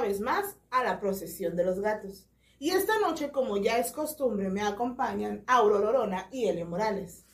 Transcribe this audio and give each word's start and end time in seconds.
una 0.00 0.08
vez 0.08 0.20
más 0.20 0.56
a 0.70 0.82
la 0.82 0.98
procesión 0.98 1.56
de 1.56 1.64
los 1.64 1.78
gatos. 1.78 2.26
Y 2.58 2.70
esta 2.70 2.98
noche, 3.00 3.30
como 3.30 3.58
ya 3.58 3.76
es 3.76 3.92
costumbre, 3.92 4.48
me 4.48 4.62
acompañan 4.62 5.44
Aurora 5.46 6.26
y 6.32 6.46
Elio 6.48 6.64
Morales. 6.64 7.26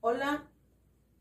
Hola, 0.00 0.48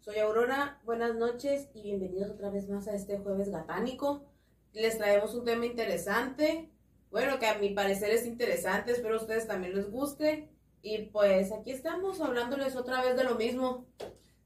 soy 0.01 0.19
Aurora, 0.19 0.79
buenas 0.86 1.15
noches 1.15 1.68
y 1.73 1.82
bienvenidos 1.82 2.29
otra 2.29 2.51
vez 2.51 2.69
más 2.69 2.87
a 2.87 2.93
este 2.93 3.18
jueves 3.18 3.50
gatánico. 3.50 4.25
Les 4.73 5.00
traemos 5.00 5.33
un 5.33 5.45
tema 5.45 5.65
interesante, 5.65 6.69
bueno, 7.09 7.39
que 7.39 7.47
a 7.47 7.57
mi 7.57 7.71
parecer 7.71 8.11
es 8.11 8.28
interesante, 8.28 8.91
espero 8.91 9.15
a 9.15 9.21
ustedes 9.21 9.47
también 9.47 9.73
les 9.73 9.89
guste. 9.89 10.51
Y 10.83 11.05
pues 11.05 11.51
aquí 11.51 11.71
estamos 11.71 12.21
hablándoles 12.21 12.75
otra 12.75 13.01
vez 13.01 13.15
de 13.15 13.23
lo 13.23 13.33
mismo. 13.33 13.87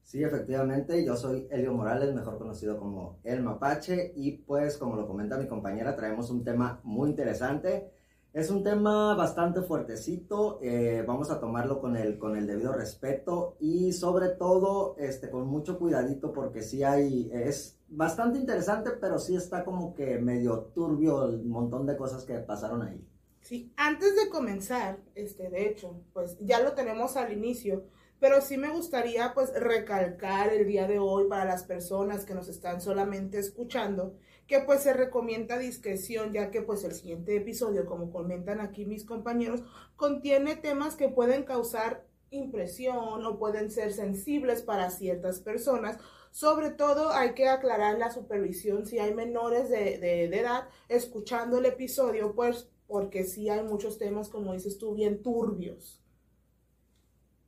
Sí, 0.02 0.22
efectivamente, 0.22 1.04
yo 1.04 1.16
soy 1.16 1.46
Elio 1.50 1.72
Morales, 1.72 2.14
mejor 2.14 2.38
conocido 2.38 2.78
como 2.78 3.20
El 3.24 3.42
Mapache, 3.42 4.12
y 4.14 4.32
pues 4.32 4.76
como 4.76 4.96
lo 4.96 5.06
comenta 5.06 5.38
mi 5.38 5.46
compañera, 5.46 5.96
traemos 5.96 6.30
un 6.30 6.44
tema 6.44 6.80
muy 6.82 7.10
interesante. 7.10 7.90
Es 8.32 8.50
un 8.50 8.64
tema 8.64 9.14
bastante 9.14 9.60
fuertecito, 9.60 10.58
eh, 10.62 11.04
vamos 11.06 11.30
a 11.30 11.38
tomarlo 11.38 11.80
con 11.80 11.96
el, 11.96 12.18
con 12.18 12.34
el 12.34 12.46
debido 12.46 12.72
respeto 12.72 13.56
y 13.60 13.92
sobre 13.92 14.30
todo 14.30 14.96
este, 14.98 15.28
con 15.28 15.46
mucho 15.46 15.78
cuidadito 15.78 16.32
porque 16.32 16.62
sí 16.62 16.82
hay, 16.82 17.30
es 17.30 17.78
bastante 17.88 18.38
interesante, 18.38 18.92
pero 18.98 19.18
sí 19.18 19.36
está 19.36 19.64
como 19.64 19.94
que 19.94 20.18
medio 20.18 20.70
turbio 20.74 21.26
el 21.26 21.44
montón 21.44 21.84
de 21.86 21.94
cosas 21.94 22.24
que 22.24 22.38
pasaron 22.38 22.80
ahí. 22.80 23.06
Sí, 23.42 23.70
antes 23.76 24.16
de 24.16 24.30
comenzar, 24.30 24.98
este, 25.14 25.50
de 25.50 25.68
hecho, 25.68 26.00
pues 26.14 26.38
ya 26.40 26.60
lo 26.60 26.72
tenemos 26.72 27.18
al 27.18 27.32
inicio, 27.32 27.84
pero 28.22 28.40
sí 28.40 28.56
me 28.56 28.70
gustaría 28.70 29.34
pues 29.34 29.52
recalcar 29.52 30.52
el 30.52 30.64
día 30.64 30.86
de 30.86 31.00
hoy 31.00 31.26
para 31.28 31.44
las 31.44 31.64
personas 31.64 32.24
que 32.24 32.34
nos 32.34 32.46
están 32.46 32.80
solamente 32.80 33.40
escuchando, 33.40 34.14
que 34.46 34.60
pues 34.60 34.84
se 34.84 34.92
recomienda 34.92 35.58
discreción, 35.58 36.32
ya 36.32 36.52
que 36.52 36.62
pues 36.62 36.84
el 36.84 36.92
siguiente 36.92 37.34
episodio, 37.34 37.84
como 37.84 38.12
comentan 38.12 38.60
aquí 38.60 38.84
mis 38.84 39.04
compañeros, 39.04 39.64
contiene 39.96 40.54
temas 40.54 40.94
que 40.94 41.08
pueden 41.08 41.42
causar 41.42 42.06
impresión 42.30 43.26
o 43.26 43.38
pueden 43.40 43.72
ser 43.72 43.92
sensibles 43.92 44.62
para 44.62 44.90
ciertas 44.90 45.40
personas. 45.40 45.98
Sobre 46.30 46.70
todo 46.70 47.10
hay 47.10 47.34
que 47.34 47.48
aclarar 47.48 47.98
la 47.98 48.12
supervisión 48.12 48.86
si 48.86 49.00
hay 49.00 49.12
menores 49.14 49.68
de, 49.68 50.26
edad 50.26 50.68
escuchando 50.88 51.58
el 51.58 51.66
episodio, 51.66 52.36
pues 52.36 52.68
porque 52.86 53.24
sí 53.24 53.48
hay 53.48 53.64
muchos 53.64 53.98
temas, 53.98 54.28
como 54.28 54.52
dices 54.52 54.78
tú, 54.78 54.94
bien 54.94 55.24
turbios. 55.24 56.01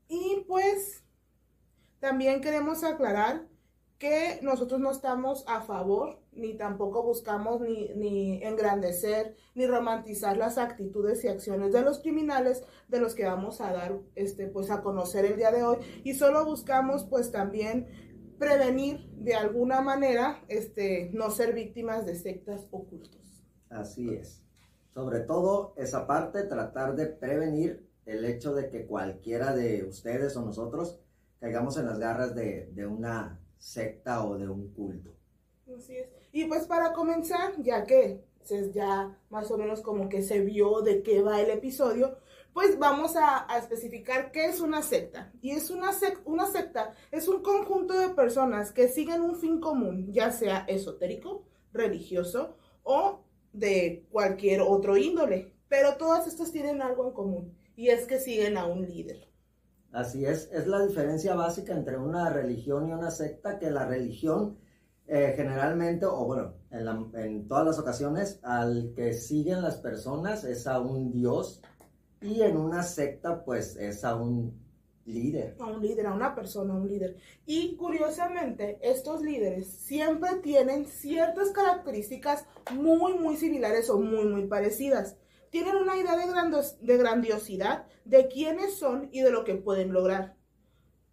Y 0.08 0.44
pues 0.46 1.02
también 2.00 2.40
queremos 2.40 2.84
aclarar 2.84 3.46
que 3.98 4.40
nosotros 4.42 4.80
no 4.80 4.90
estamos 4.90 5.44
a 5.46 5.62
favor, 5.62 6.20
ni 6.32 6.54
tampoco 6.54 7.02
buscamos 7.02 7.60
ni, 7.60 7.88
ni, 7.94 8.42
engrandecer, 8.42 9.36
ni 9.54 9.66
romantizar 9.66 10.36
las 10.36 10.58
actitudes 10.58 11.24
y 11.24 11.28
acciones 11.28 11.72
de 11.72 11.82
los 11.82 12.00
criminales 12.00 12.64
de 12.88 13.00
los 13.00 13.14
que 13.14 13.24
vamos 13.24 13.60
a 13.60 13.72
dar 13.72 13.98
este, 14.14 14.48
pues, 14.48 14.70
a 14.70 14.82
conocer 14.82 15.24
el 15.24 15.36
día 15.36 15.52
de 15.52 15.62
hoy. 15.62 15.78
Y 16.02 16.14
solo 16.14 16.44
buscamos 16.44 17.04
pues 17.04 17.30
también 17.30 17.86
prevenir 18.38 19.08
de 19.12 19.34
alguna 19.34 19.80
manera 19.80 20.44
este, 20.48 21.10
no 21.14 21.30
ser 21.30 21.54
víctimas 21.54 22.04
de 22.04 22.16
sectas 22.16 22.66
ocultos. 22.70 23.44
Así 23.70 24.12
es. 24.12 24.42
Sobre 24.92 25.20
todo 25.20 25.72
esa 25.76 26.06
parte, 26.06 26.42
tratar 26.42 26.94
de 26.94 27.06
prevenir 27.06 27.88
el 28.06 28.24
hecho 28.24 28.54
de 28.54 28.68
que 28.68 28.86
cualquiera 28.86 29.54
de 29.54 29.84
ustedes 29.84 30.36
o 30.36 30.42
nosotros 30.42 30.98
caigamos 31.40 31.76
en 31.76 31.86
las 31.86 31.98
garras 31.98 32.34
de, 32.34 32.72
una 32.86 33.40
secta 33.58 34.24
o 34.24 34.36
de 34.36 34.48
un 34.48 34.72
culto. 34.72 35.14
Así 35.76 35.96
es. 35.96 36.08
Y 36.32 36.44
pues 36.46 36.66
para 36.66 36.92
comenzar, 36.92 37.54
ya 37.58 37.84
que 37.84 38.24
ya 38.72 39.18
más 39.30 39.50
o 39.50 39.56
menos 39.56 39.80
como 39.80 40.08
que 40.08 40.22
se 40.22 40.40
vio 40.40 40.82
de 40.82 41.02
qué 41.02 41.22
va 41.22 41.40
el 41.40 41.50
episodio, 41.50 42.18
pues 42.52 42.78
vamos 42.78 43.16
a, 43.16 43.50
a 43.52 43.58
especificar 43.58 44.30
qué 44.30 44.46
es 44.46 44.60
una 44.60 44.82
secta. 44.82 45.32
Y 45.40 45.52
es 45.52 45.70
una, 45.70 45.92
sec, 45.92 46.20
una 46.26 46.46
secta, 46.46 46.94
es 47.10 47.26
un 47.26 47.42
conjunto 47.42 47.98
de 47.98 48.10
personas 48.10 48.70
que 48.72 48.88
siguen 48.88 49.22
un 49.22 49.36
fin 49.36 49.60
común, 49.60 50.12
ya 50.12 50.30
sea 50.30 50.64
esotérico, 50.68 51.46
religioso 51.72 52.56
o 52.82 53.24
de 53.52 54.06
cualquier 54.10 54.60
otro 54.60 54.96
índole. 54.96 55.54
Pero 55.68 55.96
todas 55.96 56.26
estas 56.26 56.52
tienen 56.52 56.82
algo 56.82 57.08
en 57.08 57.14
común 57.14 57.63
y 57.76 57.88
es 57.88 58.06
que 58.06 58.18
siguen 58.18 58.56
a 58.56 58.66
un 58.66 58.86
líder. 58.86 59.28
Así 59.92 60.24
es, 60.24 60.50
es 60.52 60.66
la 60.66 60.84
diferencia 60.84 61.34
básica 61.34 61.72
entre 61.72 61.96
una 61.96 62.28
religión 62.30 62.88
y 62.88 62.92
una 62.92 63.10
secta, 63.10 63.58
que 63.58 63.70
la 63.70 63.86
religión 63.86 64.58
eh, 65.06 65.34
generalmente, 65.36 66.06
o 66.06 66.24
bueno, 66.24 66.54
en, 66.70 66.84
la, 66.84 67.06
en, 67.14 67.46
todas 67.46 67.64
las 67.64 67.78
ocasiones, 67.78 68.40
al 68.42 68.92
que 68.96 69.12
siguen 69.12 69.62
las 69.62 69.76
personas 69.76 70.44
es 70.44 70.66
a 70.66 70.80
un 70.80 71.12
dios 71.12 71.62
y 72.20 72.40
en 72.40 72.56
una 72.56 72.82
secta 72.82 73.44
pues 73.44 73.76
es 73.76 74.02
a 74.04 74.16
un 74.16 74.58
líder. 75.04 75.56
A 75.60 75.66
un 75.66 75.82
líder, 75.82 76.06
a 76.06 76.14
una 76.14 76.34
persona, 76.34 76.72
a 76.72 76.76
un 76.76 76.88
líder. 76.88 77.16
Y 77.46 77.76
curiosamente, 77.76 78.78
estos 78.80 79.22
líderes 79.22 79.68
siempre 79.68 80.30
tienen 80.42 80.86
ciertas 80.86 81.50
características 81.50 82.46
muy, 82.72 83.12
muy 83.14 83.36
similares 83.36 83.90
o 83.90 84.00
muy, 84.00 84.24
muy 84.24 84.46
parecidas 84.46 85.16
tienen 85.54 85.76
una 85.76 85.96
idea 85.96 86.16
de, 86.16 86.26
grandos, 86.26 86.76
de 86.80 86.96
grandiosidad 86.96 87.86
de 88.04 88.26
quiénes 88.26 88.74
son 88.74 89.08
y 89.12 89.20
de 89.20 89.30
lo 89.30 89.44
que 89.44 89.54
pueden 89.54 89.92
lograr. 89.92 90.34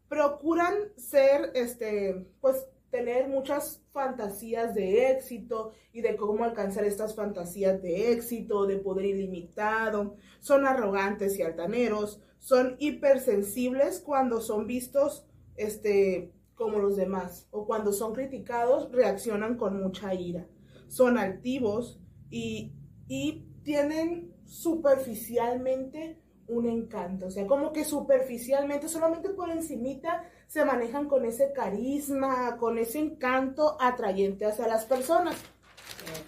Procuran 0.09 0.73
ser, 0.97 1.51
este, 1.53 2.25
pues, 2.39 2.65
tener 2.89 3.27
muchas 3.27 3.83
fantasías 3.91 4.73
de 4.73 5.11
éxito 5.11 5.73
y 5.93 6.01
de 6.01 6.15
cómo 6.15 6.43
alcanzar 6.43 6.85
estas 6.85 7.13
fantasías 7.15 7.83
de 7.83 8.13
éxito, 8.13 8.65
de 8.65 8.77
poder 8.77 9.05
ilimitado. 9.05 10.15
Son 10.39 10.65
arrogantes 10.65 11.37
y 11.37 11.43
altaneros, 11.43 12.19
son 12.39 12.77
hipersensibles 12.79 13.99
cuando 13.99 14.41
son 14.41 14.65
vistos, 14.65 15.27
este, 15.55 16.33
como 16.55 16.79
los 16.79 16.95
demás, 16.95 17.47
o 17.51 17.67
cuando 17.67 17.93
son 17.93 18.15
criticados, 18.15 18.91
reaccionan 18.91 19.55
con 19.55 19.79
mucha 19.83 20.15
ira. 20.15 20.47
Son 20.87 21.19
altivos 21.19 22.01
y, 22.31 22.73
y 23.07 23.45
tienen 23.63 24.30
superficialmente 24.51 26.19
un 26.47 26.67
encanto, 26.67 27.27
o 27.27 27.31
sea, 27.31 27.47
como 27.47 27.71
que 27.71 27.85
superficialmente, 27.85 28.89
solamente 28.89 29.29
por 29.29 29.49
encimita, 29.49 30.25
se 30.47 30.65
manejan 30.65 31.07
con 31.07 31.23
ese 31.23 31.53
carisma, 31.53 32.57
con 32.57 32.77
ese 32.77 32.99
encanto 32.99 33.77
atrayente 33.79 34.45
hacia 34.45 34.67
las 34.67 34.83
personas. 34.83 35.37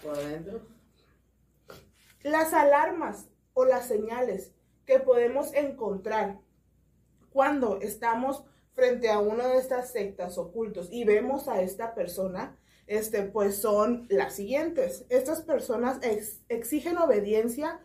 Por. 0.02 0.16
Las 2.24 2.54
alarmas 2.54 3.28
o 3.54 3.66
las 3.66 3.88
señales 3.88 4.54
que 4.86 5.00
podemos 5.00 5.54
encontrar 5.54 6.40
cuando 7.34 7.82
estamos 7.82 8.46
frente 8.74 9.10
a 9.10 9.20
una 9.20 9.48
de 9.48 9.58
estas 9.58 9.92
sectas 9.92 10.38
ocultos 10.38 10.88
y 10.90 11.04
vemos 11.04 11.50
a 11.50 11.62
esta 11.62 11.94
persona, 11.94 12.58
este, 12.88 13.24
pues 13.24 13.58
son 13.58 14.08
las 14.10 14.34
siguientes. 14.34 15.06
Estas 15.10 15.42
personas 15.42 16.00
ex 16.02 16.40
exigen 16.48 16.98
obediencia 16.98 17.82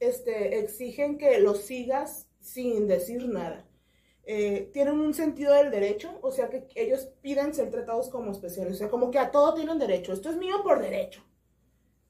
este, 0.00 0.58
exigen 0.58 1.18
que 1.18 1.38
los 1.40 1.62
sigas 1.62 2.28
sin 2.40 2.86
decir 2.86 3.28
nada. 3.28 3.66
Eh, 4.24 4.70
tienen 4.72 5.00
un 5.00 5.14
sentido 5.14 5.54
del 5.54 5.70
derecho, 5.70 6.18
o 6.22 6.30
sea 6.30 6.48
que 6.48 6.68
ellos 6.76 7.08
piden 7.22 7.54
ser 7.54 7.70
tratados 7.70 8.08
como 8.08 8.30
especiales, 8.30 8.74
o 8.74 8.78
sea, 8.78 8.90
como 8.90 9.10
que 9.10 9.18
a 9.18 9.32
todo 9.32 9.54
tienen 9.54 9.78
derecho, 9.78 10.12
esto 10.12 10.30
es 10.30 10.36
mío 10.36 10.62
por 10.62 10.80
derecho. 10.80 11.22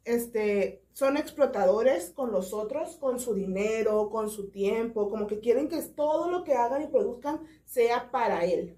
Este, 0.04 0.82
son 0.92 1.16
explotadores 1.16 2.10
con 2.10 2.32
los 2.32 2.52
otros, 2.52 2.96
con 2.96 3.18
su 3.20 3.34
dinero, 3.34 4.10
con 4.10 4.28
su 4.28 4.50
tiempo, 4.50 5.08
como 5.08 5.26
que 5.26 5.40
quieren 5.40 5.68
que 5.68 5.80
todo 5.82 6.30
lo 6.30 6.44
que 6.44 6.54
hagan 6.54 6.82
y 6.82 6.88
produzcan 6.88 7.40
sea 7.64 8.10
para 8.10 8.44
él. 8.44 8.76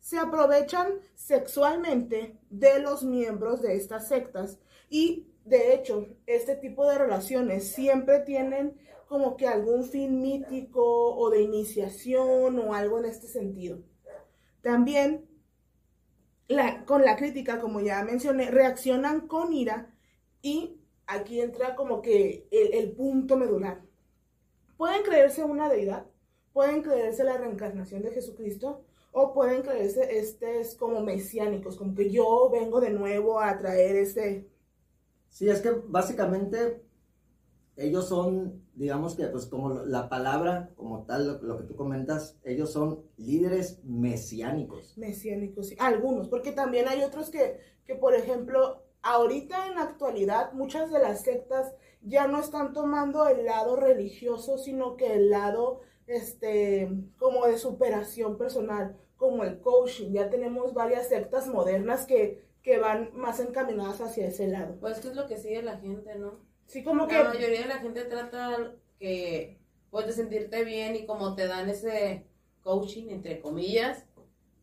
Se 0.00 0.18
aprovechan 0.18 1.00
sexualmente 1.14 2.38
de 2.48 2.78
los 2.78 3.02
miembros 3.02 3.60
de 3.60 3.76
estas 3.76 4.08
sectas 4.08 4.58
y 4.88 5.26
de 5.46 5.74
hecho, 5.74 6.08
este 6.26 6.56
tipo 6.56 6.86
de 6.86 6.98
relaciones 6.98 7.68
siempre 7.72 8.20
tienen 8.20 8.76
como 9.06 9.36
que 9.36 9.46
algún 9.46 9.84
fin 9.84 10.20
mítico 10.20 11.14
o 11.16 11.30
de 11.30 11.40
iniciación 11.40 12.58
o 12.58 12.74
algo 12.74 12.98
en 12.98 13.04
este 13.04 13.28
sentido. 13.28 13.78
También 14.60 15.28
con 16.84 17.04
la 17.04 17.16
crítica, 17.16 17.60
como 17.60 17.80
ya 17.80 18.02
mencioné, 18.02 18.50
reaccionan 18.50 19.28
con 19.28 19.52
ira 19.52 19.94
y 20.42 20.80
aquí 21.06 21.40
entra 21.40 21.76
como 21.76 22.02
que 22.02 22.48
el, 22.50 22.92
punto 22.92 23.36
medular. 23.36 23.82
Pueden 24.76 25.04
creerse 25.04 25.44
una 25.44 25.68
deidad, 25.68 26.06
pueden 26.52 26.82
creerse 26.82 27.22
la 27.22 27.36
reencarnación 27.36 28.02
de 28.02 28.10
Jesucristo, 28.10 28.84
o 29.12 29.32
pueden 29.32 29.62
creerse 29.62 30.18
este 30.18 30.60
es 30.60 30.74
como 30.74 31.00
mesiánicos, 31.00 31.76
como 31.76 31.94
que 31.94 32.10
yo 32.10 32.50
vengo 32.50 32.80
de 32.80 32.90
nuevo 32.90 33.40
a 33.40 33.56
traer 33.56 33.96
ese 33.96 34.46
Sí, 35.36 35.50
es 35.50 35.60
que 35.60 35.70
básicamente 35.70 36.82
ellos 37.76 38.08
son, 38.08 38.64
digamos 38.72 39.16
que, 39.16 39.26
pues 39.26 39.44
como 39.44 39.68
la 39.84 40.08
palabra, 40.08 40.70
como 40.76 41.04
tal, 41.04 41.38
lo, 41.42 41.58
que 41.58 41.64
tú 41.64 41.76
comentas, 41.76 42.38
ellos 42.42 42.72
son 42.72 43.04
líderes 43.18 43.84
mesiánicos. 43.84 44.96
Mesiánicos, 44.96 45.68
sí. 45.68 45.76
Algunos, 45.78 46.30
porque 46.30 46.52
también 46.52 46.88
hay 46.88 47.02
otros 47.02 47.28
que, 47.28 47.60
que 47.84 47.96
por 47.96 48.14
ejemplo, 48.14 48.82
ahorita 49.02 49.66
en 49.66 49.74
la 49.74 49.82
actualidad 49.82 50.54
muchas 50.54 50.90
de 50.90 51.00
las 51.00 51.20
sectas 51.20 51.74
ya 52.00 52.26
no 52.28 52.40
están 52.40 52.72
tomando 52.72 53.28
el 53.28 53.44
lado 53.44 53.76
religioso, 53.76 54.56
sino 54.56 54.96
que 54.96 55.16
el 55.16 55.28
lado 55.28 55.82
este 56.06 56.90
como 57.18 57.44
de 57.44 57.58
superación 57.58 58.38
personal, 58.38 58.96
como 59.18 59.44
el 59.44 59.60
coaching. 59.60 60.12
Ya 60.12 60.30
tenemos 60.30 60.72
varias 60.72 61.08
sectas 61.08 61.46
modernas 61.46 62.06
que, 62.06 62.45
que 62.66 62.78
van 62.80 63.10
más 63.14 63.38
encaminadas 63.38 64.00
hacia 64.00 64.26
ese 64.26 64.48
lado. 64.48 64.76
Pues 64.80 64.98
que 64.98 65.06
es 65.06 65.14
lo 65.14 65.28
que 65.28 65.36
sigue 65.38 65.62
la 65.62 65.78
gente, 65.78 66.16
¿no? 66.18 66.40
Sí, 66.66 66.82
como 66.82 67.06
que 67.06 67.14
La 67.14 67.28
mayoría 67.28 67.60
de 67.60 67.68
la 67.68 67.78
gente 67.78 68.02
trata 68.06 68.74
que 68.98 69.60
puedes 69.88 70.16
sentirte 70.16 70.64
bien 70.64 70.96
y 70.96 71.06
como 71.06 71.36
te 71.36 71.46
dan 71.46 71.68
ese 71.68 72.26
coaching, 72.64 73.10
entre 73.10 73.40
comillas, 73.40 74.04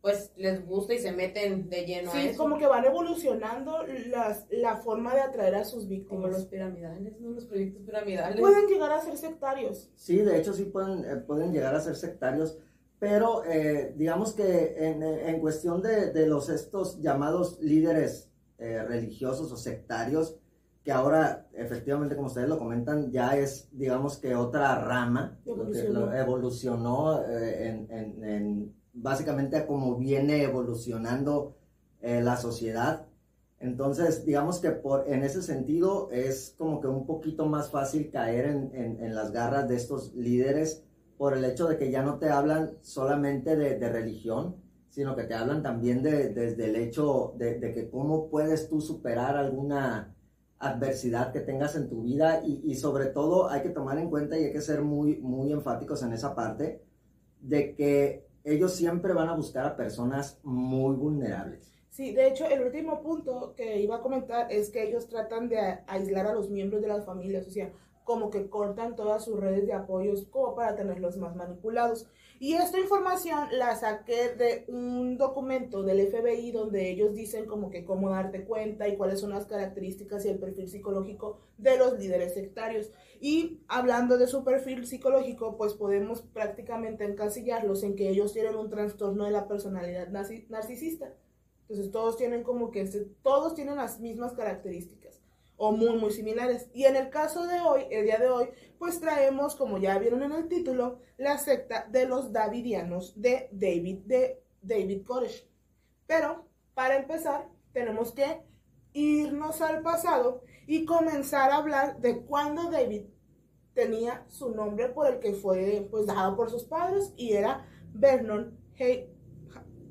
pues 0.02 0.32
les 0.36 0.66
gusta 0.66 0.92
y 0.92 0.98
se 0.98 1.12
meten 1.12 1.70
de 1.70 1.86
lleno 1.86 2.10
a 2.10 2.12
sí, 2.12 2.26
eso. 2.28 2.42
como 2.42 2.58
que 2.58 2.66
van 2.66 2.84
evolucionando 2.84 3.86
las, 4.08 4.44
la 4.50 4.76
forma 4.76 5.14
de 5.14 5.22
atraer 5.22 5.54
a 5.54 5.64
sus 5.64 5.84
Como 5.84 5.88
víctimas. 5.88 6.30
los 6.32 6.44
piramidales, 6.44 7.18
¿no? 7.18 7.30
Los 7.30 7.46
proyectos 7.46 7.84
piramidales. 7.86 8.38
Pueden 8.38 8.66
llegar 8.66 8.92
a 8.92 9.00
ser 9.00 9.16
sectarios. 9.16 9.90
Sí, 9.94 10.18
de 10.18 10.38
hecho 10.38 10.52
sí 10.52 10.64
pueden, 10.64 11.06
eh, 11.06 11.16
pueden 11.26 11.54
llegar 11.54 11.74
a 11.74 11.80
ser 11.80 11.96
sectarios, 11.96 12.58
pero 13.04 13.44
eh, 13.44 13.92
digamos 13.98 14.32
que 14.32 14.74
en, 14.78 15.02
en 15.02 15.38
cuestión 15.40 15.82
de, 15.82 16.10
de 16.10 16.26
los 16.26 16.48
estos 16.48 17.02
llamados 17.02 17.58
líderes 17.60 18.30
eh, 18.58 18.82
religiosos 18.82 19.52
o 19.52 19.56
sectarios, 19.58 20.36
que 20.82 20.90
ahora 20.90 21.46
efectivamente 21.52 22.14
como 22.16 22.28
ustedes 22.28 22.48
lo 22.48 22.58
comentan, 22.58 23.10
ya 23.12 23.36
es 23.36 23.68
digamos 23.72 24.16
que 24.16 24.34
otra 24.34 24.74
rama, 24.82 25.38
que- 25.44 25.50
Evolucionó. 26.14 27.22
eh, 27.28 27.68
en, 27.68 27.90
en- 27.90 28.24
en- 28.24 28.74
básicamente 28.94 29.56
a 29.58 29.66
como 29.66 29.96
viene 29.96 30.42
evolucionando 30.44 31.56
eh, 32.00 32.22
la 32.22 32.36
sociedad. 32.38 33.06
Entonces, 33.60 34.24
digamos 34.24 34.60
que 34.60 34.70
por, 34.70 35.08
en 35.08 35.24
ese 35.24 35.42
sentido 35.42 36.08
es 36.10 36.54
como 36.56 36.80
que 36.80 36.86
un 36.86 37.04
poquito 37.06 37.44
más 37.46 37.70
fácil 37.70 38.10
caer 38.10 38.46
en- 38.46 38.70
en 39.04 39.14
las 39.14 39.30
garras 39.32 39.68
de 39.68 39.76
estos 39.76 40.14
líderes 40.14 40.84
por 41.24 41.34
el 41.34 41.46
hecho 41.46 41.66
de 41.66 41.78
que 41.78 41.90
ya 41.90 42.02
no 42.02 42.18
te 42.18 42.28
hablan 42.28 42.76
solamente 42.82 43.56
de, 43.56 43.88
religión, 43.88 44.56
sino 44.90 45.16
que 45.16 45.24
te 45.24 45.32
hablan 45.32 45.62
también 45.62 46.02
de, 46.02 46.28
desde 46.28 46.66
el 46.66 46.76
hecho 46.76 47.32
de, 47.38 47.58
que 47.72 47.88
cómo 47.88 48.28
puedes 48.28 48.68
tú 48.68 48.82
superar 48.82 49.38
alguna 49.38 50.14
adversidad 50.58 51.32
que 51.32 51.40
tengas 51.40 51.76
en 51.76 51.88
tu 51.88 52.02
vida 52.02 52.42
y, 52.44 52.60
y 52.70 52.74
sobre 52.74 53.06
todo 53.06 53.48
hay 53.48 53.62
que 53.62 53.70
tomar 53.70 53.96
en 53.96 54.10
cuenta 54.10 54.38
y 54.38 54.44
hay 54.44 54.52
que 54.52 54.60
ser 54.60 54.82
muy, 54.82 55.16
muy 55.16 55.50
enfáticos 55.50 56.02
en 56.02 56.12
esa 56.12 56.34
parte 56.34 56.82
de 57.40 57.74
que 57.74 58.26
ellos 58.44 58.74
siempre 58.74 59.14
van 59.14 59.30
a 59.30 59.34
buscar 59.34 59.64
a 59.64 59.76
personas 59.78 60.38
muy 60.42 60.94
vulnerables. 60.94 61.72
Sí, 61.88 62.12
de 62.12 62.28
hecho, 62.28 62.44
el 62.44 62.60
último 62.64 63.00
punto 63.00 63.54
que 63.56 63.80
iba 63.80 63.96
a 63.96 64.02
comentar 64.02 64.52
es 64.52 64.68
que 64.68 64.86
ellos 64.86 65.08
tratan 65.08 65.48
de 65.48 65.78
aislar 65.86 66.26
a 66.26 66.34
los 66.34 66.50
miembros 66.50 66.82
de 66.82 66.88
las 66.88 67.06
familias, 67.06 67.46
o 67.46 67.50
sea, 67.50 67.72
como 68.04 68.30
que 68.30 68.48
cortan 68.48 68.94
todas 68.96 69.24
sus 69.24 69.40
redes 69.40 69.66
de 69.66 69.72
apoyos 69.72 70.26
como 70.30 70.54
para 70.54 70.76
tenerlos 70.76 71.16
más 71.16 71.34
manipulados. 71.36 72.06
Y 72.40 72.54
esta 72.54 72.78
información 72.78 73.48
la 73.52 73.74
saqué 73.76 74.30
de 74.34 74.64
un 74.68 75.16
documento 75.16 75.82
del 75.82 76.06
FBI 76.08 76.50
donde 76.50 76.90
ellos 76.90 77.14
dicen 77.14 77.46
como 77.46 77.70
que 77.70 77.84
cómo 77.84 78.10
darte 78.10 78.44
cuenta 78.44 78.88
y 78.88 78.96
cuáles 78.96 79.20
son 79.20 79.30
las 79.30 79.46
características 79.46 80.24
y 80.26 80.28
el 80.28 80.38
perfil 80.38 80.68
psicológico 80.68 81.38
de 81.58 81.78
los 81.78 81.98
líderes 81.98 82.34
sectarios. 82.34 82.90
Y 83.20 83.60
hablando 83.68 84.18
de 84.18 84.26
su 84.26 84.44
perfil 84.44 84.86
psicológico, 84.86 85.56
pues 85.56 85.74
podemos 85.74 86.22
prácticamente 86.22 87.04
encasillarlos 87.04 87.82
en 87.84 87.94
que 87.96 88.10
ellos 88.10 88.32
tienen 88.32 88.56
un 88.56 88.68
trastorno 88.68 89.24
de 89.24 89.30
la 89.30 89.46
personalidad 89.48 90.08
narci- 90.08 90.46
narcisista. 90.48 91.14
Entonces 91.62 91.90
todos 91.92 92.16
tienen 92.18 92.42
como 92.42 92.70
que 92.70 92.82
este- 92.82 93.06
todos 93.22 93.54
tienen 93.54 93.76
las 93.76 94.00
mismas 94.00 94.32
características 94.34 95.03
muy 95.72 95.96
muy 95.96 96.10
similares. 96.10 96.68
Y 96.72 96.84
en 96.84 96.96
el 96.96 97.10
caso 97.10 97.46
de 97.46 97.60
hoy, 97.60 97.82
el 97.90 98.04
día 98.04 98.18
de 98.18 98.28
hoy, 98.28 98.48
pues 98.78 99.00
traemos, 99.00 99.56
como 99.56 99.78
ya 99.78 99.98
vieron 99.98 100.22
en 100.22 100.32
el 100.32 100.48
título, 100.48 101.00
la 101.16 101.38
secta 101.38 101.86
de 101.90 102.06
los 102.06 102.32
Davidianos 102.32 103.20
de 103.20 103.48
David 103.52 103.98
de 104.06 104.42
David 104.62 105.04
Koresh. 105.04 105.48
Pero 106.06 106.46
para 106.74 106.96
empezar, 106.96 107.48
tenemos 107.72 108.12
que 108.12 108.42
irnos 108.92 109.60
al 109.60 109.82
pasado 109.82 110.42
y 110.66 110.84
comenzar 110.84 111.50
a 111.50 111.56
hablar 111.56 112.00
de 112.00 112.22
cuando 112.22 112.70
David 112.70 113.06
tenía 113.74 114.24
su 114.28 114.54
nombre 114.54 114.88
por 114.88 115.08
el 115.08 115.18
que 115.18 115.34
fue 115.34 115.86
pues 115.90 116.06
dado 116.06 116.36
por 116.36 116.50
sus 116.50 116.64
padres 116.64 117.12
y 117.16 117.32
era 117.32 117.66
Vernon 117.92 118.56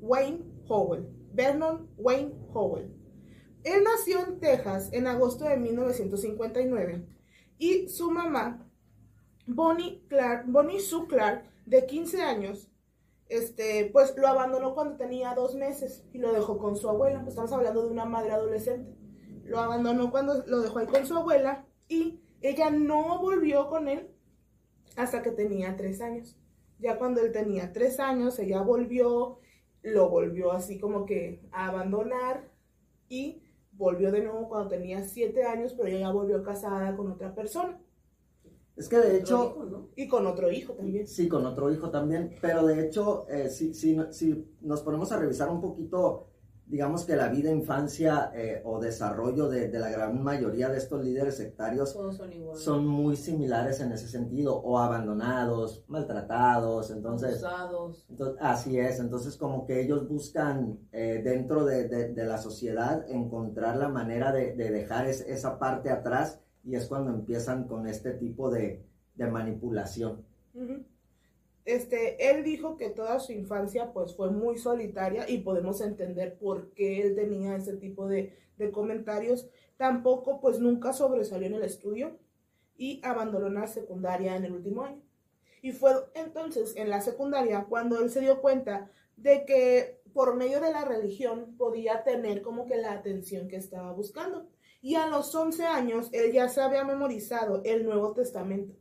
Wayne 0.00 0.44
Howell. 0.68 1.08
Vernon 1.32 1.88
Wayne 1.96 2.32
Howell. 2.52 2.93
Él 3.64 3.82
nació 3.82 4.24
en 4.26 4.38
Texas 4.38 4.90
en 4.92 5.06
agosto 5.06 5.44
de 5.44 5.56
1959 5.56 7.06
y 7.58 7.88
su 7.88 8.10
mamá, 8.10 8.70
Bonnie, 9.46 10.04
Clark, 10.08 10.44
Bonnie 10.46 10.80
Sue 10.80 11.06
Clark, 11.06 11.44
de 11.66 11.86
15 11.86 12.22
años, 12.22 12.70
este, 13.28 13.88
pues 13.92 14.14
lo 14.16 14.28
abandonó 14.28 14.74
cuando 14.74 14.96
tenía 14.96 15.34
dos 15.34 15.54
meses 15.54 16.04
y 16.12 16.18
lo 16.18 16.32
dejó 16.32 16.58
con 16.58 16.76
su 16.76 16.88
abuela. 16.88 17.20
Pues 17.20 17.30
estamos 17.30 17.52
hablando 17.52 17.82
de 17.82 17.90
una 17.90 18.04
madre 18.04 18.32
adolescente. 18.32 18.94
Lo 19.44 19.60
abandonó 19.60 20.10
cuando 20.10 20.44
lo 20.46 20.60
dejó 20.60 20.78
ahí 20.78 20.86
con 20.86 21.06
su 21.06 21.16
abuela 21.16 21.66
y 21.88 22.20
ella 22.40 22.70
no 22.70 23.18
volvió 23.20 23.68
con 23.68 23.88
él 23.88 24.10
hasta 24.96 25.22
que 25.22 25.30
tenía 25.30 25.76
tres 25.76 26.00
años. 26.00 26.36
Ya 26.78 26.98
cuando 26.98 27.22
él 27.22 27.32
tenía 27.32 27.72
tres 27.72 27.98
años, 28.00 28.38
ella 28.38 28.60
volvió, 28.60 29.38
lo 29.82 30.10
volvió 30.10 30.52
así 30.52 30.78
como 30.78 31.06
que 31.06 31.40
a 31.50 31.68
abandonar 31.68 32.50
y 33.08 33.43
volvió 33.76 34.10
de 34.12 34.22
nuevo 34.22 34.48
cuando 34.48 34.68
tenía 34.68 35.04
siete 35.04 35.44
años, 35.44 35.74
pero 35.74 35.88
ella 35.88 36.00
ya 36.00 36.12
volvió 36.12 36.42
casada 36.42 36.96
con 36.96 37.10
otra 37.10 37.34
persona 37.34 37.80
Es 38.76 38.88
que 38.88 38.98
de 38.98 39.18
hecho, 39.18 39.36
hijo, 39.36 39.64
¿no? 39.64 39.90
y 39.96 40.08
con 40.08 40.26
otro 40.26 40.50
hijo 40.50 40.74
también. 40.74 41.06
Sí, 41.06 41.28
con 41.28 41.46
otro 41.46 41.70
hijo 41.72 41.90
también, 41.90 42.36
pero 42.40 42.64
de 42.66 42.84
hecho, 42.86 43.28
eh, 43.28 43.48
si, 43.48 43.74
si, 43.74 43.96
si 44.10 44.56
nos 44.60 44.82
ponemos 44.82 45.12
a 45.12 45.18
revisar 45.18 45.48
un 45.50 45.60
poquito, 45.60 46.28
digamos 46.66 47.04
que 47.04 47.14
la 47.14 47.28
vida, 47.28 47.50
infancia 47.50 48.30
eh, 48.34 48.62
o 48.64 48.80
desarrollo 48.80 49.48
de, 49.48 49.68
de 49.68 49.78
la 49.78 49.90
gran 49.90 50.22
mayoría 50.22 50.68
de 50.70 50.78
estos 50.78 51.04
líderes 51.04 51.36
sectarios 51.36 51.92
son 52.58 52.86
muy 52.86 53.16
similares 53.16 53.80
en 53.80 53.92
ese 53.92 54.08
sentido, 54.08 54.56
o 54.56 54.78
abandonados, 54.78 55.84
maltratados, 55.88 56.90
entonces... 56.90 57.42
Abusados. 57.44 58.06
Entonces, 58.08 58.36
así 58.40 58.78
es, 58.78 58.98
entonces 59.00 59.36
como 59.36 59.66
que 59.66 59.80
ellos 59.82 60.08
buscan 60.08 60.78
eh, 60.92 61.20
dentro 61.22 61.64
de, 61.64 61.88
de- 61.88 62.12
de 62.14 62.24
la 62.24 62.38
sociedad 62.38 63.04
encontrar 63.08 63.76
la 63.76 63.88
manera 63.88 64.32
de, 64.32 64.54
de 64.54 64.70
dejar 64.70 65.06
es- 65.06 65.20
esa 65.28 65.58
parte 65.58 65.90
atrás 65.90 66.40
y 66.64 66.76
es 66.76 66.86
cuando 66.86 67.10
empiezan 67.12 67.64
con 67.68 67.86
este 67.86 68.12
tipo 68.12 68.50
de, 68.50 68.82
de 69.16 69.26
manipulación. 69.30 70.24
Este, 71.64 72.30
él 72.30 72.44
dijo 72.44 72.76
que 72.76 72.90
toda 72.90 73.18
su 73.20 73.32
infancia 73.32 73.92
pues 73.92 74.14
fue 74.14 74.30
muy 74.30 74.58
solitaria 74.58 75.28
y 75.28 75.38
podemos 75.38 75.80
entender 75.80 76.36
por 76.38 76.72
qué 76.74 77.00
él 77.00 77.14
tenía 77.14 77.56
ese 77.56 77.76
tipo 77.76 78.06
de, 78.06 78.36
de 78.58 78.70
comentarios. 78.70 79.48
Tampoco 79.76 80.40
pues 80.40 80.60
nunca 80.60 80.92
sobresalió 80.92 81.46
en 81.46 81.54
el 81.54 81.64
estudio 81.64 82.18
y 82.76 83.00
abandonó 83.02 83.48
la 83.48 83.66
secundaria 83.66 84.36
en 84.36 84.44
el 84.44 84.52
último 84.52 84.82
año. 84.82 85.02
Y 85.62 85.72
fue 85.72 85.92
entonces 86.14 86.76
en 86.76 86.90
la 86.90 87.00
secundaria 87.00 87.64
cuando 87.68 87.98
él 88.02 88.10
se 88.10 88.20
dio 88.20 88.42
cuenta 88.42 88.90
de 89.16 89.46
que 89.46 90.02
por 90.12 90.36
medio 90.36 90.60
de 90.60 90.70
la 90.70 90.84
religión 90.84 91.56
podía 91.56 92.04
tener 92.04 92.42
como 92.42 92.66
que 92.66 92.76
la 92.76 92.92
atención 92.92 93.48
que 93.48 93.56
estaba 93.56 93.92
buscando. 93.92 94.48
Y 94.82 94.96
a 94.96 95.06
los 95.06 95.34
11 95.34 95.64
años 95.64 96.10
él 96.12 96.32
ya 96.32 96.48
se 96.48 96.60
había 96.60 96.84
memorizado 96.84 97.62
el 97.64 97.84
Nuevo 97.84 98.12
Testamento. 98.12 98.74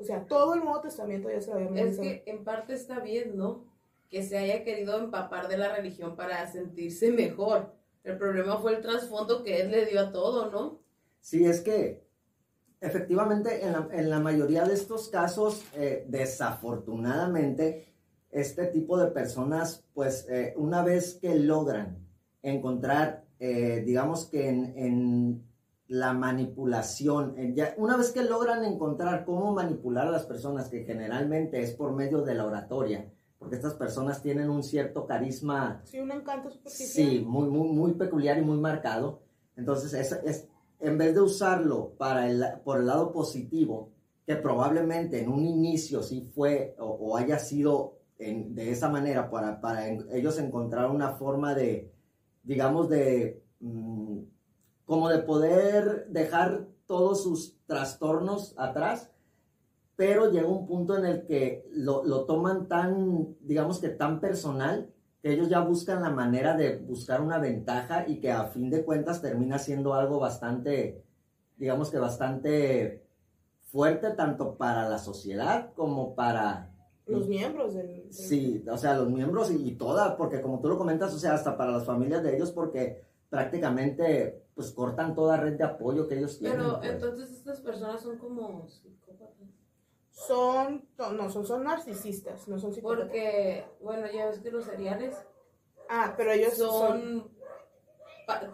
O 0.00 0.04
sea, 0.04 0.24
todo 0.26 0.54
el 0.54 0.60
Nuevo 0.64 0.80
Testamento 0.80 1.30
ya 1.30 1.40
se 1.40 1.50
lo 1.50 1.56
había 1.56 1.66
Es 1.68 1.72
memorizado. 1.72 2.02
que 2.02 2.22
en 2.26 2.44
parte 2.44 2.72
está 2.74 3.00
bien, 3.00 3.36
¿no? 3.36 3.64
Que 4.08 4.22
se 4.22 4.38
haya 4.38 4.64
querido 4.64 4.98
empapar 4.98 5.46
de 5.48 5.58
la 5.58 5.74
religión 5.76 6.16
para 6.16 6.50
sentirse 6.50 7.12
mejor. 7.12 7.74
El 8.02 8.16
problema 8.16 8.58
fue 8.58 8.74
el 8.76 8.80
trasfondo 8.82 9.42
que 9.44 9.60
él 9.60 9.70
le 9.70 9.84
dio 9.86 10.00
a 10.00 10.10
todo, 10.10 10.50
¿no? 10.50 10.80
Sí, 11.20 11.44
es 11.44 11.60
que 11.60 12.02
efectivamente 12.80 13.62
en 13.64 13.72
la, 13.72 13.88
en 13.92 14.08
la 14.08 14.20
mayoría 14.20 14.64
de 14.64 14.72
estos 14.72 15.10
casos, 15.10 15.64
eh, 15.74 16.06
desafortunadamente, 16.08 17.92
este 18.30 18.66
tipo 18.68 18.96
de 18.96 19.10
personas, 19.10 19.84
pues 19.92 20.26
eh, 20.30 20.54
una 20.56 20.82
vez 20.82 21.18
que 21.20 21.34
logran 21.34 21.98
encontrar, 22.42 23.24
eh, 23.38 23.82
digamos 23.84 24.26
que 24.26 24.48
en, 24.48 24.72
en 24.76 25.49
la 25.90 26.12
manipulación, 26.12 27.34
ya, 27.56 27.74
una 27.76 27.96
vez 27.96 28.12
que 28.12 28.22
logran 28.22 28.62
encontrar 28.64 29.24
cómo 29.24 29.52
manipular 29.52 30.06
a 30.06 30.10
las 30.12 30.24
personas, 30.24 30.68
que 30.68 30.84
generalmente 30.84 31.60
es 31.60 31.72
por 31.72 31.92
medio 31.92 32.22
de 32.22 32.34
la 32.36 32.46
oratoria, 32.46 33.10
porque 33.40 33.56
estas 33.56 33.74
personas 33.74 34.22
tienen 34.22 34.50
un 34.50 34.62
cierto 34.62 35.04
carisma 35.04 35.80
Sí, 35.84 35.98
un 35.98 36.12
encanto 36.12 36.48
superficial. 36.48 37.08
Sí, 37.10 37.24
muy, 37.26 37.48
muy, 37.48 37.68
muy 37.70 37.92
peculiar 37.94 38.38
y 38.38 38.42
muy 38.42 38.58
marcado. 38.58 39.22
Entonces, 39.56 39.92
es, 39.94 40.12
es, 40.24 40.46
en 40.78 40.96
vez 40.96 41.12
de 41.12 41.22
usarlo 41.22 41.94
para 41.98 42.28
el, 42.30 42.44
por 42.62 42.78
el 42.78 42.86
lado 42.86 43.10
positivo, 43.10 43.90
que 44.24 44.36
probablemente 44.36 45.20
en 45.20 45.28
un 45.28 45.44
inicio 45.44 46.04
sí 46.04 46.22
fue 46.32 46.76
o, 46.78 46.84
o 46.86 47.16
haya 47.16 47.40
sido 47.40 47.98
en- 48.16 48.54
de 48.54 48.70
esa 48.70 48.88
manera 48.88 49.28
para, 49.28 49.60
para 49.60 49.88
en- 49.88 50.06
ellos 50.12 50.38
encontrar 50.38 50.88
una 50.88 51.14
forma 51.14 51.52
de, 51.52 51.90
digamos, 52.44 52.88
de 52.88 53.42
mm, 53.58 54.18
como 54.90 55.08
de 55.08 55.20
poder 55.20 56.08
dejar 56.08 56.66
todos 56.86 57.22
sus 57.22 57.56
trastornos 57.66 58.54
atrás, 58.58 59.12
pero 59.94 60.32
llega 60.32 60.48
un 60.48 60.66
punto 60.66 60.98
en 60.98 61.04
el 61.04 61.26
que 61.26 61.64
lo, 61.70 62.02
lo 62.04 62.24
toman 62.24 62.66
tan, 62.66 63.36
digamos 63.40 63.78
que 63.78 63.90
tan 63.90 64.18
personal, 64.18 64.90
que 65.22 65.32
ellos 65.32 65.48
ya 65.48 65.60
buscan 65.60 66.02
la 66.02 66.10
manera 66.10 66.56
de 66.56 66.78
buscar 66.78 67.20
una 67.20 67.38
ventaja 67.38 68.04
y 68.08 68.18
que 68.18 68.32
a 68.32 68.46
fin 68.46 68.68
de 68.68 68.84
cuentas 68.84 69.22
termina 69.22 69.60
siendo 69.60 69.94
algo 69.94 70.18
bastante, 70.18 71.04
digamos 71.56 71.88
que 71.92 71.98
bastante 72.00 73.06
fuerte 73.70 74.10
tanto 74.14 74.56
para 74.56 74.88
la 74.88 74.98
sociedad 74.98 75.72
como 75.76 76.16
para 76.16 76.74
Los 77.06 77.28
miembros 77.28 77.74
del... 77.74 77.86
del- 77.86 78.12
Sí, 78.12 78.64
o 78.68 78.76
sea, 78.76 78.96
los 78.96 79.08
miembros 79.08 79.52
y, 79.52 79.68
y 79.68 79.76
toda, 79.76 80.16
porque 80.16 80.40
como 80.40 80.58
tú 80.58 80.66
lo 80.68 80.76
comentas, 80.76 81.14
o 81.14 81.18
sea, 81.20 81.34
hasta 81.34 81.56
para 81.56 81.70
las 81.70 81.84
familias 81.86 82.24
de 82.24 82.34
ellos, 82.34 82.50
porque 82.50 83.08
prácticamente 83.30 84.44
pues 84.54 84.72
cortan 84.72 85.14
toda 85.14 85.38
red 85.38 85.54
de 85.54 85.64
apoyo 85.64 86.06
que 86.06 86.18
ellos 86.18 86.38
tienen. 86.38 86.58
Pero 86.58 86.78
pues. 86.78 86.90
entonces 86.90 87.30
estas 87.30 87.60
personas 87.60 88.02
son 88.02 88.18
como 88.18 88.68
psicópatas. 88.68 89.48
Son, 90.10 90.86
no, 90.98 91.12
no, 91.12 91.30
son, 91.30 91.46
son 91.46 91.64
narcisistas, 91.64 92.46
no 92.46 92.58
son 92.58 92.74
psicópatas. 92.74 93.04
Porque, 93.06 93.64
bueno, 93.80 94.06
ya 94.12 94.26
ves 94.26 94.40
que 94.40 94.50
los 94.50 94.64
seriales 94.66 95.16
Ah, 95.92 96.14
pero 96.16 96.30
ellos 96.32 96.54
son... 96.54 97.28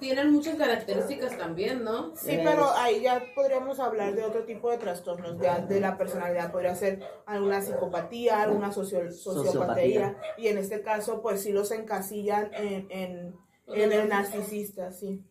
Tienen 0.00 0.32
muchas 0.32 0.56
características 0.56 1.36
también, 1.36 1.84
¿no? 1.84 2.16
Sí, 2.16 2.38
pero 2.42 2.70
ahí 2.76 3.02
ya 3.02 3.22
podríamos 3.34 3.78
hablar 3.78 4.14
de 4.14 4.24
otro 4.24 4.44
tipo 4.44 4.70
de 4.70 4.78
trastornos 4.78 5.38
ya 5.38 5.58
de 5.58 5.80
la 5.80 5.98
personalidad. 5.98 6.50
Podría 6.50 6.74
ser 6.74 7.06
alguna 7.26 7.60
psicopatía, 7.60 8.40
alguna 8.40 8.72
socio- 8.72 9.12
sociopatía. 9.12 9.52
Sociopatía. 9.52 10.16
Y 10.38 10.46
en 10.48 10.56
este 10.56 10.80
caso, 10.80 11.20
pues 11.20 11.42
sí 11.42 11.52
los 11.52 11.72
encasillan 11.72 12.54
en, 12.54 12.90
en, 12.90 13.36
en 13.68 13.92
el 13.92 14.08
narcisista, 14.08 14.92
sí. 14.92 15.24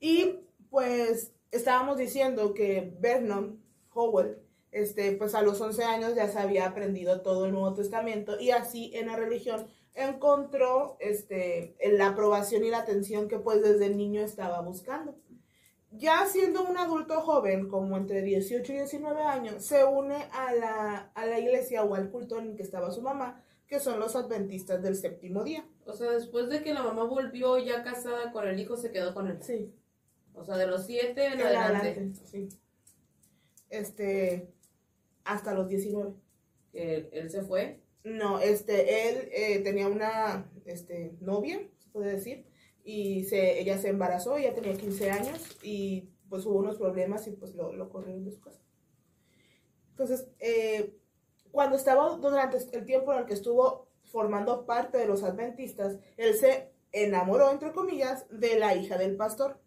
Y 0.00 0.40
pues 0.70 1.32
estábamos 1.50 1.98
diciendo 1.98 2.52
que 2.52 2.94
Vernon 3.00 3.62
Howell, 3.92 4.38
este, 4.72 5.12
pues 5.12 5.34
a 5.34 5.42
los 5.42 5.60
11 5.60 5.84
años 5.84 6.14
ya 6.14 6.28
se 6.28 6.38
había 6.38 6.66
aprendido 6.66 7.22
todo 7.22 7.46
el 7.46 7.52
Nuevo 7.52 7.74
Testamento 7.74 8.38
y 8.40 8.50
así 8.50 8.90
en 8.94 9.06
la 9.06 9.16
religión 9.16 9.66
encontró 9.94 10.96
este, 10.98 11.76
la 11.92 12.08
aprobación 12.08 12.64
y 12.64 12.70
la 12.70 12.78
atención 12.78 13.28
que 13.28 13.38
pues 13.38 13.62
desde 13.62 13.88
niño 13.90 14.20
estaba 14.22 14.60
buscando. 14.60 15.16
Ya 15.92 16.26
siendo 16.26 16.64
un 16.64 16.76
adulto 16.76 17.20
joven, 17.20 17.68
como 17.68 17.96
entre 17.96 18.22
18 18.22 18.72
y 18.72 18.76
19 18.78 19.22
años, 19.22 19.64
se 19.64 19.84
une 19.84 20.26
a 20.32 20.52
la, 20.52 21.12
a 21.14 21.24
la 21.24 21.38
iglesia 21.38 21.84
o 21.84 21.94
al 21.94 22.10
culto 22.10 22.36
en 22.40 22.48
el 22.48 22.56
que 22.56 22.64
estaba 22.64 22.90
su 22.90 23.00
mamá, 23.00 23.44
que 23.68 23.78
son 23.78 24.00
los 24.00 24.16
adventistas 24.16 24.82
del 24.82 24.96
séptimo 24.96 25.44
día. 25.44 25.64
O 25.86 25.92
sea, 25.92 26.10
después 26.10 26.48
de 26.48 26.62
que 26.62 26.74
la 26.74 26.82
mamá 26.82 27.04
volvió 27.04 27.58
ya 27.58 27.82
casada 27.82 28.32
con 28.32 28.48
el 28.48 28.58
hijo, 28.58 28.76
se 28.76 28.90
quedó 28.90 29.14
con 29.14 29.28
él. 29.28 29.38
Sí. 29.42 29.74
O 30.34 30.44
sea, 30.44 30.56
de 30.56 30.66
los 30.66 30.86
siete 30.86 31.26
en 31.26 31.34
En 31.34 31.42
adelante. 31.42 31.88
adelante, 31.88 32.20
sí. 32.24 32.48
Este, 33.70 34.52
hasta 35.24 35.54
los 35.54 35.68
19. 35.68 36.14
Que 36.72 36.96
él, 36.96 37.08
él 37.12 37.30
se 37.30 37.42
fue. 37.42 37.82
No, 38.04 38.38
este, 38.40 39.08
él 39.08 39.28
eh, 39.32 39.60
tenía 39.60 39.88
una 39.88 40.50
este, 40.66 41.16
novia, 41.20 41.58
se 41.78 41.88
puede 41.88 42.12
decir, 42.12 42.46
y 42.84 43.24
se, 43.24 43.60
ella 43.60 43.78
se 43.78 43.88
embarazó, 43.88 44.36
ella 44.36 44.54
tenía 44.54 44.74
15 44.74 45.10
años, 45.10 45.58
y 45.62 46.10
pues 46.28 46.44
hubo 46.44 46.58
unos 46.58 46.76
problemas 46.76 47.26
y 47.26 47.30
pues 47.32 47.54
lo, 47.54 47.72
lo 47.72 47.88
corrieron 47.88 48.24
de 48.24 48.32
su 48.32 48.40
casa. 48.40 48.60
Entonces, 49.90 50.28
eh, 50.40 50.94
cuando 51.50 51.76
estaba 51.76 52.16
durante 52.16 52.58
el 52.76 52.84
tiempo 52.84 53.12
en 53.12 53.20
el 53.20 53.26
que 53.26 53.34
estuvo 53.34 53.83
formando 54.14 54.64
parte 54.64 54.96
de 54.96 55.06
los 55.06 55.24
adventistas, 55.24 55.98
él 56.16 56.34
se 56.36 56.70
enamoró, 56.92 57.50
entre 57.50 57.72
comillas, 57.72 58.26
de 58.30 58.56
la 58.56 58.76
hija 58.76 58.96
del 58.96 59.16
pastor, 59.16 59.58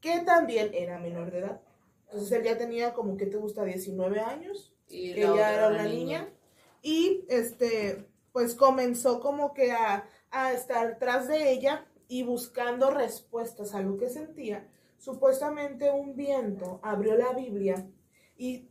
que 0.00 0.18
también 0.26 0.70
era 0.74 0.98
menor 0.98 1.30
de 1.30 1.38
edad. 1.38 1.60
Entonces 2.06 2.32
él 2.32 2.42
ya 2.42 2.58
tenía 2.58 2.94
como 2.94 3.16
que 3.16 3.26
te 3.26 3.36
gusta 3.36 3.62
19 3.64 4.18
años 4.18 4.74
Y 4.88 5.14
la 5.14 5.20
ella 5.20 5.54
era 5.54 5.68
una 5.68 5.84
niña. 5.84 6.28
Y 6.82 7.24
este, 7.28 8.08
pues 8.32 8.56
comenzó 8.56 9.20
como 9.20 9.54
que 9.54 9.70
a, 9.70 10.08
a 10.32 10.52
estar 10.52 10.98
tras 10.98 11.28
de 11.28 11.52
ella 11.52 11.86
y 12.08 12.24
buscando 12.24 12.90
respuestas 12.90 13.72
a 13.72 13.82
lo 13.82 13.96
que 13.98 14.08
sentía. 14.08 14.68
Supuestamente 14.98 15.92
un 15.92 16.16
viento 16.16 16.80
abrió 16.82 17.16
la 17.16 17.32
Biblia 17.34 17.88
y 18.36 18.68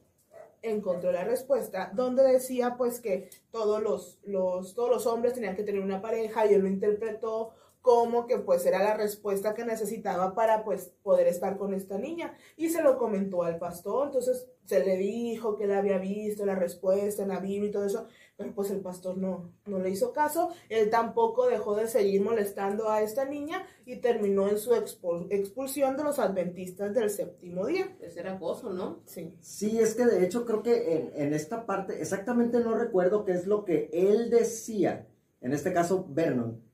encontró 0.69 1.11
la 1.11 1.23
respuesta 1.23 1.91
donde 1.93 2.23
decía 2.23 2.75
pues 2.77 2.99
que 2.99 3.29
todos 3.51 3.81
los, 3.81 4.19
los, 4.23 4.73
todos 4.73 4.89
los 4.89 5.05
hombres 5.05 5.33
tenían 5.33 5.55
que 5.55 5.63
tener 5.63 5.81
una 5.81 6.01
pareja 6.01 6.45
y 6.45 6.53
él 6.53 6.61
lo 6.61 6.67
interpretó 6.67 7.51
como 7.85 8.25
que 8.25 8.39
pues 8.39 8.65
era 8.65 8.81
la 8.83 8.97
respuesta 8.97 9.53
que 9.53 9.63
necesitaba 9.63 10.33
para 10.33 10.63
pues 10.63 10.91
poder 11.03 11.27
estar 11.27 11.55
con 11.55 11.71
esta 11.75 11.99
niña 11.99 12.35
y 12.57 12.69
se 12.69 12.81
lo 12.81 12.97
comentó 12.97 13.43
al 13.43 13.59
pastor, 13.59 14.07
entonces 14.07 14.47
se 14.65 14.83
le 14.83 14.97
dijo 14.97 15.55
que 15.55 15.65
él 15.65 15.71
había 15.71 15.99
visto 15.99 16.47
la 16.47 16.55
respuesta 16.55 17.21
en 17.21 17.29
la 17.29 17.39
Biblia 17.39 17.69
y 17.69 17.71
todo 17.71 17.85
eso, 17.85 18.07
pero 18.35 18.55
pues 18.55 18.71
el 18.71 18.81
pastor 18.81 19.19
no, 19.19 19.51
no 19.67 19.77
le 19.77 19.91
hizo 19.91 20.11
caso, 20.13 20.49
él 20.67 20.89
tampoco 20.89 21.45
dejó 21.45 21.75
de 21.75 21.87
seguir 21.87 22.21
molestando 22.23 22.89
a 22.89 23.03
esta 23.03 23.25
niña 23.25 23.67
y 23.85 23.97
terminó 23.97 24.47
en 24.47 24.57
su 24.57 24.71
expul- 24.71 25.27
expulsión 25.29 25.95
de 25.95 26.05
los 26.05 26.17
adventistas 26.17 26.91
del 26.95 27.11
séptimo 27.11 27.67
día. 27.67 27.95
Ese 28.01 28.21
era 28.21 28.33
acoso, 28.33 28.73
¿no? 28.73 29.03
Sí. 29.05 29.35
Sí, 29.41 29.77
es 29.79 29.93
que 29.93 30.07
de 30.07 30.25
hecho 30.25 30.43
creo 30.43 30.63
que 30.63 30.95
en, 30.97 31.11
en 31.13 31.33
esta 31.35 31.67
parte, 31.67 32.01
exactamente 32.01 32.59
no 32.61 32.73
recuerdo 32.73 33.25
qué 33.25 33.33
es 33.33 33.45
lo 33.45 33.63
que 33.63 33.91
él 33.93 34.31
decía, 34.31 35.07
en 35.39 35.53
este 35.53 35.71
caso 35.71 36.07
Vernon, 36.09 36.64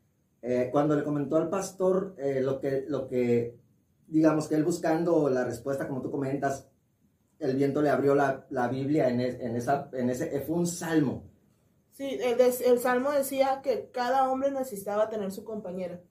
eh, 0.42 0.70
cuando 0.72 0.96
le 0.96 1.04
comentó 1.04 1.38
al 1.38 1.50
pastor 1.50 2.16
eh, 2.18 2.42
lo, 2.42 2.60
que, 2.60 2.86
lo 2.88 3.08
que, 3.08 3.58
digamos 4.08 4.48
que 4.48 4.56
él 4.56 4.64
buscando 4.64 5.30
la 5.30 5.44
respuesta, 5.46 5.88
como 5.88 6.02
tú 6.02 6.12
comentas, 6.12 6.68
el 7.40 7.56
viento 7.56 7.82
le 7.82 7.90
abrió 7.90 8.14
la, 8.16 8.46
la 8.50 8.68
Biblia 8.68 9.10
en, 9.10 9.20
es- 9.22 9.40
en 9.40 9.56
esa, 9.56 9.90
en 9.94 10.10
ese, 10.10 10.42
fue 10.42 10.56
un 10.58 10.68
salmo. 10.68 11.24
Sí, 11.92 12.18
el, 12.22 12.38
des- 12.38 12.62
el 12.62 12.80
salmo 12.80 13.12
decía 13.12 13.62
que 13.64 13.90
cada 13.92 14.30
hombre 14.32 14.52
necesitaba 14.52 15.10
tener 15.10 15.32
su 15.32 15.44
compañera. 15.44 16.02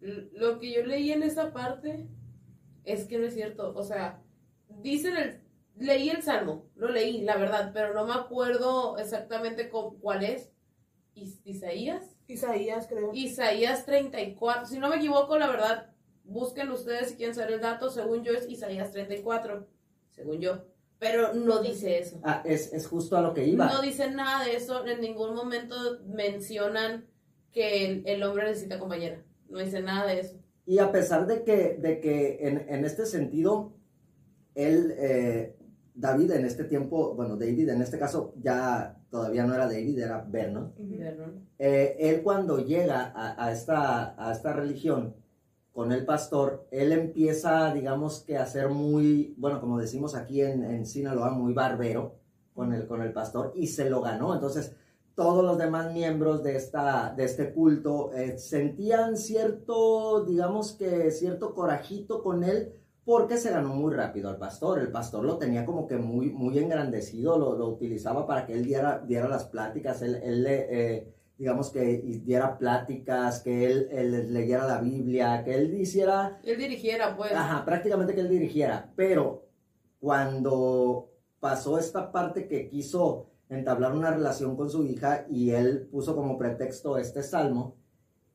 Lo 0.00 0.58
que 0.58 0.72
yo 0.72 0.82
leí 0.84 1.12
en 1.12 1.22
esa 1.22 1.52
parte 1.52 2.08
es 2.84 3.04
que 3.06 3.18
no 3.18 3.26
es 3.26 3.34
cierto. 3.34 3.74
O 3.74 3.82
sea, 3.84 4.22
dicen 4.68 5.16
el. 5.16 5.40
Leí 5.76 6.10
el 6.10 6.22
salmo, 6.22 6.68
lo 6.74 6.88
leí, 6.90 7.22
la 7.22 7.36
verdad, 7.38 7.70
pero 7.72 7.94
no 7.94 8.06
me 8.06 8.12
acuerdo 8.12 8.98
exactamente 8.98 9.70
con- 9.70 9.98
cuál 10.00 10.24
es. 10.24 10.50
Is- 11.14 11.40
Isaías. 11.44 12.16
Isaías, 12.30 12.86
creo. 12.88 13.10
Isaías 13.12 13.84
34. 13.84 14.66
Si 14.66 14.78
no 14.78 14.88
me 14.88 14.96
equivoco, 14.96 15.38
la 15.38 15.48
verdad, 15.48 15.90
busquen 16.24 16.70
ustedes 16.70 17.10
si 17.10 17.16
quieren 17.16 17.34
saber 17.34 17.52
el 17.52 17.60
dato. 17.60 17.90
Según 17.90 18.24
yo, 18.24 18.32
es 18.32 18.48
Isaías 18.48 18.90
34. 18.92 19.66
Según 20.10 20.40
yo. 20.40 20.64
Pero 20.98 21.34
no 21.34 21.62
dice 21.62 21.98
eso. 21.98 22.20
Ah, 22.22 22.42
es, 22.44 22.72
es 22.72 22.86
justo 22.86 23.16
a 23.16 23.22
lo 23.22 23.32
que 23.32 23.46
iba. 23.46 23.66
No 23.66 23.80
dice 23.80 24.10
nada 24.10 24.44
de 24.44 24.56
eso. 24.56 24.86
En 24.86 25.00
ningún 25.00 25.34
momento 25.34 25.76
mencionan 26.06 27.06
que 27.52 27.86
el, 27.86 28.02
el 28.06 28.22
hombre 28.22 28.44
necesita 28.44 28.78
compañera. 28.78 29.22
No 29.48 29.58
dice 29.58 29.80
nada 29.80 30.06
de 30.06 30.20
eso. 30.20 30.36
Y 30.66 30.78
a 30.78 30.92
pesar 30.92 31.26
de 31.26 31.42
que, 31.42 31.78
de 31.80 32.00
que 32.00 32.46
en, 32.46 32.66
en 32.68 32.84
este 32.84 33.06
sentido, 33.06 33.72
él, 34.54 34.94
eh, 34.98 35.56
David 36.00 36.30
en 36.32 36.44
este 36.46 36.64
tiempo, 36.64 37.14
bueno, 37.14 37.36
David 37.36 37.68
en 37.68 37.82
este 37.82 37.98
caso 37.98 38.32
ya 38.40 38.96
todavía 39.10 39.44
no 39.44 39.54
era 39.54 39.66
David, 39.66 39.98
era 39.98 40.24
Vernon. 40.26 40.72
Vernon. 40.78 41.48
Eh, 41.58 41.96
él 42.00 42.22
cuando 42.22 42.58
llega 42.58 43.12
a, 43.14 43.44
a 43.44 43.52
esta, 43.52 44.14
a 44.16 44.32
esta 44.32 44.52
religión 44.54 45.14
con 45.72 45.92
el 45.92 46.04
pastor, 46.04 46.66
él 46.70 46.92
empieza, 46.92 47.72
digamos 47.74 48.20
que 48.20 48.38
a 48.38 48.46
ser 48.46 48.70
muy, 48.70 49.34
bueno, 49.36 49.60
como 49.60 49.78
decimos 49.78 50.14
aquí 50.14 50.40
en, 50.40 50.64
en 50.64 50.86
Sinaloa, 50.86 51.30
muy 51.30 51.52
barbero 51.52 52.14
con 52.54 52.72
el, 52.72 52.86
con 52.86 53.02
el 53.02 53.12
pastor 53.12 53.52
y 53.54 53.66
se 53.66 53.88
lo 53.90 54.00
ganó. 54.00 54.32
Entonces, 54.34 54.74
todos 55.14 55.44
los 55.44 55.58
demás 55.58 55.92
miembros 55.92 56.42
de, 56.42 56.56
esta, 56.56 57.12
de 57.14 57.24
este 57.24 57.52
culto 57.52 58.10
eh, 58.14 58.38
sentían 58.38 59.16
cierto, 59.16 60.24
digamos 60.24 60.72
que 60.72 61.10
cierto 61.10 61.54
corajito 61.54 62.22
con 62.22 62.42
él 62.42 62.72
porque 63.10 63.38
se 63.38 63.50
ganó 63.50 63.70
muy 63.70 63.92
rápido 63.92 64.28
al 64.28 64.36
pastor. 64.36 64.78
El 64.78 64.92
pastor 64.92 65.24
lo 65.24 65.36
tenía 65.36 65.66
como 65.66 65.84
que 65.84 65.96
muy, 65.96 66.30
muy 66.30 66.56
engrandecido, 66.60 67.36
lo, 67.36 67.58
lo 67.58 67.66
utilizaba 67.66 68.24
para 68.24 68.46
que 68.46 68.52
él 68.52 68.64
diera, 68.64 69.00
diera 69.04 69.26
las 69.26 69.46
pláticas, 69.46 70.00
él, 70.02 70.20
él 70.22 70.44
le, 70.44 70.66
eh, 70.70 71.12
digamos 71.36 71.70
que 71.70 71.82
diera 72.24 72.56
pláticas, 72.56 73.40
que 73.40 73.66
él, 73.66 73.88
él 73.90 74.32
leyera 74.32 74.64
la 74.64 74.80
Biblia, 74.80 75.42
que 75.42 75.56
él 75.56 75.74
hiciera 75.74 76.38
Él 76.44 76.56
dirigiera, 76.56 77.16
pues. 77.16 77.32
Ajá, 77.32 77.64
prácticamente 77.64 78.14
que 78.14 78.20
él 78.20 78.28
dirigiera, 78.28 78.92
pero 78.94 79.42
cuando 79.98 81.10
pasó 81.40 81.80
esta 81.80 82.12
parte 82.12 82.46
que 82.46 82.68
quiso 82.68 83.26
entablar 83.48 83.92
una 83.92 84.12
relación 84.12 84.56
con 84.56 84.70
su 84.70 84.84
hija 84.84 85.26
y 85.28 85.50
él 85.50 85.88
puso 85.90 86.14
como 86.14 86.38
pretexto 86.38 86.96
este 86.96 87.24
salmo, 87.24 87.74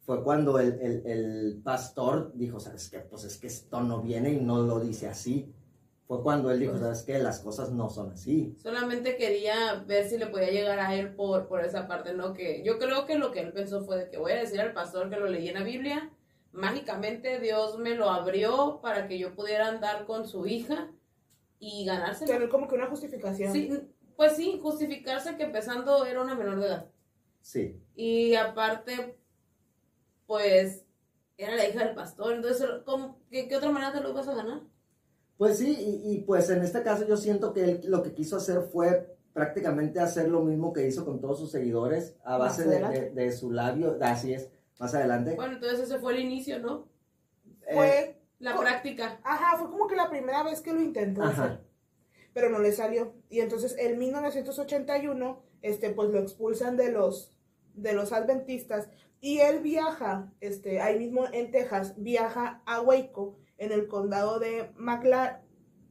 fue 0.05 0.23
cuando 0.23 0.59
el, 0.59 0.79
el- 0.81 1.01
el 1.05 1.61
pastor 1.63 2.31
dijo, 2.35 2.59
¿sabes 2.59 2.89
qué? 2.89 2.99
Pues 2.99 3.23
es 3.23 3.37
que 3.37 3.47
esto 3.47 3.81
no 3.81 4.01
viene 4.01 4.31
y 4.33 4.39
no 4.39 4.61
lo 4.61 4.79
dice 4.79 5.07
así. 5.07 5.51
Fue 6.07 6.21
cuando 6.21 6.51
él 6.51 6.59
dijo, 6.59 6.77
¿sabes 6.77 7.01
qué? 7.01 7.17
Las 7.17 7.39
cosas 7.39 7.71
no 7.71 7.89
son 7.89 8.11
así. 8.11 8.55
Solamente 8.61 9.17
quería 9.17 9.83
ver 9.87 10.07
si 10.07 10.19
le 10.19 10.27
podía 10.27 10.51
llegar 10.51 10.77
a 10.79 10.93
él 10.93 11.15
por, 11.15 11.47
por 11.47 11.65
esa 11.65 11.87
parte, 11.87 12.13
¿no? 12.13 12.33
Que 12.33 12.61
yo 12.63 12.77
creo 12.77 13.07
que 13.07 13.17
lo 13.17 13.31
que 13.31 13.39
él 13.39 13.51
pensó 13.53 13.83
fue 13.83 13.97
de 13.97 14.09
que 14.09 14.19
voy 14.19 14.33
a 14.33 14.35
decir 14.35 14.61
al 14.61 14.73
pastor 14.73 15.09
que 15.09 15.15
lo 15.17 15.25
leí 15.27 15.47
en 15.47 15.55
la 15.55 15.63
Biblia, 15.63 16.11
mágicamente 16.51 17.39
Dios 17.39 17.79
me 17.79 17.95
lo 17.95 18.09
abrió 18.11 18.79
para 18.83 19.07
que 19.07 19.17
yo 19.17 19.33
pudiera 19.35 19.67
andar 19.67 20.05
con 20.05 20.27
su 20.27 20.45
hija 20.45 20.91
y 21.59 21.85
ganárselo. 21.85 22.31
Tener 22.31 22.49
como 22.49 22.67
que 22.67 22.75
una 22.75 22.87
justificación. 22.87 23.51
Sí, 23.51 23.71
pues 24.15 24.35
sí, 24.35 24.59
justificarse 24.61 25.35
que 25.37 25.43
empezando 25.43 26.05
era 26.05 26.21
una 26.21 26.35
menor 26.35 26.59
de 26.59 26.67
edad. 26.67 26.85
Sí. 27.41 27.81
Y 27.95 28.35
aparte, 28.35 29.17
pues, 30.25 30.83
era 31.37 31.55
la 31.55 31.67
hija 31.67 31.85
del 31.85 31.95
pastor. 31.95 32.33
Entonces, 32.33 32.67
¿cómo, 32.85 33.19
qué, 33.29 33.47
qué 33.47 33.57
otra 33.57 33.71
manera 33.71 33.91
te 33.93 34.01
lo 34.01 34.09
ibas 34.09 34.27
a 34.27 34.35
ganar? 34.35 34.61
Pues 35.37 35.57
sí, 35.57 35.75
y, 35.77 36.13
y, 36.13 36.21
pues 36.21 36.49
en 36.49 36.61
este 36.61 36.81
caso 36.81 37.05
yo 37.05 37.17
siento 37.17 37.51
que 37.53 37.63
él 37.63 37.81
lo 37.85 38.01
que 38.03 38.13
quiso 38.13 38.37
hacer 38.37 38.61
fue 38.71 39.17
prácticamente 39.33 39.99
hacer 39.99 40.29
lo 40.29 40.41
mismo 40.41 40.71
que 40.71 40.87
hizo 40.87 41.03
con 41.03 41.19
todos 41.19 41.39
sus 41.39 41.51
seguidores 41.51 42.15
a 42.23 42.37
base 42.37 42.63
de, 42.65 42.79
de, 42.87 43.09
de, 43.09 43.31
su 43.33 43.51
labio, 43.51 43.97
así 43.99 44.33
es, 44.33 44.49
más 44.79 44.93
adelante. 44.95 45.35
Bueno, 45.35 45.55
entonces 45.55 45.81
ese 45.81 45.99
fue 45.99 46.13
el 46.13 46.21
inicio, 46.21 46.59
¿no? 46.59 46.87
Fue 47.69 47.99
Eh, 47.99 48.21
la 48.39 48.57
práctica. 48.57 49.19
Ajá, 49.23 49.57
fue 49.57 49.69
como 49.69 49.87
que 49.87 49.97
la 49.97 50.09
primera 50.09 50.41
vez 50.43 50.61
que 50.61 50.71
lo 50.71 50.81
intentó 50.81 51.21
Ajá. 51.23 51.43
hacer. 51.43 51.59
Pero 52.33 52.49
no 52.49 52.59
le 52.59 52.71
salió. 52.71 53.13
Y 53.29 53.41
entonces 53.41 53.75
en 53.77 53.97
1981, 53.99 55.43
este, 55.61 55.89
pues 55.89 56.09
lo 56.11 56.19
expulsan 56.19 56.77
de 56.77 56.93
los, 56.93 57.35
de 57.73 57.91
los 57.91 58.13
adventistas. 58.13 58.87
Y 59.25 59.39
él 59.39 59.61
viaja, 59.61 60.31
este, 60.39 60.81
ahí 60.81 60.99
mismo 60.99 61.25
en 61.33 61.49
Texas, 61.49 61.95
viaja 61.97 62.61
a 62.67 62.79
Waco, 62.81 63.39
en 63.57 63.71
el 63.71 63.87
condado 63.87 64.37
de 64.37 64.69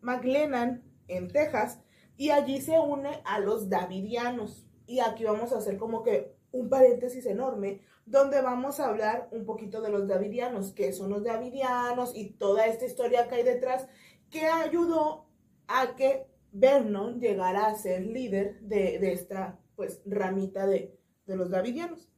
McLennan, 0.02 0.84
en 1.08 1.26
Texas. 1.26 1.80
Y 2.16 2.30
allí 2.30 2.60
se 2.60 2.78
une 2.78 3.22
a 3.24 3.40
los 3.40 3.68
davidianos. 3.68 4.68
Y 4.86 5.00
aquí 5.00 5.24
vamos 5.24 5.52
a 5.52 5.58
hacer 5.58 5.78
como 5.78 6.04
que 6.04 6.36
un 6.52 6.68
paréntesis 6.68 7.26
enorme 7.26 7.80
donde 8.06 8.40
vamos 8.40 8.78
a 8.78 8.86
hablar 8.86 9.28
un 9.32 9.44
poquito 9.44 9.80
de 9.80 9.90
los 9.90 10.06
davidianos, 10.06 10.70
qué 10.70 10.92
son 10.92 11.10
los 11.10 11.24
davidianos 11.24 12.14
y 12.14 12.34
toda 12.34 12.66
esta 12.66 12.84
historia 12.86 13.26
que 13.26 13.34
hay 13.34 13.42
detrás 13.42 13.88
que 14.30 14.46
ayudó 14.46 15.26
a 15.66 15.96
que 15.96 16.28
Vernon 16.52 17.18
llegara 17.18 17.66
a 17.66 17.74
ser 17.74 18.06
líder 18.06 18.60
de, 18.60 19.00
de 19.00 19.12
esta 19.12 19.58
pues 19.74 20.02
ramita 20.06 20.68
de, 20.68 20.96
de 21.26 21.34
los 21.34 21.50
davidianos. 21.50 22.13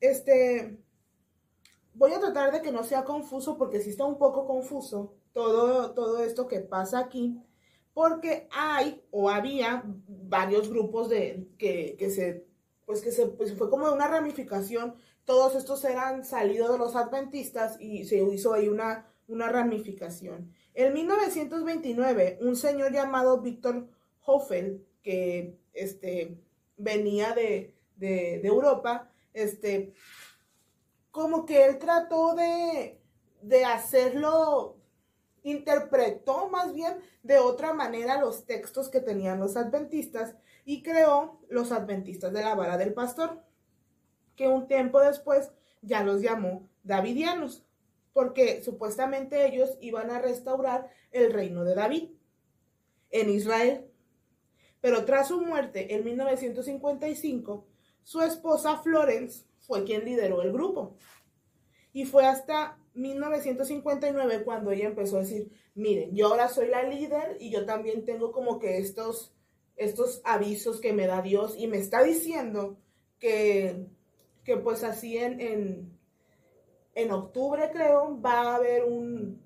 Este, 0.00 0.78
voy 1.94 2.12
a 2.12 2.20
tratar 2.20 2.52
de 2.52 2.62
que 2.62 2.72
no 2.72 2.84
sea 2.84 3.04
confuso 3.04 3.58
porque 3.58 3.80
sí 3.80 3.90
está 3.90 4.04
un 4.04 4.18
poco 4.18 4.46
confuso 4.46 5.14
todo, 5.32 5.92
todo 5.92 6.22
esto 6.24 6.48
que 6.48 6.60
pasa 6.60 6.98
aquí, 6.98 7.42
porque 7.92 8.48
hay 8.50 9.02
o 9.10 9.30
había 9.30 9.84
varios 10.08 10.68
grupos 10.68 11.08
de, 11.08 11.48
que, 11.58 11.96
que 11.98 12.10
se 12.10 12.50
pues 12.90 13.02
que 13.02 13.12
se 13.12 13.26
pues 13.26 13.54
fue 13.56 13.70
como 13.70 13.92
una 13.92 14.08
ramificación. 14.08 14.96
Todos 15.24 15.54
estos 15.54 15.84
eran 15.84 16.24
salidos 16.24 16.72
de 16.72 16.78
los 16.78 16.96
adventistas 16.96 17.80
y 17.80 18.04
se 18.04 18.20
hizo 18.20 18.52
ahí 18.52 18.68
una, 18.68 19.06
una 19.28 19.48
ramificación. 19.48 20.52
En 20.74 20.92
1929, 20.94 22.38
un 22.40 22.56
señor 22.56 22.92
llamado 22.92 23.40
Víctor 23.40 23.88
Hoffel, 24.26 24.84
que 25.04 25.56
este, 25.72 26.36
venía 26.76 27.32
de, 27.32 27.76
de, 27.94 28.40
de, 28.42 28.48
Europa, 28.48 29.09
este, 29.32 29.94
como 31.10 31.46
que 31.46 31.64
él 31.64 31.78
trató 31.78 32.34
de, 32.34 33.00
de 33.42 33.64
hacerlo, 33.64 34.78
interpretó 35.42 36.48
más 36.48 36.72
bien 36.74 36.98
de 37.22 37.38
otra 37.38 37.72
manera 37.72 38.20
los 38.20 38.44
textos 38.46 38.88
que 38.88 39.00
tenían 39.00 39.40
los 39.40 39.56
adventistas 39.56 40.36
y 40.64 40.82
creó 40.82 41.40
los 41.48 41.72
adventistas 41.72 42.32
de 42.32 42.42
la 42.42 42.54
vara 42.54 42.76
del 42.76 42.94
pastor, 42.94 43.42
que 44.36 44.48
un 44.48 44.68
tiempo 44.68 45.00
después 45.00 45.50
ya 45.82 46.02
los 46.02 46.22
llamó 46.22 46.68
davidianos, 46.82 47.64
porque 48.12 48.62
supuestamente 48.62 49.46
ellos 49.46 49.76
iban 49.80 50.10
a 50.10 50.20
restaurar 50.20 50.90
el 51.10 51.32
reino 51.32 51.64
de 51.64 51.74
David 51.74 52.10
en 53.10 53.30
Israel. 53.30 53.86
Pero 54.80 55.04
tras 55.04 55.28
su 55.28 55.40
muerte 55.40 55.94
en 55.94 56.04
1955, 56.04 57.66
su 58.02 58.20
esposa 58.22 58.78
Florence 58.78 59.44
fue 59.58 59.84
quien 59.84 60.04
lideró 60.04 60.42
el 60.42 60.52
grupo. 60.52 60.96
Y 61.92 62.04
fue 62.04 62.26
hasta 62.26 62.78
1959 62.94 64.44
cuando 64.44 64.70
ella 64.70 64.86
empezó 64.86 65.16
a 65.16 65.20
decir, 65.20 65.50
miren, 65.74 66.14
yo 66.14 66.28
ahora 66.28 66.48
soy 66.48 66.68
la 66.68 66.82
líder 66.82 67.36
y 67.40 67.50
yo 67.50 67.66
también 67.66 68.04
tengo 68.04 68.32
como 68.32 68.58
que 68.58 68.78
estos 68.78 69.34
estos 69.80 70.20
avisos 70.24 70.78
que 70.78 70.92
me 70.92 71.06
da 71.06 71.22
Dios 71.22 71.54
y 71.56 71.66
me 71.66 71.78
está 71.78 72.02
diciendo 72.02 72.76
que, 73.18 73.86
que 74.44 74.58
pues 74.58 74.84
así 74.84 75.16
en, 75.16 75.40
en, 75.40 75.98
en, 76.94 77.10
octubre 77.10 77.70
creo 77.72 78.20
va 78.20 78.42
a 78.42 78.56
haber 78.56 78.84
un, 78.84 79.40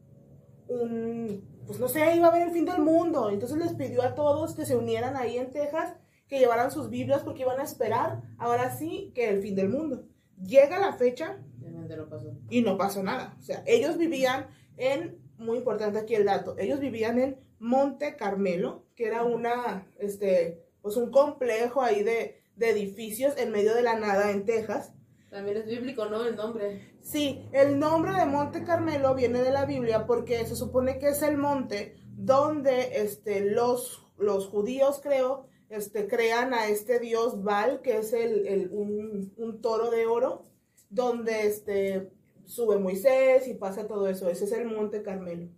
un, 0.67 1.63
pues 1.69 1.79
no 1.79 1.87
sé, 1.87 2.17
iba 2.17 2.27
a 2.27 2.31
haber 2.31 2.49
el 2.49 2.51
fin 2.51 2.65
del 2.65 2.81
mundo. 2.81 3.31
Entonces 3.31 3.59
les 3.59 3.75
pidió 3.75 4.03
a 4.03 4.17
todos 4.17 4.57
que 4.57 4.67
se 4.67 4.77
unieran 4.77 5.17
ahí 5.17 5.39
en 5.39 5.53
Texas, 5.53 5.95
que 6.29 6.39
llevaran 6.39 6.71
sus 6.71 6.91
Biblias 6.91 7.23
porque 7.23 7.43
iban 7.43 7.61
a 7.61 7.65
esperar 7.65 8.23
ahora 8.39 8.77
sí 8.77 9.13
que 9.15 9.29
el 9.29 9.41
fin 9.43 9.55
del 9.55 9.69
mundo. 9.69 10.05
Llega 10.43 10.79
la 10.79 10.93
fecha 10.95 11.39
no 11.97 12.09
pasó. 12.09 12.33
y 12.51 12.63
no 12.63 12.77
pasó 12.77 13.03
nada. 13.03 13.37
O 13.39 13.43
sea, 13.43 13.63
ellos 13.67 13.99
vivían 13.99 14.49
en, 14.77 15.19
muy 15.39 15.59
importante 15.59 15.99
aquí 15.99 16.15
el 16.15 16.25
dato, 16.25 16.57
ellos 16.59 16.81
vivían 16.81 17.19
en 17.19 17.39
Monte 17.59 18.17
Carmelo, 18.17 18.85
que 18.95 19.07
era 19.07 19.23
una, 19.23 19.87
este, 19.99 20.65
pues 20.83 20.97
un 20.97 21.11
complejo 21.11 21.83
ahí 21.83 22.03
de, 22.03 22.43
de, 22.57 22.71
edificios 22.71 23.37
en 23.37 23.51
medio 23.51 23.75
de 23.75 23.83
la 23.83 23.99
nada 23.99 24.31
en 24.31 24.45
Texas. 24.45 24.93
También 25.31 25.57
es 25.57 25.67
bíblico, 25.67 26.07
¿no? 26.07 26.25
El 26.25 26.37
nombre. 26.37 26.95
Sí, 27.01 27.45
el 27.53 27.79
nombre 27.79 28.13
de 28.13 28.27
Monte 28.27 28.63
Carmelo 28.65 29.15
viene 29.15 29.43
de 29.43 29.51
la 29.51 29.65
Biblia 29.65 30.07
porque 30.07 30.47
se 30.47 30.55
supone 30.55 30.99
que 30.99 31.09
es 31.09 31.23
el 31.23 31.37
monte 31.37 31.97
donde 32.17 33.03
este, 33.03 33.41
los, 33.41 34.07
los 34.17 34.47
judíos, 34.47 35.01
creo, 35.03 35.49
este, 35.75 36.07
crean 36.07 36.55
a 36.55 36.69
este 36.69 36.99
dios 37.01 37.43
Baal, 37.43 37.83
que 37.83 37.99
es 37.99 38.13
el, 38.13 38.47
el 38.47 38.71
un, 38.71 39.33
un, 39.37 39.61
toro 39.61 39.91
de 39.91 40.07
oro, 40.07 40.45
donde 40.91 41.47
este, 41.47 42.11
sube 42.45 42.79
Moisés 42.79 43.49
y 43.49 43.55
pasa 43.55 43.87
todo 43.87 44.09
eso. 44.09 44.29
Ese 44.29 44.45
es 44.45 44.53
el 44.53 44.67
Monte 44.67 45.03
Carmelo. 45.03 45.49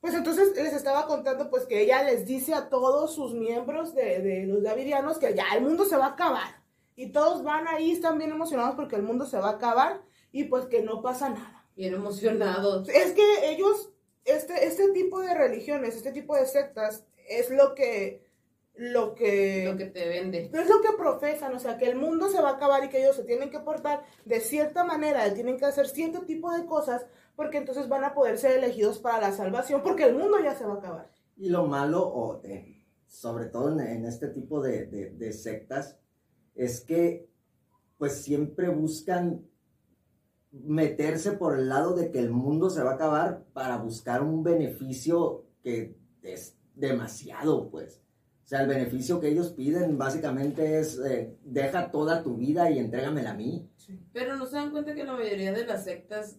Pues 0.00 0.14
entonces 0.14 0.54
les 0.54 0.74
estaba 0.74 1.06
contando 1.06 1.48
pues 1.48 1.64
que 1.64 1.80
ella 1.80 2.02
les 2.02 2.26
dice 2.26 2.52
a 2.52 2.68
todos 2.68 3.14
sus 3.14 3.32
miembros 3.32 3.94
de, 3.94 4.20
de, 4.20 4.44
los 4.44 4.62
davidianos 4.62 5.18
que 5.18 5.34
ya 5.34 5.46
el 5.56 5.62
mundo 5.62 5.86
se 5.86 5.96
va 5.96 6.06
a 6.06 6.10
acabar. 6.10 6.62
Y 6.94 7.10
todos 7.10 7.42
van 7.42 7.66
ahí, 7.68 7.92
están 7.92 8.18
bien 8.18 8.30
emocionados 8.30 8.74
porque 8.74 8.96
el 8.96 9.02
mundo 9.02 9.24
se 9.24 9.38
va 9.38 9.48
a 9.48 9.52
acabar 9.52 10.02
y 10.30 10.44
pues 10.44 10.66
que 10.66 10.82
no 10.82 11.00
pasa 11.00 11.30
nada. 11.30 11.66
Bien 11.74 11.94
emocionados. 11.94 12.88
Es 12.88 13.12
que 13.12 13.50
ellos, 13.50 13.90
este, 14.24 14.66
este 14.66 14.92
tipo 14.92 15.20
de 15.20 15.34
religiones, 15.34 15.96
este 15.96 16.12
tipo 16.12 16.36
de 16.36 16.46
sectas, 16.46 17.06
es 17.28 17.50
lo 17.50 17.74
que... 17.74 18.22
Lo 18.76 19.14
que, 19.14 19.64
lo 19.64 19.76
que 19.76 19.86
te 19.86 20.08
vende. 20.08 20.50
Es 20.52 20.68
lo 20.68 20.80
que 20.80 20.96
profesan, 20.98 21.54
o 21.54 21.60
sea, 21.60 21.78
que 21.78 21.88
el 21.88 21.94
mundo 21.94 22.28
se 22.28 22.42
va 22.42 22.50
a 22.50 22.54
acabar 22.54 22.84
y 22.84 22.88
que 22.88 23.00
ellos 23.00 23.14
se 23.14 23.22
tienen 23.22 23.48
que 23.50 23.60
portar 23.60 24.02
de 24.24 24.40
cierta 24.40 24.82
manera, 24.82 25.32
tienen 25.32 25.58
que 25.58 25.64
hacer 25.64 25.86
cierto 25.86 26.22
tipo 26.22 26.50
de 26.50 26.66
cosas 26.66 27.06
porque 27.36 27.58
entonces 27.58 27.88
van 27.88 28.04
a 28.04 28.14
poder 28.14 28.38
ser 28.38 28.58
elegidos 28.58 28.98
para 28.98 29.20
la 29.20 29.32
salvación, 29.32 29.82
porque 29.82 30.04
el 30.04 30.14
mundo 30.16 30.38
ya 30.42 30.54
se 30.54 30.64
va 30.64 30.74
a 30.74 30.78
acabar. 30.78 31.10
Y 31.36 31.48
lo 31.48 31.66
malo, 31.66 32.02
o 32.02 32.40
de, 32.40 32.84
sobre 33.06 33.46
todo 33.46 33.72
en, 33.72 33.80
en, 33.80 34.06
este 34.06 34.28
tipo 34.28 34.60
de, 34.60 34.86
de, 34.86 35.10
de, 35.10 35.32
sectas, 35.32 35.98
es 36.54 36.80
que 36.80 37.28
pues 37.98 38.22
siempre 38.22 38.68
buscan 38.68 39.46
meterse 40.52 41.32
por 41.32 41.58
el 41.58 41.68
lado 41.68 41.94
de 41.94 42.12
que 42.12 42.20
el 42.20 42.30
mundo 42.30 42.70
se 42.70 42.82
va 42.82 42.92
a 42.92 42.94
acabar 42.94 43.44
para 43.52 43.78
buscar 43.78 44.22
un 44.22 44.44
beneficio 44.44 45.44
que 45.62 45.96
es 46.22 46.56
demasiado, 46.74 47.70
pues. 47.70 48.03
O 48.44 48.46
sea, 48.46 48.60
el 48.60 48.68
beneficio 48.68 49.20
que 49.20 49.28
ellos 49.28 49.52
piden 49.52 49.96
básicamente 49.96 50.78
es, 50.78 50.98
eh, 50.98 51.34
deja 51.42 51.90
toda 51.90 52.22
tu 52.22 52.36
vida 52.36 52.70
y 52.70 52.78
entrégamela 52.78 53.30
a 53.30 53.34
mí. 53.34 53.70
Sí. 53.76 53.98
Pero 54.12 54.36
no 54.36 54.44
se 54.44 54.56
dan 54.56 54.70
cuenta 54.70 54.94
que 54.94 55.04
la 55.04 55.14
mayoría 55.14 55.52
de 55.54 55.64
las 55.64 55.84
sectas 55.84 56.36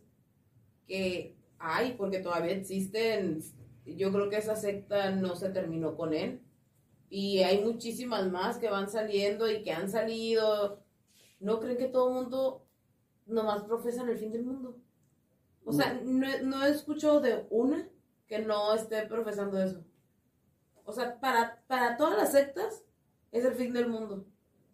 que 0.87 1.35
hay, 1.57 1.93
porque 1.93 2.19
todavía 2.19 2.51
existen, 2.51 3.41
yo 3.87 4.11
creo 4.11 4.29
que 4.29 4.37
esa 4.37 4.55
secta 4.55 5.09
no 5.09 5.35
se 5.35 5.49
terminó 5.49 5.95
con 5.95 6.13
él. 6.13 6.41
Y 7.09 7.39
hay 7.39 7.63
muchísimas 7.63 8.29
más 8.31 8.57
que 8.57 8.69
van 8.69 8.87
saliendo 8.87 9.49
y 9.49 9.63
que 9.63 9.71
han 9.71 9.89
salido. 9.89 10.83
¿No 11.39 11.59
creen 11.59 11.77
que 11.77 11.87
todo 11.87 12.09
el 12.09 12.23
mundo 12.23 12.67
nomás 13.25 13.63
profesan 13.63 14.09
el 14.09 14.17
fin 14.19 14.31
del 14.31 14.43
mundo? 14.43 14.77
O 15.63 15.73
sea, 15.73 15.99
no, 16.03 16.27
no 16.43 16.65
he 16.65 16.69
escuchado 16.69 17.19
de 17.19 17.47
una 17.49 17.89
que 18.27 18.39
no 18.39 18.75
esté 18.75 19.01
profesando 19.07 19.59
eso. 19.59 19.83
O 20.86 20.93
sea, 20.93 21.19
para, 21.19 21.62
para 21.67 21.98
todas 21.98 22.17
las 22.17 22.32
sectas 22.32 22.84
es 23.32 23.43
el 23.43 23.56
fin 23.56 23.74
del 23.74 23.89
mundo. 23.89 24.26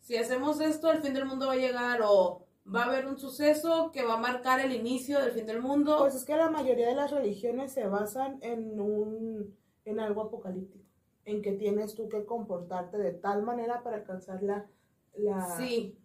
Si 0.01 0.17
hacemos 0.17 0.59
esto, 0.61 0.91
el 0.91 1.01
fin 1.01 1.13
del 1.13 1.25
mundo 1.25 1.47
va 1.47 1.53
a 1.53 1.57
llegar 1.57 2.01
o 2.03 2.45
va 2.73 2.83
a 2.83 2.85
haber 2.85 3.07
un 3.07 3.17
suceso 3.17 3.91
que 3.91 4.03
va 4.03 4.15
a 4.15 4.17
marcar 4.17 4.59
el 4.59 4.73
inicio 4.73 5.19
del 5.19 5.31
fin 5.31 5.45
del 5.45 5.61
mundo. 5.61 5.97
Pues 5.99 6.15
es 6.15 6.25
que 6.25 6.35
la 6.35 6.49
mayoría 6.49 6.87
de 6.87 6.95
las 6.95 7.11
religiones 7.11 7.71
se 7.71 7.87
basan 7.87 8.39
en 8.41 8.79
un 8.79 9.55
en 9.85 9.99
algo 9.99 10.21
apocalíptico, 10.21 10.85
en 11.25 11.41
que 11.41 11.53
tienes 11.53 11.95
tú 11.95 12.07
que 12.09 12.25
comportarte 12.25 12.97
de 12.97 13.11
tal 13.11 13.43
manera 13.43 13.81
para 13.83 13.97
alcanzar 13.97 14.43
la, 14.43 14.67
la... 15.17 15.57
Sí, 15.57 15.97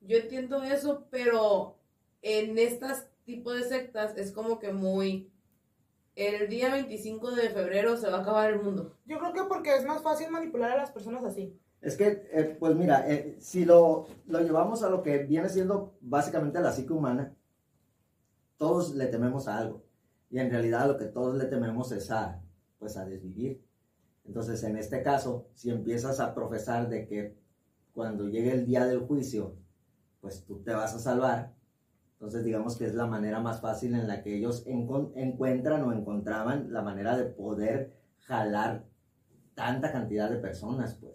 yo 0.00 0.18
entiendo 0.18 0.62
eso, 0.62 1.06
pero 1.10 1.76
en 2.22 2.58
estos 2.58 3.04
tipo 3.24 3.52
de 3.52 3.64
sectas 3.64 4.16
es 4.16 4.32
como 4.32 4.58
que 4.58 4.72
muy... 4.72 5.30
El 6.14 6.48
día 6.48 6.70
25 6.70 7.30
de 7.32 7.50
febrero 7.50 7.96
se 7.96 8.10
va 8.10 8.18
a 8.18 8.20
acabar 8.22 8.50
el 8.50 8.62
mundo. 8.62 8.96
Yo 9.06 9.18
creo 9.18 9.32
que 9.32 9.44
porque 9.44 9.74
es 9.74 9.84
más 9.84 10.02
fácil 10.02 10.30
manipular 10.30 10.72
a 10.72 10.76
las 10.76 10.90
personas 10.90 11.24
así. 11.24 11.58
Es 11.80 11.96
que, 11.96 12.28
eh, 12.32 12.56
pues 12.58 12.74
mira, 12.74 13.10
eh, 13.10 13.36
si 13.40 13.64
lo, 13.64 14.06
lo 14.26 14.40
llevamos 14.40 14.82
a 14.82 14.90
lo 14.90 15.02
que 15.02 15.18
viene 15.18 15.48
siendo 15.48 15.96
básicamente 16.00 16.60
la 16.60 16.72
psique 16.72 16.92
humana, 16.92 17.34
todos 18.58 18.94
le 18.94 19.06
tememos 19.06 19.48
a 19.48 19.56
algo. 19.56 19.82
Y 20.30 20.38
en 20.38 20.50
realidad 20.50 20.86
lo 20.86 20.98
que 20.98 21.06
todos 21.06 21.36
le 21.36 21.46
tememos 21.46 21.90
es 21.92 22.10
a, 22.10 22.42
pues 22.78 22.96
a 22.96 23.06
desvivir. 23.06 23.64
Entonces, 24.26 24.62
en 24.64 24.76
este 24.76 25.02
caso, 25.02 25.48
si 25.54 25.70
empiezas 25.70 26.20
a 26.20 26.34
profesar 26.34 26.88
de 26.88 27.06
que 27.06 27.36
cuando 27.94 28.28
llegue 28.28 28.52
el 28.52 28.66
día 28.66 28.84
del 28.84 29.00
juicio, 29.00 29.56
pues 30.20 30.44
tú 30.44 30.62
te 30.62 30.72
vas 30.72 30.94
a 30.94 30.98
salvar, 30.98 31.54
entonces 32.20 32.44
digamos 32.44 32.76
que 32.76 32.84
es 32.84 32.94
la 32.94 33.06
manera 33.06 33.40
más 33.40 33.62
fácil 33.62 33.94
en 33.94 34.06
la 34.06 34.22
que 34.22 34.36
ellos 34.36 34.62
encuentran 34.66 35.82
o 35.84 35.92
encontraban 35.94 36.70
la 36.70 36.82
manera 36.82 37.16
de 37.16 37.24
poder 37.24 37.94
jalar 38.18 38.84
tanta 39.54 39.90
cantidad 39.90 40.28
de 40.28 40.36
personas, 40.36 40.96
pues. 41.00 41.14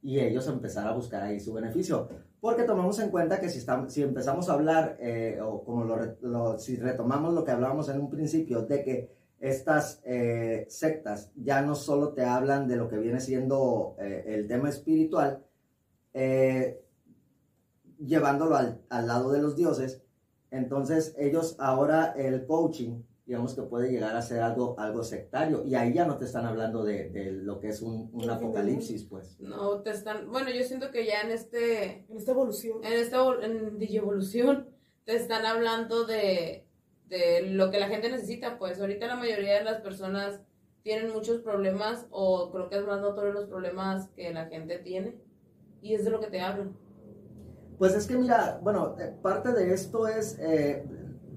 Y 0.00 0.20
ellos 0.20 0.46
empezar 0.46 0.86
a 0.86 0.92
buscar 0.92 1.24
ahí 1.24 1.40
su 1.40 1.52
beneficio. 1.52 2.08
Porque 2.40 2.62
tomamos 2.62 3.00
en 3.00 3.10
cuenta 3.10 3.40
que 3.40 3.48
si, 3.48 3.58
estamos, 3.58 3.92
si 3.92 4.02
empezamos 4.02 4.48
a 4.48 4.52
hablar, 4.52 4.96
eh, 5.00 5.40
o 5.42 5.64
como 5.64 5.82
lo, 5.84 5.96
lo- 6.22 6.56
si 6.58 6.76
retomamos 6.76 7.34
lo 7.34 7.42
que 7.42 7.50
hablábamos 7.50 7.88
en 7.88 8.00
un 8.00 8.08
principio, 8.10 8.62
de 8.62 8.84
que 8.84 9.10
estas 9.40 10.02
eh, 10.04 10.66
sectas 10.68 11.32
ya 11.34 11.62
no 11.62 11.74
solo 11.74 12.12
te 12.12 12.22
hablan 12.24 12.68
de 12.68 12.76
lo 12.76 12.88
que 12.88 12.98
viene 12.98 13.18
siendo 13.20 13.96
eh, 13.98 14.22
el 14.28 14.46
tema 14.46 14.68
espiritual, 14.68 15.42
eh, 16.12 16.80
llevándolo 17.98 18.56
al, 18.56 18.82
al 18.88 19.06
lado 19.08 19.32
de 19.32 19.40
los 19.42 19.56
dioses, 19.56 20.03
entonces 20.54 21.14
ellos 21.18 21.56
ahora 21.58 22.14
el 22.16 22.46
coaching, 22.46 23.02
digamos 23.26 23.54
que 23.54 23.62
puede 23.62 23.90
llegar 23.90 24.14
a 24.14 24.22
ser 24.22 24.42
algo, 24.42 24.78
algo 24.78 25.02
sectario, 25.02 25.64
y 25.64 25.74
ahí 25.74 25.94
ya 25.94 26.04
no 26.04 26.18
te 26.18 26.26
están 26.26 26.44
hablando 26.44 26.84
de, 26.84 27.08
de 27.10 27.32
lo 27.32 27.58
que 27.58 27.68
es 27.68 27.80
un, 27.80 28.10
un 28.12 28.28
apocalipsis, 28.28 29.04
pues. 29.04 29.40
No 29.40 29.80
te 29.80 29.90
están... 29.90 30.30
Bueno, 30.30 30.50
yo 30.50 30.62
siento 30.62 30.90
que 30.90 31.06
ya 31.06 31.22
en 31.22 31.30
este... 31.30 32.04
En 32.08 32.16
esta 32.16 32.32
evolución. 32.32 32.84
En 32.84 32.92
esta 32.92 33.24
en 33.42 33.78
Digievolución 33.78 34.68
te 35.04 35.16
están 35.16 35.46
hablando 35.46 36.04
de, 36.04 36.66
de 37.08 37.42
lo 37.42 37.70
que 37.70 37.80
la 37.80 37.88
gente 37.88 38.10
necesita. 38.10 38.58
Pues 38.58 38.80
ahorita 38.80 39.06
la 39.06 39.16
mayoría 39.16 39.54
de 39.58 39.64
las 39.64 39.80
personas 39.80 40.40
tienen 40.82 41.12
muchos 41.12 41.40
problemas 41.40 42.06
o 42.10 42.50
creo 42.52 42.68
que 42.68 42.76
es 42.76 42.86
más 42.86 43.00
notorio 43.00 43.32
los 43.32 43.46
problemas 43.46 44.08
que 44.10 44.32
la 44.34 44.46
gente 44.46 44.78
tiene. 44.78 45.16
Y 45.80 45.94
es 45.94 46.04
de 46.04 46.10
lo 46.10 46.20
que 46.20 46.28
te 46.28 46.40
hablan. 46.40 46.76
Pues 47.78 47.94
es 47.94 48.06
que 48.06 48.16
mira, 48.16 48.60
bueno, 48.62 48.94
eh, 48.98 49.12
parte 49.20 49.52
de 49.52 49.72
esto 49.74 50.06
es 50.06 50.38
eh, 50.40 50.84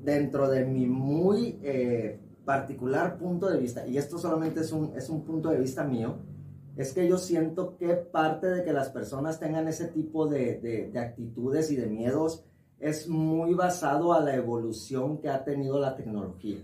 dentro 0.04 0.50
de 0.50 0.66
mi 0.66 0.86
muy 0.86 1.60
eh, 1.64 2.20
particular 2.46 3.18
punto 3.18 3.50
de 3.50 3.58
vista, 3.58 3.86
y 3.88 3.98
esto 3.98 4.18
solamente 4.18 4.62
es 4.62 4.72
un, 4.72 4.94
es 4.96 5.10
un 5.10 5.24
punto 5.26 5.50
de 5.50 5.58
vista 5.60 5.84
mío, 5.84 6.18
es 6.76 6.94
que 6.94 7.08
yo 7.08 7.18
siento 7.18 7.76
que 7.76 7.96
parte 7.96 8.48
de 8.48 8.64
que 8.64 8.72
las 8.72 8.90
personas 8.90 9.40
tengan 9.40 9.68
ese 9.68 9.88
tipo 9.88 10.28
de, 10.28 10.60
de- 10.60 10.90
de 10.92 11.00
actitudes 11.00 11.72
y 11.72 11.76
de 11.76 11.88
miedos 11.88 12.46
es 12.80 13.10
muy 13.10 13.56
basado 13.56 14.14
a 14.14 14.20
la 14.22 14.36
evolución 14.36 15.18
que 15.20 15.30
ha 15.30 15.44
tenido 15.44 15.80
la 15.80 15.96
tecnología. 15.96 16.60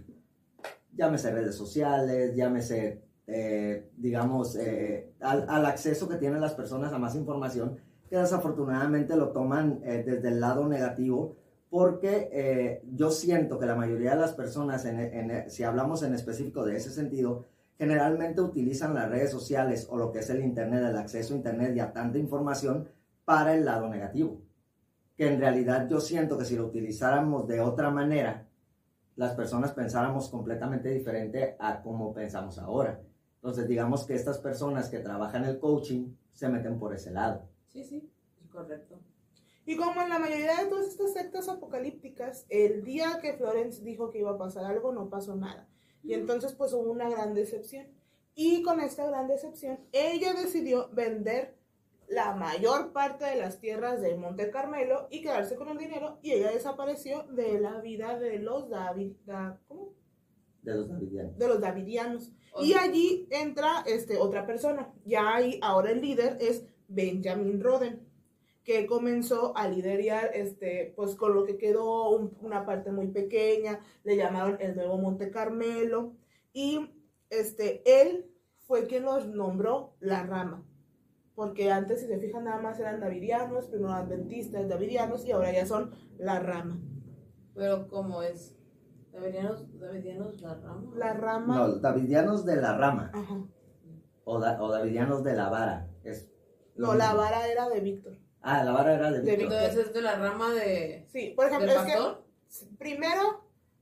Llámese 0.95 1.31
redes 1.31 1.55
sociales, 1.55 2.35
llámese, 2.35 3.01
eh, 3.25 3.89
digamos, 3.97 4.55
al 5.19 5.65
acceso 5.65 6.07
que 6.07 6.17
tienen 6.17 6.39
las 6.39 6.53
personas 6.53 6.93
a 6.93 6.99
más 6.99 7.15
información 7.15 7.77
que 8.09 8.17
desafortunadamente 8.17 9.15
lo 9.15 9.29
toman 9.29 9.81
eh, 9.83 10.03
desde 10.05 10.29
el 10.29 10.39
lado 10.39 10.67
negativo, 10.67 11.35
porque 11.69 12.29
eh, 12.31 12.83
yo 12.93 13.09
siento 13.09 13.57
que 13.57 13.65
la 13.65 13.75
mayoría 13.75 14.11
de 14.11 14.21
las 14.21 14.33
personas, 14.33 14.85
si 15.47 15.63
hablamos 15.63 16.03
en 16.03 16.13
específico 16.13 16.63
de 16.63 16.77
ese 16.77 16.91
sentido, 16.91 17.45
generalmente 17.77 18.41
utilizan 18.41 18.93
las 18.93 19.09
redes 19.09 19.31
sociales 19.31 19.87
o 19.89 19.97
lo 19.97 20.11
que 20.11 20.19
es 20.19 20.29
el 20.29 20.43
Internet, 20.43 20.83
el 20.87 20.97
acceso 20.97 21.33
a 21.33 21.37
Internet 21.37 21.75
y 21.75 21.79
a 21.79 21.91
tanta 21.91 22.19
información 22.19 22.87
para 23.25 23.55
el 23.55 23.65
lado 23.65 23.89
negativo. 23.89 24.41
Que 25.17 25.33
en 25.33 25.39
realidad 25.39 25.87
yo 25.89 25.99
siento 25.99 26.37
que 26.37 26.45
si 26.45 26.55
lo 26.55 26.65
utilizáramos 26.67 27.47
de 27.47 27.59
otra 27.59 27.89
manera, 27.89 28.47
las 29.15 29.33
personas 29.33 29.71
pensáramos 29.71 30.29
completamente 30.29 30.89
diferente 30.89 31.55
a 31.59 31.81
como 31.81 32.13
pensamos 32.13 32.57
ahora. 32.57 32.99
Entonces 33.35 33.67
digamos 33.67 34.05
que 34.05 34.15
estas 34.15 34.39
personas 34.39 34.89
que 34.89 34.99
trabajan 34.99 35.45
el 35.45 35.59
coaching 35.59 36.13
se 36.31 36.49
meten 36.49 36.79
por 36.79 36.93
ese 36.93 37.11
lado. 37.11 37.47
Sí, 37.73 37.83
sí, 37.83 38.09
es 38.41 38.49
correcto. 38.49 38.99
Y 39.65 39.77
como 39.77 40.01
en 40.01 40.09
la 40.09 40.19
mayoría 40.19 40.57
de 40.63 40.69
todas 40.69 40.87
estas 40.87 41.13
sectas 41.13 41.47
apocalípticas, 41.49 42.45
el 42.49 42.83
día 42.83 43.19
que 43.21 43.33
Florence 43.33 43.83
dijo 43.83 44.09
que 44.11 44.19
iba 44.19 44.31
a 44.31 44.37
pasar 44.37 44.65
algo, 44.65 44.91
no 44.93 45.09
pasó 45.09 45.35
nada. 45.35 45.67
Y 46.03 46.13
entonces 46.13 46.53
pues 46.53 46.73
hubo 46.73 46.91
una 46.91 47.09
gran 47.09 47.33
decepción. 47.33 47.87
Y 48.35 48.61
con 48.61 48.81
esta 48.81 49.05
gran 49.07 49.27
decepción, 49.27 49.79
ella 49.91 50.33
decidió 50.33 50.89
vender 50.91 51.55
la 52.09 52.35
mayor 52.35 52.91
parte 52.91 53.23
de 53.25 53.37
las 53.37 53.59
tierras 53.59 54.01
de 54.01 54.15
Monte 54.17 54.51
Carmelo 54.51 55.07
y 55.09 55.21
quedarse 55.21 55.55
con 55.55 55.69
el 55.69 55.77
dinero 55.77 56.19
y 56.21 56.31
ella 56.33 56.51
desapareció 56.51 57.23
de 57.23 57.59
la 57.59 57.79
vida 57.79 58.19
de 58.19 58.39
los 58.39 58.69
David, 58.69 59.13
da- 59.25 59.59
¿cómo? 59.67 59.93
de 60.61 60.73
los 60.75 60.89
davidianos. 60.89 61.37
de 61.37 61.47
los 61.47 61.59
davidianos. 61.61 62.31
O 62.53 62.63
Y 62.63 62.73
allí 62.73 63.27
entra 63.31 63.83
este, 63.85 64.17
otra 64.17 64.45
persona. 64.45 64.93
Ya 65.05 65.35
ahí, 65.35 65.59
ahora 65.61 65.91
el 65.91 66.01
líder 66.01 66.37
es 66.41 66.65
Benjamin 66.93 67.61
Roden, 67.61 68.07
que 68.63 68.85
comenzó 68.85 69.55
a 69.57 69.67
liderar, 69.67 70.31
este, 70.33 70.93
pues 70.95 71.15
con 71.15 71.33
lo 71.35 71.43
que 71.43 71.57
quedó 71.57 72.09
un- 72.11 72.37
una 72.41 72.65
parte 72.65 72.91
muy 72.91 73.07
pequeña, 73.07 73.79
le 74.03 74.15
llamaron 74.15 74.57
el 74.61 74.75
nuevo 74.75 74.97
Monte 74.97 75.29
Carmelo, 75.31 76.13
y 76.53 76.89
este, 77.29 77.81
él 78.01 78.25
fue 78.67 78.87
quien 78.87 79.03
los 79.03 79.27
nombró 79.27 79.95
la 79.99 80.23
rama. 80.23 80.63
Porque 81.35 81.71
antes, 81.71 81.99
si 82.01 82.07
se 82.07 82.19
fijan, 82.19 82.43
nada 82.45 82.61
más 82.61 82.79
eran 82.79 82.99
davidianos, 83.01 83.65
primero 83.65 83.91
adventistas, 83.91 84.69
davidianos, 84.69 85.25
y 85.25 85.31
ahora 85.31 85.51
ya 85.51 85.65
son 85.65 85.91
la 86.17 86.39
rama. 86.39 86.79
Pero 87.55 87.87
como 87.87 88.21
es... 88.21 88.55
Davidianos, 89.11 89.79
Davidianos 89.79 90.41
la 90.41 90.55
rama. 90.55 90.91
La 90.95 91.13
rama. 91.13 91.55
No, 91.57 91.75
davidianos 91.75 92.45
de 92.45 92.55
la 92.55 92.75
rama 92.77 93.11
Ajá. 93.13 93.45
o, 94.23 94.39
da- 94.39 94.59
o 94.61 94.71
davidianos 94.71 95.23
de 95.23 95.33
la 95.35 95.49
vara. 95.49 95.87
Es 96.03 96.31
No, 96.75 96.93
la 96.95 97.13
vara 97.13 97.47
era 97.47 97.69
de 97.69 97.79
Víctor. 97.79 98.17
Ah, 98.41 98.63
la 98.63 98.71
vara 98.71 98.93
era 98.95 99.11
de 99.11 99.21
Víctor. 99.21 99.43
Entonces 99.43 99.87
es 99.87 99.93
de 99.93 100.01
la 100.01 100.15
rama 100.15 100.53
de... 100.53 101.05
Sí, 101.11 101.33
por 101.35 101.47
ejemplo, 101.47 101.67
¿Del 101.71 101.77
es 101.77 101.85
que 102.59 102.65
primero 102.77 103.41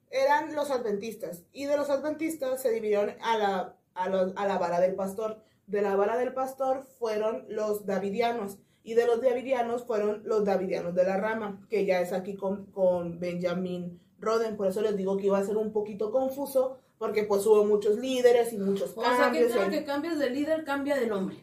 eran 0.09 0.53
los 0.55 0.69
adventistas 0.71 1.43
y 1.51 1.65
de 1.65 1.77
los 1.77 1.89
adventistas 1.89 2.61
se 2.61 2.69
dividieron 2.71 3.15
a 3.21 3.37
la, 3.37 3.75
a, 3.93 4.09
los- 4.09 4.33
a 4.35 4.45
la 4.47 4.57
vara 4.57 4.79
del 4.79 4.95
pastor. 4.95 5.41
De 5.67 5.81
la 5.81 5.95
vara 5.95 6.17
del 6.17 6.33
pastor 6.33 6.85
fueron 6.99 7.45
los 7.49 7.85
davidianos 7.85 8.57
y 8.83 8.93
de 8.95 9.05
los 9.05 9.21
davidianos 9.21 9.85
fueron 9.85 10.21
los 10.25 10.43
davidianos 10.43 10.93
de 10.95 11.05
la 11.05 11.17
rama, 11.17 11.65
que 11.69 11.85
ya 11.85 12.01
es 12.01 12.11
aquí 12.13 12.35
con, 12.35 12.65
con 12.71 13.19
Benjamin 13.19 13.99
Roden. 14.19 14.57
Por 14.57 14.67
eso 14.67 14.81
les 14.81 14.97
digo 14.97 15.17
que 15.17 15.27
iba 15.27 15.37
a 15.37 15.45
ser 15.45 15.55
un 15.57 15.71
poquito 15.71 16.11
confuso 16.11 16.79
porque 17.01 17.23
pues 17.23 17.43
hubo 17.47 17.65
muchos 17.65 17.97
líderes 17.97 18.53
y 18.53 18.59
muchos 18.59 18.91
O 18.95 19.01
sea, 19.01 19.11
que 19.11 19.17
cambios. 19.17 19.51
cada 19.53 19.69
que 19.71 19.83
cambias 19.83 20.19
de 20.19 20.29
líder, 20.29 20.63
cambia 20.63 20.95
de 20.97 21.07
nombre. 21.07 21.35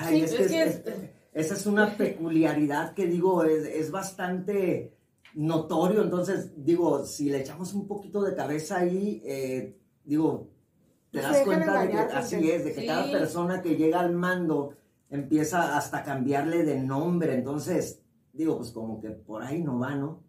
Ay, 0.00 0.18
Sí, 0.18 0.24
es 0.24 0.32
es 0.32 0.38
que 0.38 0.46
que 0.48 0.62
es- 0.64 0.74
es- 0.74 0.86
es- 0.88 1.10
esa 1.32 1.54
es 1.54 1.66
una 1.66 1.96
peculiaridad 1.96 2.94
que 2.94 3.06
digo, 3.06 3.44
es, 3.44 3.64
es 3.64 3.92
bastante 3.92 4.92
notorio. 5.34 6.02
Entonces, 6.02 6.50
digo, 6.56 7.04
si 7.06 7.30
le 7.30 7.42
echamos 7.42 7.74
un 7.74 7.86
poquito 7.86 8.22
de 8.22 8.34
cabeza 8.34 8.78
ahí, 8.80 9.22
eh, 9.24 9.78
digo, 10.04 10.48
te 11.12 11.18
No 11.18 11.28
das 11.28 11.38
se 11.38 11.44
cuenta 11.44 11.80
de 11.82 11.90
que 11.90 11.96
así 11.98 12.50
es, 12.50 12.64
de 12.64 12.74
que 12.74 12.80
Sí. 12.80 12.86
cada 12.88 13.08
persona 13.12 13.62
que 13.62 13.76
llega 13.76 14.00
al 14.00 14.12
mando 14.14 14.74
empieza 15.10 15.76
hasta 15.76 15.98
a 15.98 16.02
cambiarle 16.02 16.64
de 16.64 16.80
nombre. 16.80 17.34
Entonces, 17.34 18.00
digo, 18.32 18.56
pues 18.58 18.72
como 18.72 19.00
que 19.00 19.10
por 19.10 19.42
ahí 19.44 19.62
no 19.62 19.78
va, 19.78 19.94
¿no? 19.94 20.24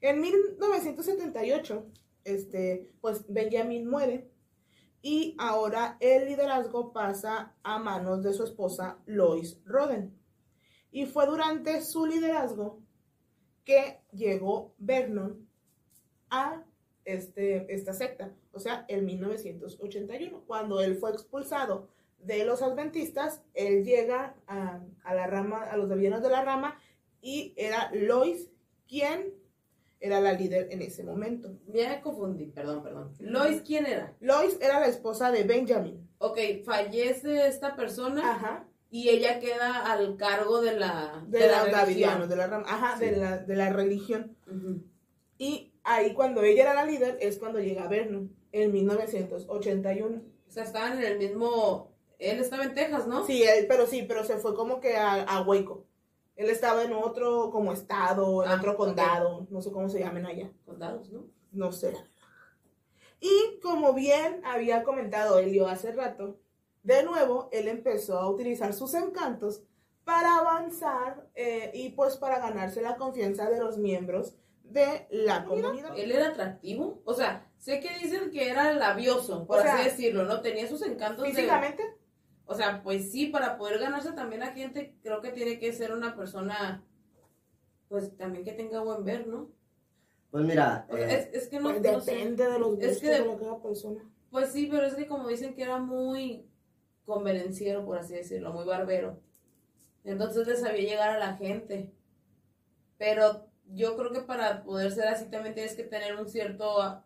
En 0.00 0.22
1978, 0.22 1.84
este, 2.24 2.92
pues 3.00 3.24
Benjamin 3.28 3.88
muere 3.88 4.30
y 5.02 5.34
ahora 5.38 5.96
el 6.00 6.26
liderazgo 6.26 6.92
pasa 6.92 7.54
a 7.62 7.78
manos 7.78 8.22
de 8.22 8.32
su 8.32 8.44
esposa 8.44 8.98
Lois 9.06 9.58
Roden. 9.64 10.14
Y 10.92 11.06
fue 11.06 11.26
durante 11.26 11.82
su 11.82 12.04
liderazgo 12.04 12.80
que 13.64 14.00
llegó 14.12 14.74
Vernon 14.78 15.48
a 16.28 16.62
este, 17.04 17.72
esta 17.74 17.92
secta, 17.92 18.32
o 18.52 18.60
sea, 18.60 18.84
en 18.88 19.04
1981, 19.04 20.44
cuando 20.46 20.80
él 20.80 20.96
fue 20.96 21.10
expulsado 21.10 21.88
de 22.18 22.44
los 22.44 22.62
adventistas, 22.62 23.42
él 23.54 23.84
llega 23.84 24.36
a, 24.46 24.80
a 25.02 25.14
la 25.14 25.26
rama, 25.26 25.62
a 25.62 25.76
los 25.76 25.88
davidianos 25.88 26.22
de 26.22 26.28
la 26.28 26.44
rama, 26.44 26.78
y 27.22 27.54
era 27.56 27.90
Lois 27.92 28.50
quien 28.86 29.39
era 30.00 30.20
la 30.20 30.32
líder 30.32 30.68
en 30.70 30.82
ese 30.82 31.04
momento. 31.04 31.52
Me 31.66 32.00
confundí, 32.00 32.46
perdón, 32.46 32.82
perdón. 32.82 33.12
Lois, 33.20 33.62
¿quién 33.62 33.86
era? 33.86 34.14
Lois 34.20 34.56
era 34.60 34.80
la 34.80 34.86
esposa 34.86 35.30
de 35.30 35.44
Benjamin. 35.44 36.08
Ok, 36.18 36.38
fallece 36.64 37.46
esta 37.46 37.76
persona 37.76 38.32
Ajá. 38.32 38.66
y 38.90 39.10
ella 39.10 39.38
queda 39.40 39.92
al 39.92 40.16
cargo 40.16 40.60
de 40.62 40.78
la... 40.78 41.22
De, 41.28 41.40
la 41.46 41.64
los 41.66 41.80
religión. 41.86 42.28
de 42.28 42.36
la 42.36 42.46
rama. 42.46 42.64
Ajá, 42.66 42.98
Sí. 42.98 43.04
de, 43.06 43.16
la, 43.16 43.38
de 43.38 43.56
la 43.56 43.70
religión. 43.70 44.36
Y 45.38 45.72
ahí 45.84 46.12
cuando 46.14 46.42
ella 46.42 46.62
era 46.62 46.74
la 46.74 46.84
líder 46.86 47.18
es 47.20 47.38
cuando 47.38 47.60
llega 47.60 47.86
Vernon, 47.88 48.34
en 48.52 48.72
1981. 48.72 50.22
O 50.48 50.50
sea, 50.50 50.64
estaban 50.64 50.98
en 50.98 51.04
el 51.04 51.18
mismo. 51.18 51.92
Él 52.18 52.38
estaba 52.38 52.64
en 52.64 52.74
Texas, 52.74 53.06
¿no? 53.06 53.24
Sí, 53.26 53.42
él, 53.42 53.66
pero 53.68 53.86
sí, 53.86 54.04
pero 54.06 54.24
se 54.24 54.36
fue 54.36 54.54
como 54.54 54.80
que 54.80 54.96
a, 54.96 55.22
a 55.22 55.40
Waco. 55.42 55.86
Él 56.40 56.48
estaba 56.48 56.82
en 56.84 56.92
otro 56.94 57.50
como 57.50 57.72
estado, 57.72 58.42
en 58.42 58.50
Ah, 58.50 58.56
otro 58.58 58.74
condado, 58.76 59.46
no 59.50 59.60
sé 59.60 59.70
cómo 59.70 59.88
se 59.90 60.00
llaman 60.00 60.24
allá, 60.24 60.50
Condados, 60.64 61.10
¿no? 61.10 61.26
no 61.52 61.70
sé. 61.70 61.92
Y 63.20 63.60
como 63.60 63.92
bien 63.92 64.40
había 64.44 64.82
comentado 64.82 65.38
Elio 65.38 65.68
hace 65.68 65.92
rato, 65.92 66.40
de 66.82 67.02
nuevo 67.02 67.50
él 67.52 67.68
empezó 67.68 68.18
a 68.18 68.30
utilizar 68.30 68.72
sus 68.72 68.94
encantos 68.94 69.62
para 70.04 70.38
avanzar 70.38 71.28
eh, 71.34 71.70
y 71.74 71.90
pues 71.90 72.16
para 72.16 72.38
ganarse 72.38 72.80
la 72.80 72.96
confianza 72.96 73.50
de 73.50 73.58
los 73.60 73.76
miembros 73.76 74.34
de 74.64 75.06
la 75.10 75.44
comunidad. 75.44 75.92
Él 75.98 76.10
era 76.12 76.28
atractivo. 76.28 77.02
O 77.04 77.12
sea, 77.12 77.50
sé 77.58 77.80
que 77.80 77.98
dicen 77.98 78.30
que 78.30 78.48
era 78.48 78.72
labioso, 78.72 79.46
por 79.46 79.58
O 79.58 79.62
sea, 79.62 79.74
así 79.74 79.84
decirlo, 79.84 80.24
¿no? 80.24 80.40
Tenía 80.40 80.66
sus 80.66 80.80
encantos. 80.82 81.24
de- 81.26 81.32
Físicamente, 81.32 81.82
O 82.50 82.54
sea, 82.56 82.82
pues 82.82 83.12
sí, 83.12 83.26
para 83.28 83.56
poder 83.56 83.78
ganarse 83.78 84.10
también 84.12 84.42
a 84.42 84.52
gente, 84.52 84.96
creo 85.04 85.20
que 85.20 85.30
tiene 85.30 85.60
que 85.60 85.72
ser 85.72 85.92
una 85.92 86.16
persona, 86.16 86.82
pues 87.88 88.16
también 88.16 88.44
que 88.44 88.52
tenga 88.52 88.80
buen 88.82 89.04
ver, 89.04 89.28
¿no? 89.28 89.48
Pues 90.32 90.44
mira, 90.44 90.84
eh, 90.90 91.28
es, 91.32 91.42
es 91.44 91.48
que 91.48 91.60
no, 91.60 91.70
pues, 91.70 91.80
no 91.82 92.00
sé. 92.00 92.10
depende 92.10 92.48
de 92.50 92.58
los 92.58 92.72
Es 92.72 92.76
gustos 92.78 93.00
que 93.02 93.08
de, 93.08 93.18
de- 93.20 93.26
la 93.28 93.36
cada 93.38 93.62
persona. 93.62 94.00
Pues 94.32 94.52
sí, 94.52 94.66
pero 94.68 94.84
es 94.86 94.94
que 94.96 95.06
como 95.06 95.28
dicen 95.28 95.54
que 95.54 95.62
era 95.62 95.78
muy 95.78 96.44
convenenciero, 97.06 97.84
por 97.84 97.98
así 97.98 98.14
decirlo, 98.14 98.52
muy 98.52 98.64
barbero. 98.64 99.20
Entonces 100.04 100.46
le 100.48 100.56
sabía 100.56 100.88
llegar 100.88 101.10
a 101.10 101.18
la 101.18 101.36
gente. 101.36 101.92
Pero 102.98 103.46
yo 103.72 103.96
creo 103.96 104.12
que 104.12 104.22
para 104.22 104.62
poder 104.64 104.90
ser 104.92 105.08
así 105.08 105.26
también 105.30 105.54
tienes 105.54 105.74
que 105.74 105.84
tener 105.84 106.16
un 106.16 106.28
cierto, 106.28 107.04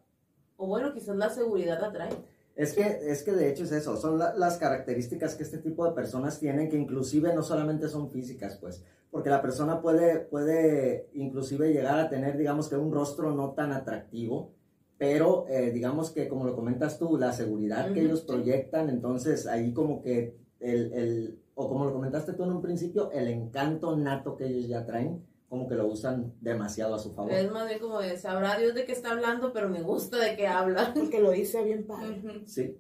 o 0.56 0.66
bueno, 0.66 0.92
quizás 0.94 1.16
la 1.16 1.30
seguridad 1.30 1.82
atrae. 1.84 2.10
Es 2.56 2.72
que, 2.72 2.82
es 3.10 3.22
que 3.24 3.32
de 3.32 3.50
hecho 3.50 3.64
es 3.64 3.72
eso, 3.72 3.96
son 3.96 4.18
la- 4.18 4.34
las 4.36 4.58
características 4.58 5.34
que 5.34 5.42
este 5.42 5.58
tipo 5.58 5.84
de 5.86 5.92
personas 5.92 6.38
tienen, 6.38 6.68
que 6.68 6.76
inclusive 6.78 7.34
no 7.34 7.42
solamente 7.42 7.88
son 7.88 8.10
físicas, 8.10 8.56
pues, 8.60 8.84
porque 9.10 9.28
la 9.30 9.42
persona 9.42 9.80
puede, 9.82 10.20
puede 10.20 11.08
inclusive 11.14 11.72
llegar 11.72 11.98
a 11.98 12.08
tener, 12.08 12.36
digamos 12.38 12.68
que 12.68 12.76
un 12.76 12.92
rostro 12.92 13.32
no 13.34 13.52
tan 13.54 13.72
atractivo, 13.72 14.52
pero 14.98 15.46
eh, 15.48 15.72
digamos 15.72 16.12
que 16.12 16.28
como 16.28 16.44
lo 16.44 16.54
comentas 16.54 16.98
tú, 16.98 17.16
la 17.18 17.32
seguridad 17.32 17.92
que 17.92 18.02
ellos 18.06 18.20
proyectan, 18.22 18.88
entonces 18.88 19.46
ahí 19.48 19.72
como 19.72 20.00
que 20.00 20.36
el, 20.60 20.92
el, 20.92 21.38
o 21.56 21.68
como 21.68 21.84
lo 21.84 21.92
comentaste 21.92 22.32
tú 22.34 22.44
en 22.44 22.52
un 22.52 22.62
principio, 22.62 23.10
el 23.10 23.26
encanto 23.28 23.96
nato 23.96 24.36
que 24.36 24.46
ellos 24.46 24.68
ya 24.68 24.86
traen, 24.86 25.24
como 25.48 25.68
que 25.68 25.74
lo 25.74 25.86
usan 25.86 26.34
demasiado 26.40 26.94
a 26.94 26.98
su 26.98 27.12
favor. 27.14 27.32
Es 27.32 27.50
más 27.50 27.68
bien 27.68 27.78
como 27.78 28.00
de, 28.00 28.16
sabrá 28.18 28.58
Dios 28.58 28.74
de 28.74 28.84
qué 28.84 28.92
está 28.92 29.12
hablando, 29.12 29.52
pero 29.52 29.68
me 29.68 29.82
gusta 29.82 30.18
de 30.18 30.36
qué 30.36 30.46
habla. 30.46 30.92
Porque 30.94 31.20
lo 31.20 31.30
dice 31.30 31.62
bien 31.62 31.86
padre. 31.86 32.42
Sí, 32.46 32.76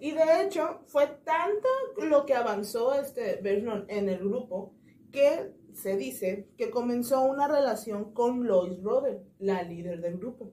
Y 0.00 0.12
de 0.12 0.42
hecho, 0.42 0.80
fue 0.86 1.06
tanto 1.24 1.68
lo 2.02 2.26
que 2.26 2.34
avanzó 2.34 2.94
este 2.94 3.40
Vernon 3.42 3.84
en 3.88 4.08
el 4.08 4.18
grupo 4.18 4.74
que 5.12 5.54
se 5.72 5.96
dice 5.96 6.48
que 6.56 6.70
comenzó 6.70 7.22
una 7.22 7.46
relación 7.46 8.12
con 8.12 8.46
Lois 8.46 8.82
Roden, 8.82 9.22
la 9.38 9.62
líder 9.62 10.00
del 10.00 10.18
grupo. 10.18 10.52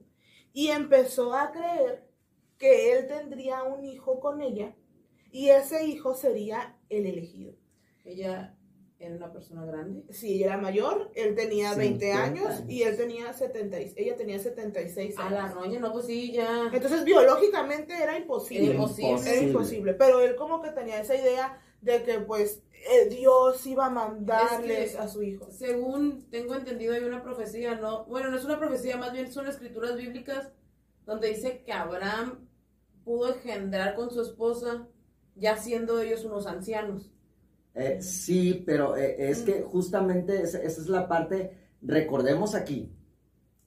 Y 0.52 0.68
empezó 0.68 1.34
a 1.34 1.50
creer 1.50 2.06
que 2.58 2.92
él 2.92 3.06
tendría 3.06 3.64
un 3.64 3.84
hijo 3.84 4.20
con 4.20 4.40
ella 4.40 4.74
y 5.30 5.50
ese 5.50 5.86
hijo 5.86 6.14
sería 6.14 6.78
el 6.88 7.06
elegido. 7.06 7.54
Ella 8.04 8.55
era 8.98 9.14
una 9.14 9.30
persona 9.32 9.64
grande. 9.64 10.04
Si 10.12 10.34
ella 10.34 10.46
era 10.46 10.56
mayor, 10.58 11.10
él 11.14 11.34
tenía 11.34 11.74
20 11.74 12.06
50 12.06 12.24
años, 12.24 12.46
años. 12.46 12.64
y 12.70 12.82
él 12.82 12.96
tenía 12.96 13.32
70, 13.32 13.80
y- 13.80 13.92
ella 13.96 14.16
tenía 14.16 14.38
76 14.38 15.18
A 15.18 15.22
años. 15.26 15.32
la 15.32 15.48
roña, 15.52 15.80
no, 15.80 15.92
pues 15.92 16.06
sí, 16.06 16.32
ya. 16.32 16.70
Entonces, 16.72 17.04
biológicamente 17.04 17.92
era 17.94 18.16
imposible. 18.18 18.66
Era 18.66 18.74
imposible. 18.74 19.30
Era 19.30 19.42
imposible, 19.42 19.94
pero 19.94 20.20
él 20.20 20.34
como 20.36 20.62
que 20.62 20.70
tenía 20.70 21.00
esa 21.00 21.14
idea 21.14 21.60
de 21.82 22.02
que 22.04 22.20
pues 22.20 22.62
eh, 22.90 23.08
Dios 23.10 23.66
iba 23.66 23.86
a 23.86 23.90
mandarles 23.90 24.90
Es 24.90 24.92
que- 24.92 24.98
a 24.98 25.08
su 25.08 25.22
hijo. 25.22 25.50
Según 25.50 26.30
tengo 26.30 26.54
entendido, 26.54 26.94
hay 26.94 27.02
una 27.04 27.22
profecía, 27.22 27.74
¿no? 27.74 28.04
Bueno, 28.06 28.30
no 28.30 28.36
es 28.38 28.44
una 28.44 28.58
profecía, 28.58 28.96
más 28.96 29.12
bien 29.12 29.30
son 29.30 29.46
escrituras 29.46 29.96
bíblicas 29.96 30.50
donde 31.04 31.28
dice 31.28 31.62
que 31.64 31.72
Abraham 31.72 32.48
pudo 33.04 33.34
engendrar 33.34 33.94
con 33.94 34.10
su 34.10 34.22
esposa 34.22 34.88
ya 35.34 35.56
siendo 35.58 36.00
ellos 36.00 36.24
unos 36.24 36.46
ancianos. 36.46 37.12
Eh, 37.78 38.00
sí, 38.00 38.62
pero 38.66 38.96
eh, 38.96 39.16
es 39.30 39.42
que 39.42 39.60
justamente 39.62 40.42
esa, 40.42 40.58
esa 40.62 40.80
es 40.80 40.88
la 40.88 41.06
parte, 41.06 41.52
recordemos 41.82 42.54
aquí, 42.54 42.90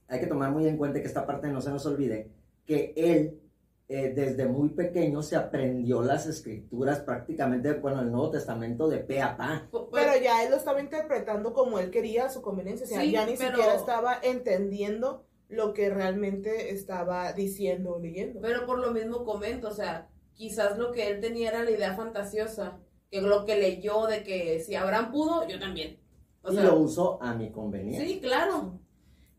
hay 0.07 0.19
que 0.19 0.25
tomar 0.27 0.51
muy 0.51 0.67
en 0.67 0.77
cuenta 0.77 0.99
que 0.99 1.05
esta 1.07 1.27
parte 1.27 1.47
no 1.49 1.61
se 1.61 1.69
nos 1.69 1.85
olvide, 1.85 2.31
que 2.65 2.91
él 2.97 3.39
eh, 3.87 4.11
desde 4.15 4.45
muy 4.47 4.69
pequeño 4.69 5.21
se 5.21 5.35
aprendió 5.35 6.01
las 6.01 6.25
escrituras 6.27 6.99
prácticamente, 7.01 7.73
bueno, 7.73 8.01
el 8.01 8.11
Nuevo 8.11 8.31
Testamento 8.31 8.87
de 8.87 8.97
pe 8.99 9.21
a 9.21 9.35
pa. 9.37 9.67
Pu- 9.71 9.89
Pero 9.91 10.11
ya 10.21 10.43
él 10.43 10.51
lo 10.51 10.57
estaba 10.57 10.79
interpretando 10.81 11.53
como 11.53 11.77
él 11.79 11.89
quería 11.91 12.25
a 12.25 12.29
su 12.29 12.41
conveniencia. 12.41 12.85
O 12.85 12.89
sea, 12.89 13.01
Sí, 13.01 13.11
ya 13.11 13.25
ni 13.25 13.35
pero- 13.35 13.49
siquiera 13.55 13.75
estaba 13.75 14.19
entendiendo 14.21 15.25
lo 15.49 15.73
que 15.73 15.89
realmente 15.89 16.71
estaba 16.71 17.33
diciendo 17.33 17.93
o 17.95 17.99
leyendo. 17.99 18.41
Pero 18.41 18.65
por 18.67 18.77
lo 18.79 18.91
mismo 18.91 19.23
comento, 19.25 19.69
o 19.69 19.73
sea, 19.73 20.07
quizás 20.33 20.77
lo 20.77 20.91
que 20.91 21.07
él 21.09 21.19
tenía 21.19 21.49
era 21.49 21.63
la 21.63 21.71
idea 21.71 21.95
fantasiosa, 21.95 22.77
que 23.09 23.21
lo 23.21 23.45
que 23.45 23.55
leyó 23.55 24.05
de 24.07 24.23
que 24.23 24.59
si 24.59 24.75
Abraham 24.75 25.11
pudo, 25.11 25.47
yo 25.47 25.59
también. 25.59 25.99
O 26.41 26.51
y 26.51 26.55
lo 26.55 26.79
usó 26.79 27.21
a 27.21 27.33
mi 27.33 27.51
conveniencia. 27.51 28.07
sí, 28.07 28.19
claro. 28.19 28.79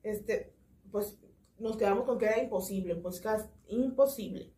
Este, 0.02 0.52
pues 0.90 1.18
nos 1.58 1.76
quedamos 1.76 2.04
con 2.04 2.18
que 2.18 2.26
era 2.26 2.42
imposible, 2.42 2.96
pues 2.96 3.20
casi 3.20 3.48
imposible. 3.68 4.52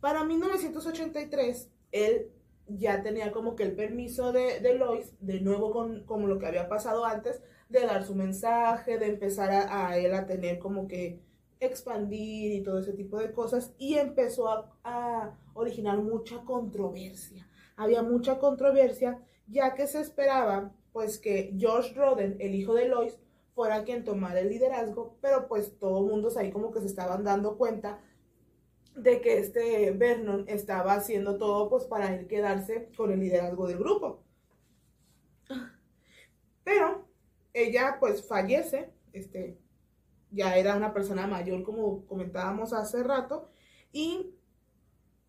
Para 0.00 0.24
1983, 0.24 1.70
él 1.92 2.30
ya 2.68 3.02
tenía 3.02 3.32
como 3.32 3.56
que 3.56 3.64
el 3.64 3.74
permiso 3.74 4.32
de, 4.32 4.60
de 4.60 4.74
Lois, 4.74 5.14
de 5.20 5.40
nuevo 5.40 5.72
con 5.72 6.04
como 6.04 6.26
lo 6.26 6.38
que 6.38 6.46
había 6.46 6.68
pasado 6.68 7.04
antes, 7.04 7.42
de 7.68 7.80
dar 7.80 8.04
su 8.04 8.14
mensaje, 8.14 8.98
de 8.98 9.06
empezar 9.06 9.50
a, 9.50 9.88
a 9.88 9.98
él 9.98 10.14
a 10.14 10.26
tener 10.26 10.58
como 10.58 10.86
que 10.86 11.20
expandir 11.60 12.52
y 12.52 12.62
todo 12.62 12.78
ese 12.80 12.92
tipo 12.92 13.18
de 13.18 13.32
cosas, 13.32 13.74
y 13.78 13.94
empezó 13.94 14.48
a, 14.48 14.72
a 14.84 15.38
originar 15.54 15.98
mucha 15.98 16.44
controversia. 16.44 17.46
Había 17.82 18.02
mucha 18.02 18.38
controversia, 18.38 19.20
ya 19.48 19.74
que 19.74 19.86
se 19.86 20.00
esperaba 20.00 20.72
pues 20.92 21.18
que 21.18 21.54
George 21.58 21.94
Roden, 21.94 22.36
el 22.38 22.54
hijo 22.54 22.74
de 22.74 22.88
Lois, 22.88 23.18
fuera 23.54 23.82
quien 23.84 24.04
tomara 24.04 24.40
el 24.40 24.48
liderazgo, 24.48 25.16
pero 25.20 25.48
pues 25.48 25.78
todo 25.78 26.02
mundo 26.02 26.30
ahí 26.36 26.52
como 26.52 26.70
que 26.70 26.80
se 26.80 26.86
estaban 26.86 27.24
dando 27.24 27.56
cuenta 27.58 28.00
de 28.94 29.20
que 29.20 29.38
este 29.38 29.90
Vernon 29.90 30.44
estaba 30.48 30.94
haciendo 30.94 31.38
todo 31.38 31.68
pues 31.68 31.84
para 31.84 32.14
él 32.14 32.26
quedarse 32.26 32.90
con 32.96 33.10
el 33.10 33.20
liderazgo 33.20 33.66
del 33.66 33.78
grupo. 33.78 34.22
Pero 36.62 37.08
ella 37.52 37.96
pues 37.98 38.26
fallece, 38.26 38.92
este, 39.12 39.58
ya 40.30 40.56
era 40.56 40.76
una 40.76 40.94
persona 40.94 41.26
mayor 41.26 41.64
como 41.64 42.06
comentábamos 42.06 42.72
hace 42.72 43.02
rato, 43.02 43.50
y 43.92 44.34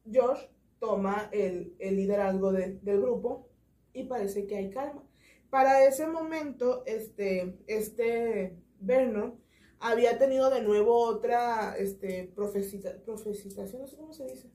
George 0.10 0.53
toma 0.88 1.30
el, 1.32 1.76
el 1.80 1.96
liderazgo 1.96 2.52
de- 2.52 2.78
del 2.82 3.00
grupo 3.02 3.48
y 3.93 4.04
parece 4.04 4.46
que 4.46 4.58
hay 4.58 4.69
calma. 4.69 5.02
Para 5.50 5.86
ese 5.86 6.08
momento, 6.08 6.84
este, 6.86 7.58
este 7.67 8.58
Vernon 8.82 9.39
había 9.80 10.17
tenido 10.17 10.50
de 10.50 10.62
nuevo 10.62 10.98
otra 10.98 11.76
este, 11.78 12.30
profecita, 12.36 12.98
profecitación, 13.06 13.82
no 13.84 13.88
sé 13.88 13.96
cómo 13.96 14.12
se 14.12 14.26
dice. 14.26 14.52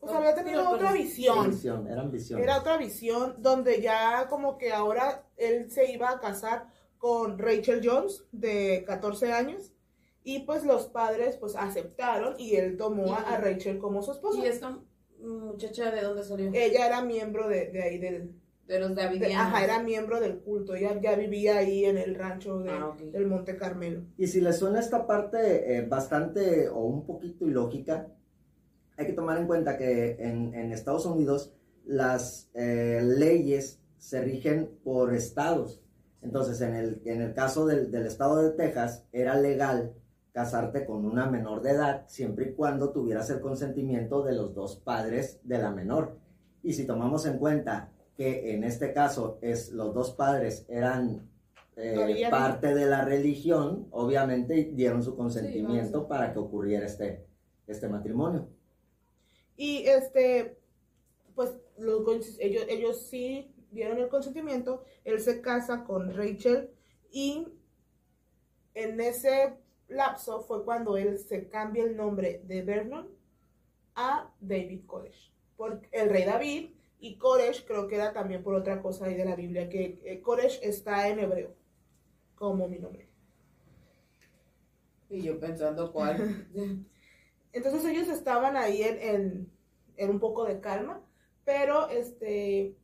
Pues 0.00 0.12
Oh, 0.12 0.16
había 0.16 0.34
tenido 0.34 0.62
pero- 0.64 0.74
otra 0.74 0.92
visión. 0.92 1.50
Visión, 1.50 1.86
eran 1.86 2.10
visiones. 2.10 2.42
Era 2.44 2.58
otra 2.58 2.76
visión 2.76 3.36
donde 3.38 3.80
ya 3.80 4.26
como 4.28 4.58
que 4.58 4.72
ahora 4.72 5.28
él 5.36 5.70
se 5.70 5.92
iba 5.92 6.10
a 6.10 6.18
casar 6.18 6.66
con 6.98 7.38
Rachel 7.38 7.80
Jones 7.84 8.24
de 8.32 8.82
14 8.88 9.32
años 9.32 9.72
y 10.24 10.40
pues 10.40 10.64
los 10.64 10.86
padres 10.86 11.36
pues 11.36 11.54
aceptaron 11.54 12.34
y 12.40 12.56
él 12.56 12.76
tomó 12.76 13.14
a, 13.14 13.18
a 13.20 13.38
Rachel 13.38 13.78
como 13.78 14.02
su 14.02 14.10
esposa. 14.12 14.40
¿Y 14.40 14.46
esta 14.46 14.78
muchacha 15.22 15.90
de 15.90 16.02
dónde 16.02 16.24
salió? 16.24 16.50
Ella 16.52 16.86
era 16.86 17.02
miembro 17.04 17.48
de, 17.48 17.70
de 17.70 17.82
ahí 17.82 17.98
del... 17.98 18.32
de 18.66 18.78
los 18.80 18.90
de- 18.90 18.94
Davidianos. 19.02 19.36
ajá, 19.36 19.64
era 19.64 19.82
miembro 19.82 20.20
del 20.20 20.38
culto. 20.40 20.74
Ella 20.74 20.98
ya 21.00 21.14
vivía 21.16 21.58
ahí 21.58 21.84
en 21.84 21.98
el 21.98 22.14
rancho 22.14 22.60
de- 22.60 22.70
Ah, 22.70 22.96
del 23.12 23.26
Monte 23.26 23.56
Carmelo. 23.56 24.02
Y 24.16 24.26
si 24.26 24.40
les 24.40 24.58
suena 24.58 24.80
esta 24.80 25.06
parte 25.06 25.76
eh, 25.76 25.82
bastante 25.86 26.68
o 26.68 26.80
un 26.84 27.04
poquito 27.06 27.46
ilógica, 27.46 28.08
hay 28.96 29.06
que 29.06 29.12
tomar 29.14 29.38
en 29.38 29.46
cuenta 29.46 29.76
que 29.76 30.16
en, 30.18 30.54
en 30.54 30.72
Estados 30.72 31.06
Unidos 31.06 31.52
las 31.84 32.50
eh, 32.54 33.00
leyes 33.02 33.80
se 33.98 34.20
rigen 34.22 34.70
por 34.84 35.14
estados. 35.14 35.80
Entonces, 36.20 36.60
en 36.60 36.74
el, 36.76 37.02
en 37.04 37.20
el 37.20 37.34
caso 37.34 37.66
del, 37.66 37.90
del 37.90 38.06
estado 38.06 38.42
de 38.42 38.50
Texas, 38.56 39.04
era 39.12 39.34
legal 39.36 39.92
casarte 40.32 40.86
con 40.86 41.04
una 41.04 41.26
menor 41.26 41.62
de 41.62 41.72
edad 41.72 42.04
siempre 42.08 42.46
y 42.46 42.52
cuando 42.54 42.90
tuvieras 42.90 43.28
el 43.30 43.40
consentimiento 43.40 44.22
de 44.22 44.32
los 44.32 44.54
dos 44.54 44.76
padres 44.76 45.40
de 45.44 45.58
la 45.58 45.70
menor. 45.70 46.16
Y 46.62 46.72
si 46.72 46.86
tomamos 46.86 47.26
en 47.26 47.38
cuenta 47.38 47.92
que 48.16 48.54
en 48.54 48.64
este 48.64 48.92
caso 48.92 49.38
es, 49.42 49.72
los 49.72 49.94
dos 49.94 50.12
padres 50.12 50.64
eran 50.68 51.30
eh, 51.76 52.28
parte 52.30 52.74
de 52.74 52.86
la 52.86 53.04
religión, 53.04 53.88
obviamente 53.90 54.70
dieron 54.74 55.02
su 55.02 55.16
consentimiento 55.16 56.08
para 56.08 56.32
que 56.32 56.38
ocurriera 56.38 56.86
este, 56.86 57.26
este 57.66 57.88
matrimonio. 57.88 58.48
Y 59.56 59.84
este, 59.86 60.58
pues 61.34 61.54
los 61.78 62.38
ellos, 62.38 62.64
ellos 62.68 63.06
sí 63.06 63.54
dieron 63.70 63.98
el 63.98 64.08
consentimiento. 64.08 64.84
Él 65.04 65.20
se 65.20 65.40
casa 65.40 65.84
con 65.84 66.14
Rachel 66.14 66.70
y 67.10 67.48
en 68.74 69.00
ese 69.00 69.54
lapso 69.94 70.42
fue 70.42 70.64
cuando 70.64 70.96
él 70.96 71.18
se 71.18 71.48
cambia 71.48 71.84
el 71.84 71.96
nombre 71.96 72.42
de 72.44 72.62
Vernon 72.62 73.08
a 73.94 74.30
David 74.40 74.86
Koresh. 74.86 75.32
Porque 75.56 75.88
el 75.92 76.10
rey 76.10 76.24
David 76.24 76.70
y 77.00 77.16
Koresh 77.18 77.64
creo 77.66 77.88
que 77.88 77.96
era 77.96 78.12
también 78.12 78.42
por 78.42 78.54
otra 78.54 78.80
cosa 78.80 79.06
ahí 79.06 79.14
de 79.14 79.24
la 79.24 79.36
Biblia, 79.36 79.68
que 79.68 80.00
eh, 80.04 80.20
Koresh 80.22 80.60
está 80.62 81.08
en 81.08 81.18
hebreo, 81.20 81.54
como 82.34 82.68
mi 82.68 82.78
nombre. 82.78 83.08
Y 85.10 85.22
yo 85.22 85.38
pensando 85.38 85.92
cuál. 85.92 86.46
Entonces 87.52 87.84
ellos 87.84 88.08
estaban 88.08 88.56
ahí 88.56 88.82
en, 88.82 89.00
en- 89.02 89.52
en 89.96 90.10
un 90.10 90.20
poco 90.20 90.44
de 90.46 90.60
calma, 90.60 91.02
pero 91.44 91.88
este 91.88 92.76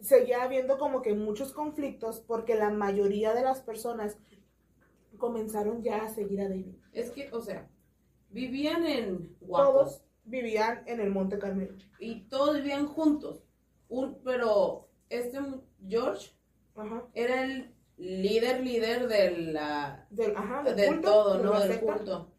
seguía 0.00 0.42
habiendo 0.42 0.78
como 0.78 1.02
que 1.02 1.14
muchos 1.14 1.52
conflictos 1.52 2.20
porque 2.20 2.54
la 2.54 2.70
mayoría 2.70 3.34
de 3.34 3.42
las 3.42 3.60
personas 3.60 4.16
comenzaron 5.16 5.82
ya 5.82 6.04
a 6.04 6.08
seguir 6.08 6.40
a 6.40 6.48
David. 6.48 6.74
es 6.92 7.10
que, 7.10 7.30
o 7.32 7.40
sea, 7.40 7.68
vivían 8.30 8.86
en 8.86 9.36
Guapo. 9.40 9.72
Todos 9.72 10.02
vivían 10.24 10.82
en 10.86 11.00
el 11.00 11.10
Monte 11.10 11.38
Carmelo. 11.38 11.74
Y 11.98 12.22
todos 12.28 12.56
vivían 12.56 12.86
juntos. 12.86 13.42
Un, 13.88 14.18
pero 14.24 14.88
este 15.08 15.38
George 15.86 16.32
Ajá. 16.74 17.04
era 17.14 17.44
el 17.44 17.72
líder, 17.96 18.62
líder 18.62 19.08
de 19.08 19.30
la, 19.52 20.06
Del, 20.10 20.36
ajá, 20.36 20.62
del 20.62 20.76
de 20.76 20.86
culto, 20.88 21.10
todo, 21.12 21.38
¿no? 21.42 21.60
Del 21.60 21.72
secta. 21.72 21.94
culto. 21.94 22.32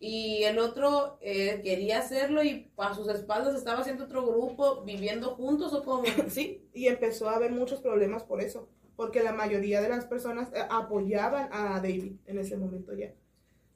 Y 0.00 0.42
el 0.42 0.58
otro 0.58 1.18
eh, 1.22 1.60
quería 1.62 2.00
hacerlo 2.00 2.42
y 2.44 2.70
a 2.76 2.92
sus 2.94 3.08
espaldas 3.08 3.54
estaba 3.54 3.80
haciendo 3.80 4.04
otro 4.04 4.26
grupo 4.26 4.82
viviendo 4.82 5.30
juntos 5.34 5.72
o 5.72 5.82
como. 5.84 6.02
Sí, 6.28 6.68
y 6.74 6.88
empezó 6.88 7.28
a 7.28 7.36
haber 7.36 7.52
muchos 7.52 7.80
problemas 7.80 8.24
por 8.24 8.42
eso, 8.42 8.68
porque 8.96 9.22
la 9.22 9.32
mayoría 9.32 9.80
de 9.80 9.88
las 9.88 10.04
personas 10.04 10.48
eh, 10.52 10.64
apoyaban 10.70 11.48
a 11.52 11.80
David 11.80 12.16
en 12.26 12.38
ese 12.38 12.56
momento 12.56 12.94
ya. 12.94 13.12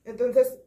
Entonces, 0.05 0.59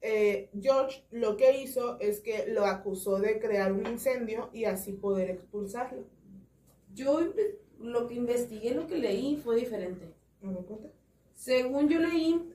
eh, 0.00 0.50
George 0.60 1.04
lo 1.10 1.36
que 1.36 1.60
hizo 1.62 1.98
es 2.00 2.20
que 2.20 2.46
lo 2.48 2.66
acusó 2.66 3.18
de 3.18 3.38
crear 3.38 3.72
un 3.72 3.86
incendio 3.86 4.50
y 4.52 4.64
así 4.64 4.92
poder 4.92 5.30
expulsarlo. 5.30 6.04
Yo 6.94 7.20
lo 7.80 8.06
que 8.06 8.14
investigué, 8.14 8.74
lo 8.74 8.86
que 8.86 8.96
leí 8.96 9.36
fue 9.36 9.56
diferente. 9.56 10.14
¿Me 10.40 10.54
cuenta? 10.54 10.88
Según 11.34 11.88
yo 11.88 11.98
leí 11.98 12.52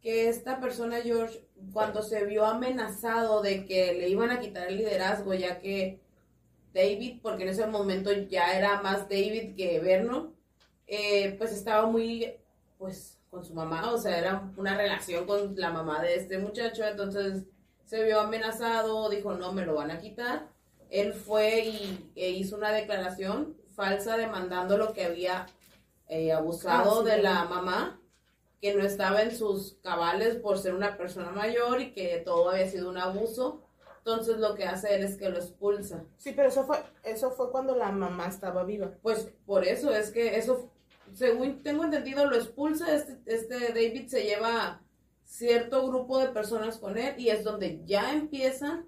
que 0.00 0.28
esta 0.28 0.60
persona, 0.60 1.00
George, 1.00 1.44
cuando 1.72 2.02
se 2.02 2.24
vio 2.24 2.44
amenazado 2.44 3.42
de 3.42 3.64
que 3.66 3.92
le 3.94 4.08
iban 4.08 4.30
a 4.30 4.40
quitar 4.40 4.68
el 4.68 4.78
liderazgo, 4.78 5.34
ya 5.34 5.60
que 5.60 6.00
David, 6.72 7.18
porque 7.22 7.42
en 7.42 7.50
ese 7.50 7.66
momento 7.66 8.12
ya 8.12 8.56
era 8.56 8.80
más 8.82 9.08
David 9.08 9.56
que 9.56 9.80
Vernon, 9.80 10.34
eh, 10.88 11.36
pues 11.38 11.52
estaba 11.52 11.86
muy, 11.86 12.34
pues, 12.78 13.18
con 13.30 13.44
su 13.44 13.54
mamá, 13.54 13.92
o 13.92 13.98
sea, 13.98 14.18
era 14.18 14.50
una 14.56 14.76
relación 14.76 15.26
con 15.26 15.54
la 15.56 15.70
mamá 15.70 16.02
de 16.02 16.16
este 16.16 16.38
muchacho, 16.38 16.84
entonces 16.84 17.44
se 17.84 18.04
vio 18.04 18.20
amenazado, 18.20 19.08
dijo, 19.10 19.34
no, 19.34 19.52
me 19.52 19.64
lo 19.66 19.74
van 19.74 19.90
a 19.90 20.00
quitar. 20.00 20.48
Él 20.90 21.12
fue 21.14 21.60
y 21.66 22.10
e 22.16 22.30
hizo 22.30 22.56
una 22.56 22.72
declaración 22.72 23.56
falsa 23.76 24.16
demandando 24.16 24.78
lo 24.78 24.92
que 24.94 25.04
había 25.04 25.46
eh, 26.08 26.32
abusado 26.32 27.00
Ah, 27.00 27.04
sí, 27.04 27.10
de 27.10 27.16
sí. 27.16 27.22
la 27.22 27.44
mamá, 27.44 28.00
que 28.60 28.74
no 28.74 28.82
estaba 28.84 29.22
en 29.22 29.36
sus 29.36 29.74
cabales 29.82 30.36
por 30.36 30.58
ser 30.58 30.74
una 30.74 30.96
persona 30.96 31.30
mayor 31.30 31.80
y 31.80 31.92
que 31.92 32.18
todo 32.24 32.50
había 32.50 32.68
sido 32.68 32.88
un 32.90 32.98
abuso. 32.98 33.62
Entonces 33.98 34.38
lo 34.38 34.54
que 34.54 34.64
hace 34.64 34.94
él 34.94 35.04
es 35.04 35.16
que 35.18 35.28
lo 35.28 35.36
expulsa. 35.38 36.04
Sí, 36.16 36.32
pero 36.34 36.48
eso 36.48 36.64
fue, 36.64 36.78
eso 37.04 37.30
fue 37.30 37.50
cuando 37.52 37.76
la 37.76 37.92
mamá 37.92 38.26
estaba 38.26 38.64
viva. 38.64 38.90
Pues 39.02 39.30
por 39.46 39.64
eso 39.64 39.92
es 39.94 40.10
que 40.10 40.36
eso, 40.38 40.70
según 41.14 41.62
tengo 41.62 41.84
entendido, 41.84 42.24
lo 42.26 42.36
expulsa. 42.36 42.94
Este, 42.94 43.18
este 43.26 43.58
David 43.68 44.08
se 44.08 44.22
lleva 44.24 44.82
cierto 45.24 45.86
grupo 45.86 46.18
de 46.18 46.28
personas 46.28 46.78
con 46.78 46.96
él 46.98 47.14
y 47.18 47.28
es 47.28 47.44
donde 47.44 47.82
ya 47.84 48.12
empieza 48.14 48.84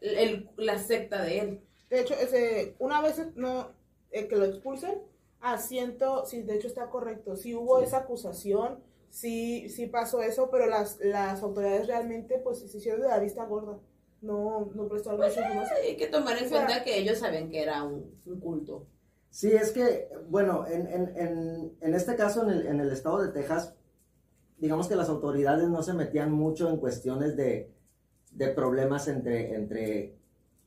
el- 0.00 0.48
la 0.56 0.78
secta 0.78 1.22
de 1.22 1.38
él. 1.38 1.60
De 1.88 2.00
hecho, 2.00 2.14
ese, 2.14 2.74
una 2.78 3.00
vez 3.02 3.20
no, 3.36 3.70
eh, 4.10 4.26
que 4.28 4.36
lo 4.36 4.44
expulsen, 4.44 4.94
asiento, 5.40 6.24
sí, 6.26 6.42
de 6.42 6.54
hecho 6.56 6.66
está 6.68 6.88
correcto, 6.90 7.36
sí 7.36 7.54
hubo 7.54 7.78
Sí. 7.78 7.84
esa 7.86 7.98
acusación, 7.98 8.78
sí, 9.10 9.68
sí 9.68 9.86
pasó 9.86 10.22
eso, 10.22 10.50
pero 10.50 10.66
las, 10.66 10.98
las 11.00 11.42
autoridades 11.42 11.86
realmente 11.86 12.38
pues 12.38 12.58
se 12.60 12.76
hicieron 12.78 13.02
de 13.02 13.08
la 13.08 13.18
vista 13.18 13.44
gorda, 13.44 13.78
no, 14.20 14.70
no 14.74 14.88
prestaron 14.88 15.18
Pues, 15.18 15.34
mucha 15.36 15.46
información. 15.46 15.78
Hay 15.84 15.96
que 15.96 16.06
tomar 16.06 16.38
en 16.38 16.46
O 16.46 16.48
sea, 16.48 16.64
cuenta 16.64 16.84
que 16.84 16.96
ellos 16.98 17.18
sabían 17.18 17.50
que 17.50 17.60
era 17.62 17.82
un, 17.82 18.20
un 18.24 18.40
culto. 18.40 18.86
Sí, 19.32 19.50
es 19.50 19.72
que, 19.72 20.10
bueno, 20.28 20.66
en, 20.66 20.86
en, 20.88 21.16
en, 21.16 21.72
en 21.80 21.94
este 21.94 22.16
caso, 22.16 22.42
en 22.42 22.50
el, 22.50 22.66
en 22.66 22.80
el 22.80 22.90
estado 22.92 23.22
de 23.22 23.28
Texas, 23.32 23.74
digamos 24.58 24.88
que 24.88 24.94
las 24.94 25.08
autoridades 25.08 25.68
no 25.70 25.82
se 25.82 25.94
metían 25.94 26.30
mucho 26.30 26.68
en 26.68 26.76
cuestiones 26.76 27.34
de, 27.34 27.72
de 28.32 28.48
problemas 28.48 29.08
entre, 29.08 29.54
entre 29.54 30.14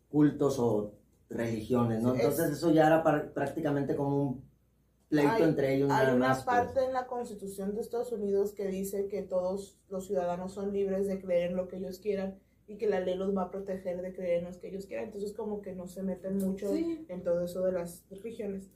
cultos 0.09 0.57
o 0.57 0.93
religiones, 1.29 2.01
¿no? 2.01 2.15
Entonces 2.15 2.47
es- 2.49 2.57
eso 2.57 2.71
ya 2.71 2.87
era 2.87 3.03
par- 3.03 3.31
prácticamente 3.33 3.95
como 3.95 4.21
un 4.23 4.43
pleito 5.09 5.31
Hay- 5.33 5.43
entre 5.43 5.75
ellos 5.75 5.91
Hay 5.91 6.05
nada 6.07 6.15
una 6.15 6.27
más. 6.29 6.43
pues. 6.43 6.55
parte 6.57 6.83
en 6.85 6.93
la 6.93 7.05
Constitución 7.05 7.75
de 7.75 7.81
Estados 7.81 8.11
Unidos 8.11 8.51
que 8.53 8.65
dice 8.67 9.07
que 9.07 9.21
todos 9.21 9.77
los 9.89 10.07
ciudadanos 10.07 10.53
son 10.53 10.73
libres 10.73 11.05
de 11.05 11.21
creer 11.21 11.51
en 11.51 11.57
lo 11.57 11.67
que 11.67 11.77
ellos 11.77 11.99
quieran 11.99 12.39
y 12.67 12.77
que 12.77 12.87
la 12.87 12.99
ley 12.99 13.15
los 13.15 13.35
va 13.35 13.43
a 13.43 13.51
proteger 13.51 14.01
de 14.01 14.13
creer 14.13 14.43
en 14.43 14.51
lo 14.51 14.59
que 14.59 14.67
ellos 14.67 14.85
quieran. 14.85 15.05
Entonces 15.05 15.33
como 15.33 15.61
que 15.61 15.73
no 15.73 15.87
se 15.87 16.01
meten 16.03 16.37
mucho 16.37 16.73
Sí. 16.73 17.05
en 17.09 17.23
todo 17.23 17.43
eso 17.43 17.63
de 17.63 17.71
las 17.71 18.03
religiones. 18.09 18.69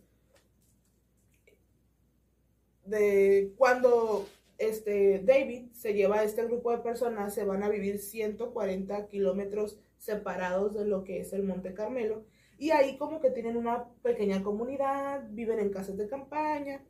De 2.85 3.53
cuando 3.57 4.25
este 4.57 5.19
David 5.19 5.71
se 5.73 5.93
lleva 5.93 6.19
a 6.19 6.23
este 6.23 6.43
grupo 6.45 6.71
de 6.71 6.79
personas, 6.79 7.33
se 7.33 7.45
van 7.45 7.63
a 7.63 7.69
vivir 7.69 7.99
140 7.99 9.07
kilómetros 9.07 9.79
separados 9.97 10.73
de 10.73 10.85
lo 10.85 11.03
que 11.03 11.19
es 11.19 11.33
el 11.33 11.43
Monte 11.43 11.73
Carmelo. 11.73 12.23
Y 12.57 12.71
ahí 12.71 12.97
como 12.97 13.21
que 13.21 13.31
tienen 13.31 13.57
una 13.57 13.87
pequeña 14.01 14.43
comunidad, 14.43 15.23
viven 15.31 15.59
en 15.59 15.69
casas 15.71 15.97
de 15.97 16.07
campaña. 16.07 16.83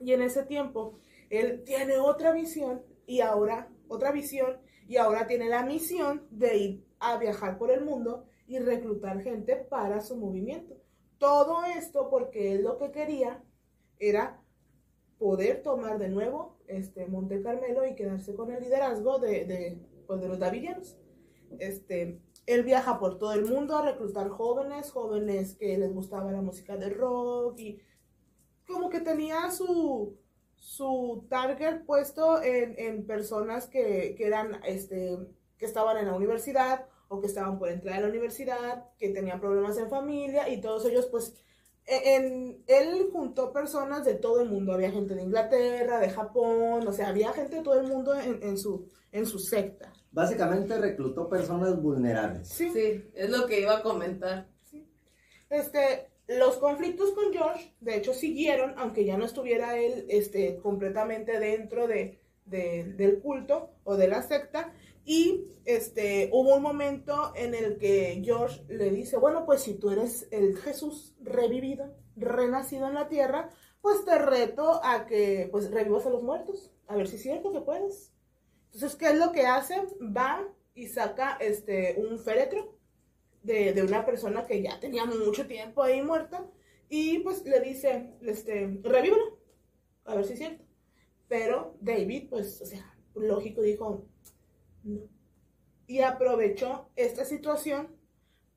Y 0.00 0.12
en 0.12 0.22
ese 0.22 0.42
tiempo, 0.44 0.98
él 1.28 1.62
tiene 1.64 1.98
otra 1.98 2.32
visión 2.32 2.82
y 3.06 3.20
ahora, 3.20 3.68
otra 3.88 4.10
visión, 4.12 4.56
y 4.90 4.96
ahora 4.96 5.28
tiene 5.28 5.48
la 5.48 5.62
misión 5.62 6.26
de 6.32 6.56
ir 6.56 6.84
a 6.98 7.16
viajar 7.16 7.58
por 7.58 7.70
el 7.70 7.84
mundo 7.84 8.24
y 8.48 8.58
reclutar 8.58 9.22
gente 9.22 9.54
para 9.54 10.00
su 10.00 10.16
movimiento. 10.16 10.74
Todo 11.16 11.64
esto 11.64 12.10
porque 12.10 12.54
él 12.54 12.64
lo 12.64 12.76
que 12.76 12.90
quería 12.90 13.40
era 14.00 14.42
poder 15.16 15.62
tomar 15.62 16.00
de 16.00 16.08
nuevo 16.08 16.58
este 16.66 17.06
Monte 17.06 17.40
Carmelo 17.40 17.86
y 17.86 17.94
quedarse 17.94 18.34
con 18.34 18.50
el 18.50 18.64
liderazgo 18.64 19.20
de, 19.20 19.44
de, 19.44 19.78
pues, 20.08 20.24
los 20.24 20.40
davidianos. 20.40 20.98
Este, 21.60 22.20
él 22.46 22.64
viaja 22.64 22.98
por 22.98 23.16
todo 23.16 23.34
el 23.34 23.44
mundo 23.44 23.76
a 23.76 23.92
reclutar 23.92 24.28
jóvenes, 24.28 24.90
jóvenes 24.90 25.54
que 25.54 25.78
les 25.78 25.94
gustaba 25.94 26.32
la 26.32 26.42
música 26.42 26.76
de 26.76 26.90
rock 26.90 27.60
y 27.60 27.80
como 28.66 28.90
que 28.90 28.98
tenía 28.98 29.52
su, 29.52 30.18
su 30.60 31.26
target 31.28 31.84
puesto 31.84 32.40
en, 32.42 32.74
en 32.78 33.06
personas 33.06 33.66
que, 33.66 34.14
que 34.16 34.26
eran, 34.26 34.60
este, 34.64 35.18
que 35.58 35.64
estaban 35.64 35.96
en 35.96 36.06
la 36.06 36.14
universidad 36.14 36.86
o 37.08 37.20
que 37.20 37.26
estaban 37.26 37.58
por 37.58 37.70
entrar 37.70 37.96
a 37.96 38.00
la 38.02 38.08
universidad, 38.08 38.84
que 38.98 39.08
tenían 39.08 39.40
problemas 39.40 39.76
en 39.78 39.90
familia 39.90 40.48
y 40.48 40.60
todos 40.60 40.84
ellos 40.84 41.06
pues 41.06 41.34
e, 41.86 42.14
en, 42.14 42.62
él 42.66 43.08
juntó 43.10 43.52
personas 43.52 44.04
de 44.04 44.14
todo 44.14 44.42
el 44.42 44.48
mundo, 44.48 44.74
había 44.74 44.92
gente 44.92 45.14
de 45.14 45.22
Inglaterra, 45.22 45.98
de 45.98 46.10
Japón, 46.10 46.86
o 46.86 46.92
sea, 46.92 47.08
había 47.08 47.32
gente 47.32 47.56
de 47.56 47.62
todo 47.62 47.80
el 47.80 47.88
mundo 47.88 48.14
en, 48.14 48.42
en 48.42 48.56
su, 48.58 48.90
en 49.10 49.26
su 49.26 49.38
secta. 49.38 49.92
Básicamente 50.12 50.76
reclutó 50.78 51.28
personas 51.28 51.80
vulnerables. 51.80 52.48
Sí. 52.48 52.70
Sí, 52.70 53.10
es 53.14 53.30
lo 53.30 53.46
que 53.46 53.60
iba 53.60 53.78
a 53.78 53.82
comentar. 53.82 54.46
Este, 55.48 56.09
los 56.38 56.56
conflictos 56.58 57.12
con 57.12 57.32
George, 57.32 57.74
de 57.80 57.96
hecho, 57.96 58.12
siguieron, 58.14 58.74
aunque 58.78 59.04
ya 59.04 59.16
no 59.18 59.24
estuviera 59.24 59.78
él 59.78 60.06
este, 60.08 60.58
completamente 60.58 61.38
dentro 61.40 61.86
de, 61.88 62.20
de- 62.44 62.84
del 62.96 63.20
culto 63.20 63.70
o 63.84 63.96
de 63.96 64.08
la 64.08 64.22
secta. 64.22 64.72
Y 65.04 65.46
este, 65.64 66.28
hubo 66.32 66.54
un 66.56 66.62
momento 66.62 67.32
en 67.34 67.54
el 67.54 67.78
que 67.78 68.20
George 68.24 68.62
le 68.68 68.90
dice, 68.90 69.16
bueno, 69.16 69.44
pues 69.46 69.62
si 69.62 69.74
tú 69.74 69.90
eres 69.90 70.28
el 70.30 70.56
Jesús 70.58 71.14
revivido, 71.20 71.94
renacido 72.16 72.86
en 72.88 72.94
la 72.94 73.08
tierra, 73.08 73.50
pues 73.80 74.04
te 74.04 74.18
reto 74.18 74.80
a 74.84 75.06
que 75.06 75.48
pues 75.50 75.70
revivas 75.70 76.06
a 76.06 76.10
los 76.10 76.22
muertos, 76.22 76.70
a 76.86 76.96
ver 76.96 77.08
si 77.08 77.16
es 77.16 77.22
cierto 77.22 77.52
que 77.52 77.60
puedes. 77.62 78.12
Entonces, 78.66 78.96
¿qué 78.96 79.06
es 79.08 79.18
lo 79.18 79.32
que 79.32 79.46
hace? 79.46 79.76
Va 80.00 80.46
y 80.74 80.86
saca 80.88 81.36
este, 81.40 81.96
un 81.98 82.18
féretro 82.18 82.76
de, 83.42 83.72
de 83.72 83.82
una 83.82 84.04
persona 84.04 84.46
que 84.46 84.62
ya 84.62 84.78
tenía 84.80 85.04
mucho 85.04 85.46
tiempo 85.46 85.82
ahí 85.82 86.02
muerta 86.02 86.46
y 86.90 87.20
pues 87.20 87.44
le 87.44 87.60
dice, 87.60 88.10
este, 88.20 88.80
revívelo. 88.82 89.38
a 90.04 90.16
ver 90.16 90.24
si 90.24 90.32
es 90.32 90.38
cierto. 90.40 90.64
Pero 91.28 91.76
David, 91.80 92.28
pues, 92.28 92.60
o 92.60 92.66
sea, 92.66 92.92
lógico, 93.14 93.62
dijo, 93.62 94.04
no. 94.82 95.02
Y 95.86 96.00
aprovechó 96.00 96.88
esta 96.96 97.24
situación 97.24 97.88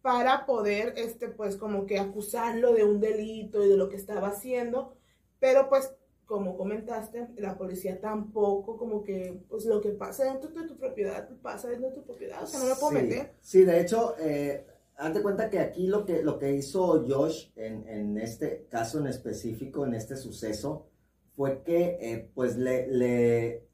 para 0.01 0.47
poder, 0.47 0.95
este, 0.97 1.29
pues, 1.29 1.55
como 1.57 1.85
que 1.85 1.99
acusarlo 1.99 2.73
de 2.73 2.83
un 2.83 2.99
delito 2.99 3.63
y 3.63 3.69
de 3.69 3.77
lo 3.77 3.89
que 3.89 3.97
estaba 3.97 4.29
haciendo. 4.29 4.97
Pero, 5.39 5.69
pues, 5.69 5.93
como 6.25 6.57
comentaste, 6.57 7.27
la 7.37 7.55
policía 7.55 8.01
tampoco, 8.01 8.77
como 8.77 9.03
que, 9.03 9.43
pues, 9.47 9.65
lo 9.65 9.79
que 9.79 9.89
pasa 9.89 10.25
dentro 10.25 10.49
de 10.49 10.67
tu 10.67 10.75
propiedad, 10.75 11.29
pasa 11.43 11.69
dentro 11.69 11.89
de 11.89 11.95
tu 11.95 12.03
propiedad. 12.03 12.41
O 12.43 12.47
sea, 12.47 12.59
no 12.59 12.67
lo 12.67 12.75
puedo 12.79 12.89
sí, 12.89 12.95
meter. 12.95 13.33
Sí, 13.41 13.63
de 13.63 13.81
hecho, 13.81 14.15
eh, 14.19 14.65
hazte 14.97 15.21
cuenta 15.21 15.49
que 15.49 15.59
aquí 15.59 15.87
lo 15.87 16.05
que, 16.05 16.23
lo 16.23 16.37
que 16.37 16.53
hizo 16.53 17.05
Josh 17.07 17.49
en, 17.55 17.87
en 17.87 18.17
este 18.17 18.67
caso 18.69 18.99
en 18.99 19.07
específico, 19.07 19.85
en 19.85 19.93
este 19.93 20.15
suceso, 20.15 20.87
fue 21.35 21.63
que, 21.63 21.97
eh, 21.99 22.31
pues, 22.33 22.57
le, 22.57 22.87
le, 22.87 23.67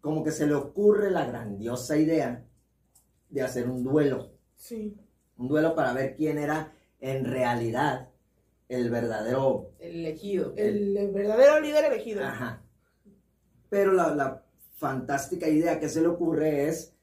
como 0.00 0.22
que 0.22 0.30
se 0.30 0.46
le 0.46 0.54
ocurre 0.54 1.10
la 1.10 1.24
grandiosa 1.24 1.96
idea 1.96 2.44
de 3.30 3.42
hacer 3.42 3.68
un 3.68 3.82
duelo. 3.82 4.32
Sí. 4.54 4.96
Un 5.38 5.48
duelo 5.48 5.74
para 5.74 5.92
ver 5.92 6.14
quién 6.14 6.38
era 6.38 6.72
en 7.00 7.24
realidad 7.24 8.10
el 8.68 8.90
verdadero... 8.90 9.72
El 9.78 9.96
elegido. 9.96 10.52
El, 10.56 10.96
el 10.96 11.12
verdadero 11.12 11.60
líder 11.60 11.86
elegido. 11.86 12.24
Ajá. 12.24 12.62
Pero 13.68 13.92
la, 13.92 14.14
la 14.14 14.44
fantástica 14.76 15.48
idea 15.48 15.80
que 15.80 15.88
se 15.88 16.00
le 16.00 16.08
ocurre 16.08 16.68
es 16.68 16.94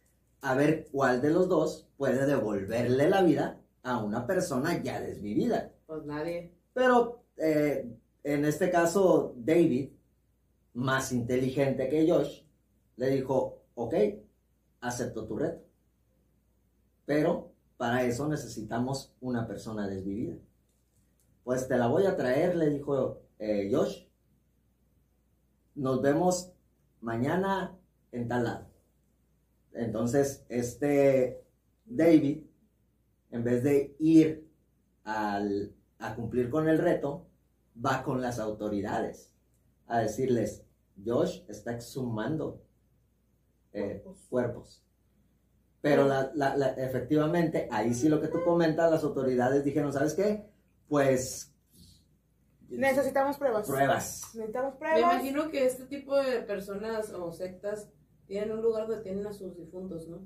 a 0.41 0.55
ver 0.55 0.87
cuál 0.91 1.21
de 1.21 1.31
los 1.31 1.47
dos 1.47 1.87
puede 1.97 2.25
devolverle 2.25 3.09
la 3.09 3.23
vida 3.23 3.59
a 3.83 4.03
una 4.03 4.25
persona 4.25 4.81
ya 4.81 4.99
desvivida. 4.99 5.71
Pues 5.85 6.03
nadie. 6.05 6.53
Pero 6.73 7.25
eh, 7.37 7.87
en 8.23 8.45
este 8.45 8.71
caso, 8.71 9.33
David, 9.37 9.91
más 10.73 11.11
inteligente 11.11 11.89
que 11.89 12.09
Josh, 12.09 12.43
le 12.95 13.09
dijo, 13.09 13.61
ok, 13.75 13.93
acepto 14.81 15.27
tu 15.27 15.37
reto. 15.37 15.63
Pero 17.05 17.51
para 17.77 18.03
eso 18.05 18.27
necesitamos 18.27 19.13
una 19.19 19.45
persona 19.45 19.87
desvivida. 19.87 20.37
Pues 21.43 21.67
te 21.67 21.77
la 21.77 21.87
voy 21.87 22.05
a 22.05 22.15
traer, 22.15 22.55
le 22.55 22.69
dijo 22.69 23.21
eh, 23.39 23.69
Josh. 23.71 24.05
Nos 25.75 26.01
vemos 26.01 26.53
mañana 27.01 27.77
en 28.11 28.27
tal 28.27 28.45
lado. 28.45 28.67
Entonces, 29.73 30.45
este 30.49 31.43
David, 31.85 32.43
en 33.33 33.43
vez 33.43 33.63
de 33.63 33.95
ir 33.99 34.47
al, 35.03 35.73
a 35.99 36.15
cumplir 36.15 36.49
con 36.49 36.69
el 36.69 36.77
reto, 36.77 37.25
va 37.83 38.03
con 38.03 38.21
las 38.21 38.37
autoridades 38.39 39.33
a 39.87 39.99
decirles, 39.99 40.63
Josh 41.03 41.41
está 41.49 41.73
exhumando 41.73 42.61
eh, 43.73 44.01
Cuerpos. 44.03 44.27
cuerpos. 44.29 44.83
Pero 45.81 46.07
la- 46.07 46.31
la- 46.35 46.55
la- 46.55 46.69
efectivamente, 46.73 47.67
ahí 47.71 47.93
sí 47.95 48.07
lo 48.07 48.21
que 48.21 48.27
tú 48.27 48.37
comentas, 48.45 48.89
las 48.91 49.03
autoridades 49.03 49.63
dijeron, 49.63 49.91
¿sabes 49.91 50.13
qué? 50.13 50.45
Pues 50.87 51.49
Necesitamos 52.69 53.37
pruebas. 53.37 53.67
pruebas. 53.67 54.21
Necesitamos 54.35 54.73
Me 54.73 54.79
pruebas. 54.79 54.99
imagino 55.13 55.49
que 55.49 55.65
este 55.65 55.85
tipo 55.85 56.15
de 56.15 56.41
personas 56.41 57.11
o 57.13 57.31
sectas 57.31 57.89
tienen 58.27 58.51
un 58.51 58.61
lugar 58.61 58.87
donde 58.87 59.03
tienen 59.03 59.25
a 59.27 59.33
sus 59.33 59.57
difuntos, 59.57 60.07
¿no? 60.07 60.19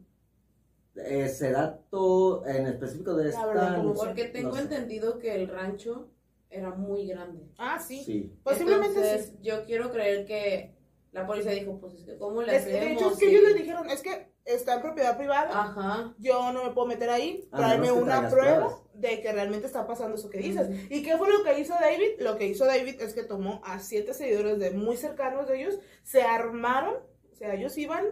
Ese 1.06 1.52
dato 1.52 2.46
en 2.46 2.68
específico 2.68 3.16
de 3.16 3.30
esta... 3.30 3.46
verdad, 3.46 3.84
no 3.84 3.96
sé. 3.96 4.06
Porque 4.06 4.26
tengo 4.26 4.50
no 4.50 4.56
sé. 4.56 4.62
entendido 4.64 5.20
que 5.20 5.36
el 5.36 5.48
rancho 5.48 6.10
era 6.50 6.72
muy 6.72 7.08
grande. 7.08 7.52
Ah, 7.58 7.80
sí. 7.80 8.04
Sí. 8.04 8.34
Posiblemente 8.44 8.98
Entonces, 8.98 9.28
sí. 9.28 9.38
yo 9.42 9.66
quiero 9.66 9.92
creer 9.92 10.26
que 10.26 10.76
la 11.12 11.26
policía 11.26 11.52
dijo, 11.52 11.80
pues 11.80 11.94
es 11.94 12.04
que 12.04 12.18
cómo 12.18 12.42
le 12.42 12.52
que, 12.52 12.60
de 12.60 12.78
hacemos. 12.80 13.02
hecho, 13.02 13.12
es 13.12 13.18
que 13.18 13.30
ellos 13.30 13.44
les 13.44 13.56
dijeron, 13.56 13.90
es 13.90 14.02
que 14.02 14.32
está 14.46 14.76
en 14.76 14.82
propiedad 14.82 15.18
privada. 15.18 15.50
Ajá. 15.52 16.14
Yo 16.18 16.52
no 16.52 16.64
me 16.64 16.72
puedo 16.72 16.88
meter 16.88 17.10
ahí. 17.10 17.50
Que 17.54 17.92
una 17.92 18.30
prueba 18.30 18.30
pruebas. 18.30 18.74
de 18.94 19.22
que 19.22 19.32
realmente 19.32 19.68
está 19.68 19.86
pasando 19.86 20.16
eso 20.16 20.30
que 20.30 20.40
dices. 20.40 20.70
¿Y 20.90 21.04
qué 21.04 21.18
fue 21.18 21.32
lo 21.32 21.44
que 21.44 21.60
hizo 21.60 21.74
David? 21.74 22.20
Lo 22.20 22.38
que 22.38 22.48
hizo 22.48 22.66
David 22.66 23.02
es 23.02 23.14
que 23.14 23.24
tomó 23.24 23.62
a 23.64 23.80
siete 23.80 24.14
seguidores 24.14 24.60
de 24.60 24.72
muy 24.72 24.98
cercanos 24.98 25.48
de 25.48 25.62
ellos, 25.62 25.80
se 26.04 26.22
armaron, 26.22 26.96
o 27.32 27.36
sea, 27.36 27.56
ellos 27.56 27.78
iban, 27.78 28.06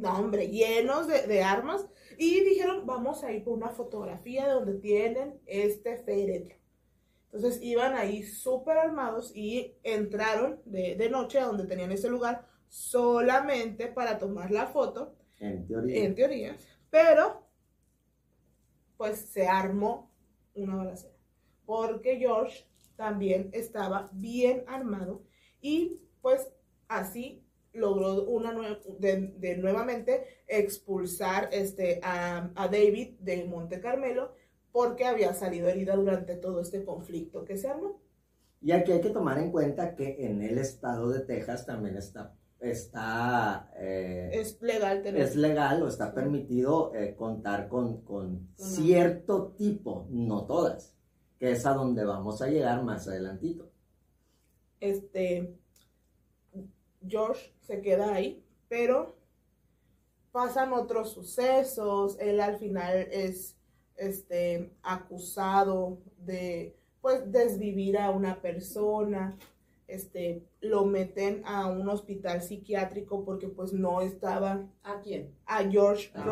no 0.00 0.18
hombre, 0.18 0.48
llenos 0.48 1.06
de, 1.08 1.26
de 1.26 1.42
armas 1.42 1.86
y 2.18 2.40
dijeron, 2.44 2.86
vamos 2.86 3.24
a 3.24 3.32
ir 3.32 3.44
por 3.44 3.54
una 3.54 3.70
fotografía 3.70 4.46
de 4.46 4.54
donde 4.54 4.74
tienen 4.80 5.40
este 5.46 5.98
féretro. 5.98 6.56
Entonces 7.32 7.60
iban 7.62 7.94
ahí 7.94 8.22
súper 8.24 8.78
armados 8.78 9.32
y 9.34 9.76
entraron 9.84 10.60
de, 10.64 10.96
de 10.96 11.10
noche 11.10 11.38
a 11.38 11.46
donde 11.46 11.66
tenían 11.66 11.92
ese 11.92 12.08
lugar 12.08 12.46
solamente 12.68 13.88
para 13.88 14.18
tomar 14.18 14.50
la 14.50 14.66
foto 14.68 15.16
En 15.40 15.66
teoría. 15.66 16.06
en 16.06 16.14
teoría, 16.14 16.56
pero 16.90 17.46
pues 18.96 19.18
se 19.30 19.46
armó 19.46 20.10
una 20.54 20.76
balacera, 20.76 21.14
porque 21.64 22.16
George 22.18 22.66
también 22.96 23.50
estaba 23.52 24.10
bien 24.12 24.64
armado 24.66 25.24
y 25.60 26.00
pues 26.20 26.52
así 26.88 27.39
logró 27.72 28.24
una 28.24 28.52
nue- 28.52 28.80
de, 28.98 29.34
de 29.38 29.56
nuevamente 29.56 30.24
expulsar 30.46 31.48
este, 31.52 32.00
a, 32.02 32.50
a 32.54 32.68
David 32.68 33.18
de 33.20 33.44
Monte 33.44 33.80
Carmelo 33.80 34.34
porque 34.72 35.04
había 35.04 35.34
salido 35.34 35.68
herida 35.68 35.96
durante 35.96 36.36
todo 36.36 36.60
este 36.60 36.84
conflicto 36.84 37.44
que 37.44 37.56
se 37.56 37.68
armó. 37.68 38.00
Y 38.60 38.72
aquí 38.72 38.92
hay 38.92 39.00
que 39.00 39.10
tomar 39.10 39.38
en 39.38 39.50
cuenta 39.50 39.96
que 39.96 40.26
en 40.26 40.42
el 40.42 40.58
estado 40.58 41.10
de 41.10 41.20
Texas 41.20 41.64
también 41.66 41.96
está, 41.96 42.36
está 42.60 43.70
eh, 43.78 44.30
Es 44.34 44.60
legal 44.60 45.02
tener... 45.02 45.22
es 45.22 45.34
legal 45.36 45.82
o 45.82 45.88
está 45.88 46.12
permitido 46.14 46.92
eh, 46.94 47.14
contar 47.16 47.68
con, 47.68 48.02
con 48.02 48.48
Con 48.56 48.66
cierto 48.66 49.54
tipo, 49.56 50.06
no 50.10 50.44
todas, 50.46 50.94
que 51.38 51.52
es 51.52 51.64
a 51.66 51.72
donde 51.72 52.04
vamos 52.04 52.42
a 52.42 52.48
llegar 52.48 52.84
más 52.84 53.08
adelantito. 53.08 53.70
este 54.80 55.54
George 57.06 57.52
se 57.60 57.80
queda 57.80 58.14
ahí, 58.14 58.44
pero 58.68 59.16
pasan 60.32 60.72
otros 60.72 61.12
sucesos, 61.12 62.16
él 62.20 62.40
al 62.40 62.56
final 62.58 63.08
es 63.10 63.56
este 63.96 64.72
acusado 64.82 65.98
de 66.18 66.76
pues 67.00 67.30
desvivir 67.32 67.98
a 67.98 68.10
una 68.10 68.40
persona, 68.40 69.36
este 69.88 70.46
lo 70.60 70.84
meten 70.84 71.42
a 71.44 71.66
un 71.66 71.88
hospital 71.88 72.42
psiquiátrico 72.42 73.24
porque 73.24 73.48
pues 73.48 73.72
no 73.72 74.00
estaba 74.02 74.68
¿A 74.84 75.00
quién? 75.00 75.34
a 75.46 75.68
George 75.68 76.12
Ah. 76.14 76.24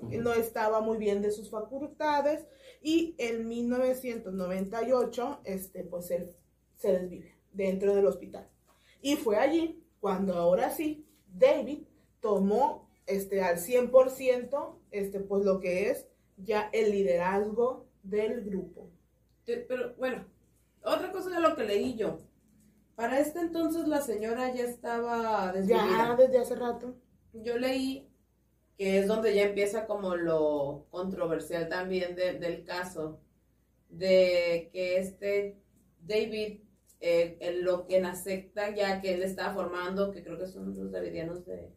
No 0.00 0.32
estaba 0.32 0.80
muy 0.80 0.98
bien 0.98 1.20
de 1.22 1.32
sus 1.32 1.50
facultades 1.50 2.46
y 2.82 3.14
en 3.18 3.48
1998, 3.48 5.40
este, 5.44 5.84
pues 5.84 6.10
él 6.10 6.32
se 6.76 6.92
desvive 6.92 7.34
dentro 7.52 7.94
del 7.94 8.06
hospital. 8.06 8.48
Y 9.02 9.16
fue 9.16 9.36
allí 9.36 9.79
cuando 10.00 10.34
ahora 10.34 10.70
sí, 10.70 11.06
David 11.32 11.84
tomó 12.20 12.88
este, 13.06 13.42
al 13.42 13.56
100%, 13.58 14.74
este, 14.90 15.20
pues 15.20 15.44
lo 15.44 15.60
que 15.60 15.90
es 15.90 16.06
ya 16.36 16.68
el 16.72 16.90
liderazgo 16.92 17.86
del 18.02 18.42
grupo. 18.44 18.88
Pero 19.44 19.94
bueno, 19.96 20.24
otra 20.82 21.10
cosa 21.12 21.30
de 21.30 21.40
lo 21.40 21.54
que 21.56 21.64
leí 21.64 21.94
yo. 21.96 22.18
Para 22.94 23.18
este 23.18 23.40
entonces 23.40 23.88
la 23.88 24.00
señora 24.00 24.54
ya 24.54 24.64
estaba 24.64 25.46
Ya 25.46 25.52
desvivida. 25.52 26.16
desde 26.16 26.38
hace 26.38 26.54
rato. 26.54 26.94
Yo 27.32 27.58
leí 27.58 28.06
que 28.76 28.98
es 28.98 29.06
donde 29.06 29.34
ya 29.34 29.42
empieza 29.42 29.86
como 29.86 30.16
lo 30.16 30.86
controversial 30.90 31.68
también 31.68 32.14
de- 32.14 32.34
del 32.38 32.64
caso, 32.64 33.20
de 33.88 34.70
que 34.72 34.98
este 34.98 35.56
David, 36.00 36.60
eh, 37.00 37.36
en 37.40 37.64
lo 37.64 37.86
que 37.86 37.96
en 37.96 38.02
la 38.04 38.14
secta 38.14 38.70
ya 38.74 39.00
que 39.00 39.14
él 39.14 39.22
estaba 39.22 39.54
formando, 39.54 40.10
que 40.12 40.22
creo 40.22 40.38
que 40.38 40.46
son 40.46 40.74
los 40.76 40.92
davidianos 40.92 41.44
de, 41.46 41.70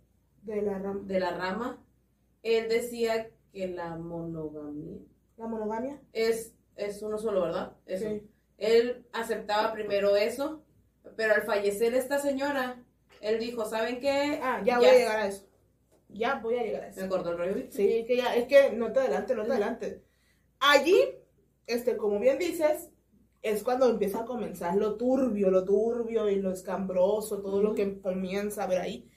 De 0.43 0.61
la, 0.61 0.79
ram- 0.79 1.05
de 1.05 1.19
la 1.19 1.31
rama, 1.31 1.83
él 2.43 2.67
decía 2.69 3.29
que 3.51 3.67
la 3.67 3.95
monogamia 3.95 4.97
la 5.37 5.47
monogamia. 5.47 6.01
es, 6.13 6.53
es 6.75 7.01
uno 7.01 7.17
solo, 7.17 7.41
¿verdad? 7.43 7.73
Eso. 7.85 8.07
Sí. 8.09 8.29
Él 8.57 9.05
aceptaba 9.13 9.73
primero 9.73 10.15
eso, 10.15 10.63
pero 11.15 11.33
al 11.33 11.43
fallecer 11.43 11.93
esta 11.95 12.19
señora, 12.19 12.83
él 13.21 13.39
dijo, 13.39 13.65
¿saben 13.65 13.99
qué? 13.99 14.39
Ah, 14.43 14.61
ya 14.65 14.77
voy 14.77 14.85
Ya. 14.87 14.91
a 14.91 14.95
llegar 14.97 15.19
a 15.19 15.27
eso. 15.27 15.45
Ya 16.09 16.35
voy 16.35 16.55
a 16.57 16.63
llegar 16.63 16.83
a 16.83 16.87
eso. 16.89 16.99
Me 16.99 17.05
acordó 17.07 17.31
el 17.31 17.37
rollo. 17.37 17.65
Sí, 17.71 18.05
que 18.07 18.17
ya, 18.17 18.35
es 18.35 18.45
que 18.47 18.71
no 18.73 18.91
te 18.93 18.99
adelante, 18.99 19.33
no 19.35 19.43
te 19.45 19.51
adelante. 19.51 20.03
Allí, 20.59 21.03
este, 21.65 21.97
como 21.97 22.19
bien 22.19 22.37
dices, 22.37 22.89
es 23.43 23.61
cuando 23.63 23.89
empieza 23.89 24.21
a 24.21 24.25
comenzar 24.25 24.75
lo 24.77 24.95
turbio, 24.95 25.51
lo 25.51 25.65
turbio 25.65 26.29
y 26.29 26.37
lo 26.37 26.51
escambroso, 26.51 27.41
todo 27.41 27.61
lo 27.61 27.75
que 27.75 27.99
comienza 28.01 28.63
a 28.63 28.67
ver 28.67 28.81
ahí. 28.81 29.09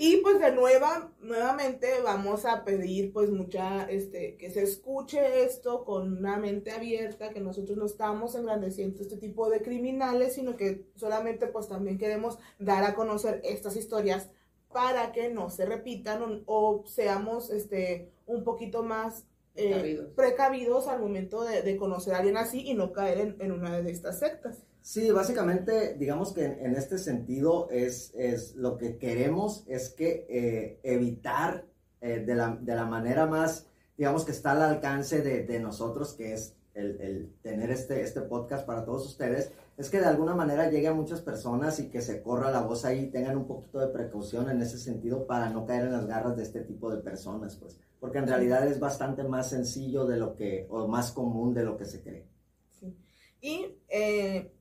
Y 0.00 0.18
pues 0.18 0.38
de 0.38 0.52
nueva, 0.52 1.12
nuevamente 1.20 2.00
vamos 2.04 2.44
a 2.44 2.64
pedir 2.64 3.12
pues 3.12 3.30
mucha, 3.30 3.82
este, 3.90 4.36
que 4.36 4.48
se 4.48 4.62
escuche 4.62 5.42
esto 5.42 5.84
con 5.84 6.18
una 6.18 6.36
mente 6.36 6.70
abierta, 6.70 7.30
que 7.30 7.40
nosotros 7.40 7.76
no 7.76 7.86
estamos 7.86 8.36
engrandeciendo 8.36 9.02
este 9.02 9.16
tipo 9.16 9.50
de 9.50 9.60
criminales, 9.60 10.34
sino 10.34 10.56
que 10.56 10.86
solamente 10.94 11.48
pues 11.48 11.66
también 11.66 11.98
queremos 11.98 12.38
dar 12.60 12.84
a 12.84 12.94
conocer 12.94 13.40
estas 13.42 13.74
historias 13.74 14.30
para 14.72 15.10
que 15.10 15.30
no 15.30 15.50
se 15.50 15.66
repitan 15.66 16.44
o, 16.46 16.84
seamos 16.86 17.50
este, 17.50 18.12
un 18.26 18.44
poquito 18.44 18.84
más 18.84 19.26
eh, 19.58 20.08
precavidos. 20.14 20.88
al 20.88 21.00
momento 21.00 21.44
de, 21.44 21.76
conocer 21.76 22.14
a 22.14 22.18
alguien 22.18 22.36
así 22.36 22.60
y 22.60 22.74
no 22.74 22.92
caer 22.92 23.36
en 23.38 23.52
una 23.52 23.80
de 23.80 23.90
estas 23.90 24.18
sectas. 24.18 24.64
Sí, 24.88 25.10
básicamente, 25.10 25.96
digamos 25.98 26.32
que 26.32 26.46
en, 26.46 26.74
este 26.74 26.96
sentido 26.96 27.68
es, 27.70 28.10
es, 28.14 28.54
lo 28.56 28.78
que 28.78 28.96
queremos 28.96 29.64
es 29.66 29.90
que 29.90 30.26
eh, 30.30 30.80
evitar 30.82 31.66
eh, 32.00 32.20
de, 32.20 32.34
la, 32.34 32.56
de, 32.58 32.74
la, 32.74 32.86
manera 32.86 33.26
más, 33.26 33.66
digamos 33.98 34.24
que 34.24 34.32
está 34.32 34.52
al 34.52 34.62
alcance 34.62 35.20
de, 35.20 35.44
de 35.44 35.60
nosotros, 35.60 36.14
que 36.14 36.32
es 36.32 36.54
el, 36.72 36.98
el, 37.02 37.34
tener 37.42 37.70
este, 37.70 38.00
este 38.00 38.22
podcast 38.22 38.64
para 38.64 38.86
todos 38.86 39.04
ustedes, 39.06 39.52
es 39.78 39.90
que 39.90 40.00
de 40.00 40.06
alguna 40.06 40.34
manera 40.34 40.68
llegue 40.68 40.88
a 40.88 40.92
muchas 40.92 41.20
personas 41.20 41.78
y 41.78 41.88
que 41.88 42.02
se 42.02 42.20
corra 42.20 42.50
la 42.50 42.62
voz 42.62 42.84
ahí, 42.84 43.10
tengan 43.10 43.36
un 43.36 43.46
poquito 43.46 43.78
de 43.78 43.86
precaución 43.86 44.50
en 44.50 44.60
ese 44.60 44.76
sentido 44.76 45.24
para 45.24 45.50
no 45.50 45.64
caer 45.64 45.84
en 45.84 45.92
las 45.92 46.06
garras 46.06 46.36
de 46.36 46.42
este 46.42 46.62
tipo 46.62 46.90
de 46.90 47.00
personas, 47.00 47.54
pues, 47.54 47.78
porque 48.00 48.18
en 48.18 48.26
realidad 48.26 48.66
es 48.66 48.80
bastante 48.80 49.22
más 49.22 49.50
sencillo 49.50 50.04
de 50.04 50.16
lo 50.16 50.34
que, 50.34 50.66
o 50.68 50.88
más 50.88 51.12
común 51.12 51.54
de 51.54 51.62
lo 51.62 51.76
que 51.76 51.84
se 51.84 52.02
cree. 52.02 52.26
Sí. 52.70 52.98
Y 53.40 53.78
eh, 53.88 54.52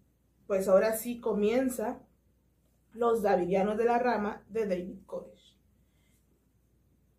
pues 0.45 0.67
ahora 0.67 0.95
sí 0.95 1.19
comienza 1.19 1.99
Los 2.93 3.23
Davidianos 3.23 3.75
de 3.75 3.85
la 3.85 3.97
Rama 3.97 4.45
de 4.49 4.67
David 4.67 4.99
Koresh. 5.07 5.57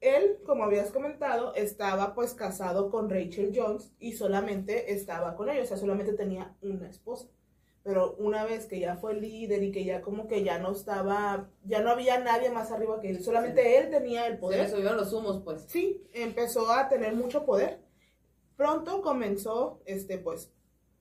Él, 0.01 0.39
como 0.47 0.63
habías 0.63 0.93
comentado, 0.93 1.53
estaba 1.57 2.15
pues 2.15 2.35
casado 2.35 2.93
con 2.93 3.11
Rachel 3.11 3.53
Jones 3.53 3.93
y 3.99 4.13
solamente 4.13 4.93
estaba 4.93 5.35
con 5.35 5.51
ella, 5.51 5.65
o 5.65 5.67
sea, 5.67 5.77
solamente 5.77 6.13
tenía 6.13 6.57
una 6.63 6.89
esposa. 6.89 7.27
Pero 7.89 8.17
una 8.19 8.45
vez 8.45 8.67
que 8.67 8.79
ya 8.79 8.97
fue 8.97 9.15
líder 9.15 9.63
y 9.63 9.73
que 9.73 9.83
ya 9.83 10.03
como 10.03 10.29
que 10.29 10.45
ya 10.45 10.59
no 10.59 10.73
estaba, 10.73 11.49
ya 11.65 11.81
no 11.81 11.89
había 11.89 12.19
nadie 12.19 12.51
más 12.51 12.71
arriba 12.71 13.01
que 13.01 13.09
él, 13.09 13.25
solamente 13.25 13.79
él 13.79 13.89
tenía 13.89 14.27
el 14.27 14.37
poder. 14.37 14.67
Se 14.67 14.77
subieron 14.77 14.99
los 14.99 15.11
humos, 15.15 15.41
pues. 15.43 15.65
Sí, 15.69 16.07
empezó 16.13 16.71
a 16.71 16.91
tener 16.91 17.15
mucho 17.17 17.47
poder. 17.47 17.81
Pronto 18.57 19.01
comenzó, 19.01 19.81
este, 19.87 20.19
pues, 20.19 20.53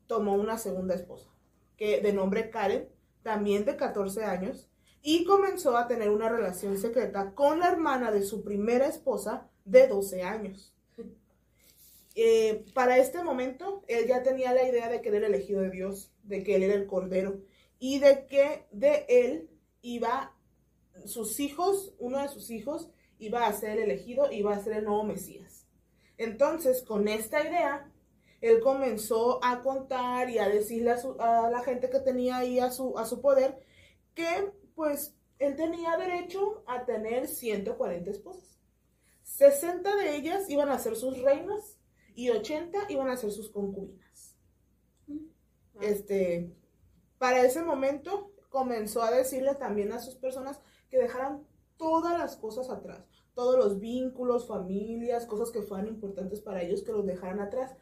tomó 0.08 0.36
una 0.36 0.58
segunda 0.58 0.96
esposa 0.96 1.30
que, 1.76 2.00
de 2.00 2.14
nombre 2.14 2.50
Karen, 2.50 2.88
también 3.22 3.66
de 3.66 3.76
14 3.76 4.24
años, 4.24 4.70
y 5.02 5.26
comenzó 5.26 5.76
a 5.76 5.90
tener 5.90 6.10
una 6.10 6.30
relación 6.30 6.78
secreta 6.78 7.34
con 7.36 7.60
la 7.60 7.70
hermana 7.70 8.12
de 8.12 8.24
su 8.24 8.46
primera 8.46 8.88
esposa 8.88 9.50
de 9.66 9.90
12 9.90 10.24
años. 10.24 10.74
Eh, 12.16 12.66
para 12.74 12.98
este 12.98 13.22
momento, 13.24 13.84
él 13.88 14.08
ya 14.08 14.24
tenía 14.24 14.52
la 14.52 14.64
idea 14.64 14.90
de 14.90 15.02
que 15.02 15.10
era 15.10 15.28
elegido 15.28 15.62
de 15.62 15.70
Dios, 15.70 16.14
de 16.28 16.44
que 16.44 16.56
él 16.56 16.64
era 16.64 16.76
el 16.76 16.88
Cordero, 16.88 17.42
y 17.80 18.00
de 18.00 18.26
que 18.28 18.68
de 18.72 19.06
él 19.08 19.50
iba, 19.82 20.36
sus 21.06 21.40
hijos, 21.40 21.94
uno 22.00 22.22
de 22.22 22.28
sus 22.28 22.50
hijos, 22.50 22.90
iba 23.20 23.48
a 23.48 23.54
ser 23.54 23.80
elegido, 23.80 24.32
iba 24.32 24.54
a 24.54 24.64
ser 24.64 24.74
el 24.74 24.86
nuevo 24.86 25.04
Mesías. 25.04 25.68
Entonces, 26.18 26.84
con 26.84 27.08
esta 27.08 27.42
idea, 27.42 27.92
él 28.42 28.60
comenzó 28.60 29.44
a 29.44 29.62
contar 29.62 30.30
y 30.30 30.38
a 30.40 30.50
decirle 30.50 30.96
a, 31.20 31.50
la 31.50 31.64
gente 31.64 31.90
que 31.90 32.00
tenía 32.00 32.38
ahí 32.38 32.60
a 32.60 32.72
su, 32.72 32.98
a 32.98 33.06
su 33.06 33.22
poder 33.22 33.60
que 34.14 34.52
pues 34.76 35.16
él 35.40 35.56
tenía 35.56 35.98
derecho 35.98 36.64
a 36.68 36.86
tener 36.86 37.28
140 37.28 38.10
esposas. 38.10 38.60
60 39.24 39.96
de 39.96 40.16
ellas 40.16 40.50
iban 40.50 40.70
a 40.70 40.80
ser 40.80 40.96
sus 40.96 41.22
reinas 41.22 41.78
y 42.16 42.30
80 42.30 42.86
iban 42.90 43.10
a 43.10 43.18
ser 43.18 43.32
sus 43.32 43.50
concubinas. 43.50 44.07
Este, 45.82 46.54
para 47.18 47.42
ese 47.44 47.64
momento 47.64 48.32
comenzó 48.50 49.02
a 49.02 49.12
decirle 49.12 49.56
también 49.56 49.92
a 49.92 50.00
sus 50.00 50.16
personas 50.16 50.60
que 50.90 50.98
dejaran 50.98 51.46
todas 51.78 52.18
las 52.18 52.38
cosas 52.38 52.70
atrás, 52.70 53.06
todos 53.34 53.58
los 53.58 53.80
vínculos, 53.80 54.48
familias, 54.48 55.26
cosas 55.26 55.52
que 55.52 55.62
fueran 55.62 55.88
importantes 55.88 56.42
para 56.42 56.62
ellos, 56.62 56.84
que 56.84 56.92
los 56.92 57.06
dejaran 57.06 57.40
atrás, 57.40 57.76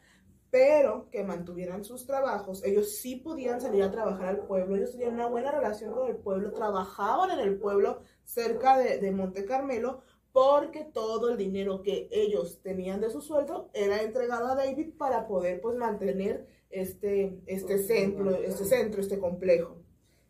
pero 0.51 1.09
que 1.11 1.23
mantuvieran 1.23 1.83
sus 1.83 2.05
trabajos. 2.05 2.63
Ellos 2.63 2.97
sí 2.97 3.17
podían 3.17 3.59
salir 3.59 3.83
a 3.83 3.91
trabajar 3.91 4.27
al 4.27 4.39
pueblo, 4.45 4.75
ellos 4.75 4.91
tenían 4.91 5.15
una 5.15 5.27
buena 5.27 5.51
relación 5.51 5.93
con 5.93 6.07
el 6.07 6.17
pueblo, 6.17 6.53
trabajaban 6.53 7.31
en 7.31 7.39
el 7.39 7.57
pueblo 7.57 8.01
cerca 8.23 8.77
de, 8.77 9.11
Monte 9.11 9.45
Carmelo, 9.45 10.01
porque 10.31 10.83
todo 10.83 11.29
el 11.29 11.37
dinero 11.37 11.81
que 11.81 12.09
ellos 12.11 12.61
tenían 12.61 12.99
de 12.99 13.09
su 13.09 13.21
sueldo 13.21 13.69
era 13.73 14.01
entregado 14.01 14.47
a 14.47 14.55
David 14.55 14.93
para 14.97 15.27
poder 15.27 15.61
pues 15.61 15.77
mantener 15.77 16.47
este, 16.70 17.41
este 17.45 17.80
centro, 17.80 18.36
este 18.36 18.66
centro, 18.66 19.01
este 19.01 19.20
complejo. 19.20 19.78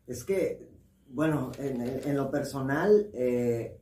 Es 0.06 0.24
que, 0.24 0.68
bueno, 1.08 1.52
en, 1.58 2.16
lo 2.16 2.30
personal, 2.30 3.10
eh, 3.12 3.80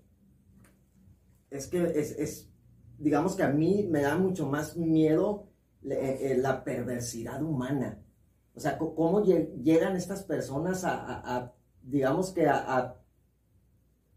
es 1.51 1.67
que 1.67 1.83
es, 1.85 2.13
es, 2.19 2.51
digamos 2.99 3.37
que 3.37 3.43
a 3.43 3.51
mí 3.51 3.87
me 3.91 4.03
da 4.03 4.17
mucho 4.17 4.47
más 4.47 4.77
miedo 4.77 5.49
eh, 5.85 6.33
eh, 6.33 6.37
la 6.39 6.65
perversidad 6.65 7.43
humana. 7.43 8.01
O 8.55 8.61
sea, 8.61 8.79
cómo 8.79 9.23
llegan 9.23 9.97
estas 9.97 10.23
personas 10.23 10.83
a, 10.85 11.53
digamos 11.83 12.33
que 12.33 12.47
a, 12.49 12.97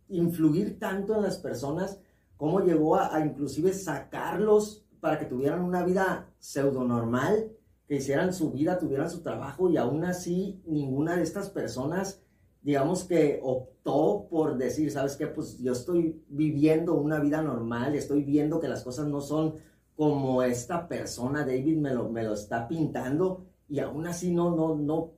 influir 0.09 0.79
tanto 0.79 1.15
en 1.15 1.23
las 1.23 1.37
personas, 1.37 1.99
cómo 2.37 2.61
llegó 2.61 2.95
a, 2.95 3.19
inclusive 3.19 3.73
sacarlos 3.73 4.85
para 5.01 5.19
que 5.19 5.25
tuvieran 5.25 5.61
una 5.61 5.83
vida 5.83 6.31
pseudo 6.39 6.85
normal, 6.85 7.51
que 7.87 7.95
hicieran 7.95 8.33
su 8.33 8.51
vida, 8.51 8.77
tuvieran 8.77 9.09
su 9.09 9.21
trabajo 9.21 9.69
y 9.69 9.77
aún 9.77 10.03
así 10.03 10.61
ninguna 10.65 11.15
de 11.15 11.23
estas 11.23 11.49
personas, 11.49 12.21
digamos 12.61 13.05
que 13.05 13.39
optó 13.41 14.27
por 14.29 14.57
decir, 14.57 14.91
¿sabes 14.91 15.15
qué? 15.15 15.27
Pues 15.27 15.57
yo 15.59 15.71
estoy 15.71 16.21
viviendo 16.27 16.95
una 16.95 17.19
vida 17.19 17.41
normal, 17.41 17.95
estoy 17.95 18.23
viendo 18.23 18.59
que 18.59 18.67
las 18.67 18.83
cosas 18.83 19.07
no 19.07 19.21
son 19.21 19.55
como 19.95 20.43
esta 20.43 20.87
persona, 20.87 21.45
David, 21.45 21.77
me 21.77 21.93
lo, 21.93 22.09
me 22.09 22.23
lo 22.23 22.33
está 22.33 22.67
pintando 22.67 23.45
y 23.69 23.79
aún 23.79 24.05
así 24.05 24.31
no, 24.31 24.55
no, 24.55 24.75
no 24.75 25.13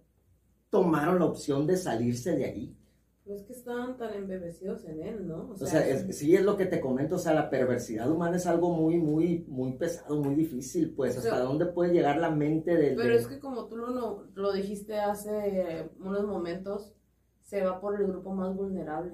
tomaron 0.69 1.19
la 1.19 1.25
opción 1.25 1.65
de 1.65 1.75
salirse 1.75 2.35
de 2.35 2.45
ahí. 2.45 2.78
Pues 3.29 3.43
que 3.43 3.53
estaban 3.53 3.95
tan 3.95 4.11
embebecidos 4.15 4.85
en 4.85 5.03
él, 5.03 5.27
¿no? 5.27 5.51
O 5.51 5.55
sea, 5.55 5.83
sí 6.11 6.35
es 6.35 6.41
lo 6.43 6.57
que 6.57 6.65
te 6.65 6.81
comento, 6.81 7.17
o 7.17 7.19
sea, 7.19 7.35
la 7.35 7.51
perversidad 7.51 8.09
humana 8.09 8.37
es 8.37 8.47
algo 8.47 8.71
muy, 8.71 8.97
muy, 8.97 9.45
muy 9.47 9.73
pesado, 9.73 10.19
muy 10.19 10.33
difícil, 10.33 10.95
pues, 10.95 11.15
hasta 11.15 11.39
dónde 11.39 11.67
puede 11.67 11.93
llegar 11.93 12.17
la 12.17 12.31
mente 12.31 12.75
del... 12.75 12.95
Pero 12.95 13.13
es 13.13 13.27
que 13.27 13.37
como 13.37 13.67
tú 13.67 13.77
lo, 13.77 14.25
lo 14.33 14.51
dijiste 14.51 14.97
hace 14.97 15.91
unos 15.99 16.25
momentos, 16.25 16.95
se 17.39 17.63
va 17.63 17.79
por 17.79 18.01
el 18.01 18.07
grupo 18.07 18.33
más 18.33 18.55
vulnerable. 18.55 19.11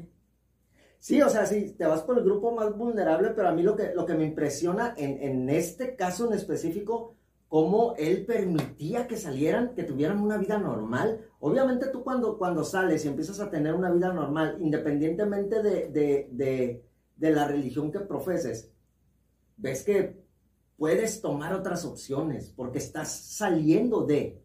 Sí, 1.00 1.22
o 1.22 1.28
sea, 1.28 1.46
sí, 1.46 1.76
te 1.78 1.86
vas 1.86 2.02
por 2.04 2.18
el 2.18 2.24
grupo 2.24 2.54
más 2.54 2.74
vulnerable, 2.74 3.32
pero 3.36 3.50
a 3.50 3.52
mí 3.52 3.64
lo 3.64 3.76
que, 3.76 3.94
lo 3.94 4.06
que 4.06 4.16
me 4.16 4.24
impresiona 4.24 4.94
en, 4.96 5.22
en 5.22 5.50
este 5.50 5.98
caso 5.98 6.26
en 6.26 6.36
específico, 6.36 7.18
cómo 7.50 7.96
él 7.98 8.26
permitía 8.26 9.08
que 9.08 9.18
salieran, 9.18 9.74
que 9.76 9.84
tuvieran 9.84 10.20
una 10.20 10.38
vida 10.38 10.58
normal. 10.58 11.22
Obviamente 11.46 11.88
tú 11.88 12.04
cuando, 12.04 12.38
cuando 12.38 12.64
sales 12.64 13.06
y 13.06 13.08
empiezas 13.08 13.40
a 13.40 13.52
tener 13.52 13.76
una 13.76 13.92
vida 13.92 14.12
normal, 14.12 14.58
independientemente 14.60 15.62
de, 15.62 15.90
de, 15.90 16.30
de, 16.32 16.86
de 17.16 17.32
la 17.32 17.48
religión 17.48 17.92
que 17.92 18.00
profeses, 18.00 18.72
ves 19.56 19.84
que 19.84 20.26
puedes 20.76 21.22
tomar 21.22 21.54
otras 21.54 21.86
opciones 21.86 22.52
porque 22.56 22.80
estás 22.80 23.12
saliendo 23.12 24.06
de... 24.06 24.42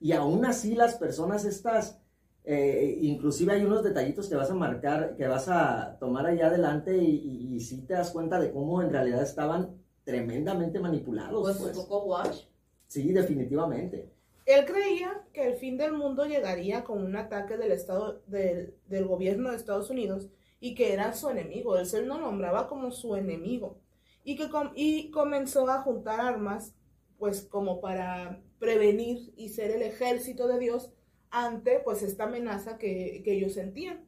Y 0.00 0.12
aún 0.12 0.44
así 0.44 0.74
las 0.74 0.96
personas 0.96 1.46
estas 1.46 1.98
eh, 2.46 2.98
inclusive 3.00 3.54
hay 3.54 3.64
unos 3.64 3.82
detallitos 3.82 4.28
que 4.28 4.36
vas 4.36 4.50
a 4.50 4.54
marcar, 4.54 5.16
que 5.16 5.26
vas 5.26 5.48
a 5.48 5.96
tomar 5.98 6.26
allá 6.26 6.48
adelante 6.48 6.94
y, 6.94 7.58
si 7.60 7.80
te 7.86 7.94
das 7.94 8.10
cuenta 8.10 8.38
de 8.38 8.52
cómo 8.52 8.82
en 8.82 8.90
realidad 8.90 9.22
estaban 9.22 9.78
tremendamente 10.04 10.78
manipulados. 10.78 11.40
Pues, 11.40 11.56
pues. 11.56 11.72
tocó 11.72 12.04
watch. 12.04 12.42
Sí, 12.86 13.12
definitivamente. 13.12 14.12
Él 14.46 14.66
creía 14.66 15.22
que 15.32 15.46
el 15.46 15.56
fin 15.56 15.76
del 15.78 15.92
mundo 15.92 16.26
llegaría 16.26 16.84
con 16.84 17.02
un 17.02 17.16
ataque 17.16 17.56
del 17.56 17.72
estado 17.72 18.22
del, 18.26 18.74
gobierno 19.06 19.50
de 19.50 19.56
Estados 19.56 19.88
Unidos 19.88 20.28
y 20.60 20.74
que 20.74 20.92
era 20.92 21.14
su 21.14 21.30
enemigo. 21.30 21.78
Él 21.78 21.86
se 21.86 22.02
lo 22.02 22.18
nombraba 22.18 22.68
como 22.68 22.90
su 22.90 23.16
enemigo 23.16 23.80
y 24.22 24.36
que 24.36 24.48
y 24.74 25.10
comenzó 25.10 25.68
a 25.70 25.82
juntar 25.82 26.20
armas, 26.20 26.74
pues 27.18 27.42
como 27.42 27.80
para 27.80 28.42
prevenir 28.58 29.32
y 29.36 29.48
ser 29.50 29.70
el 29.70 29.82
ejército 29.82 30.46
de 30.46 30.58
Dios 30.58 30.92
ante 31.30 31.80
pues 31.80 32.02
esta 32.02 32.24
amenaza 32.24 32.78
que, 32.78 33.22
ellos 33.26 33.54
sentían. 33.54 34.04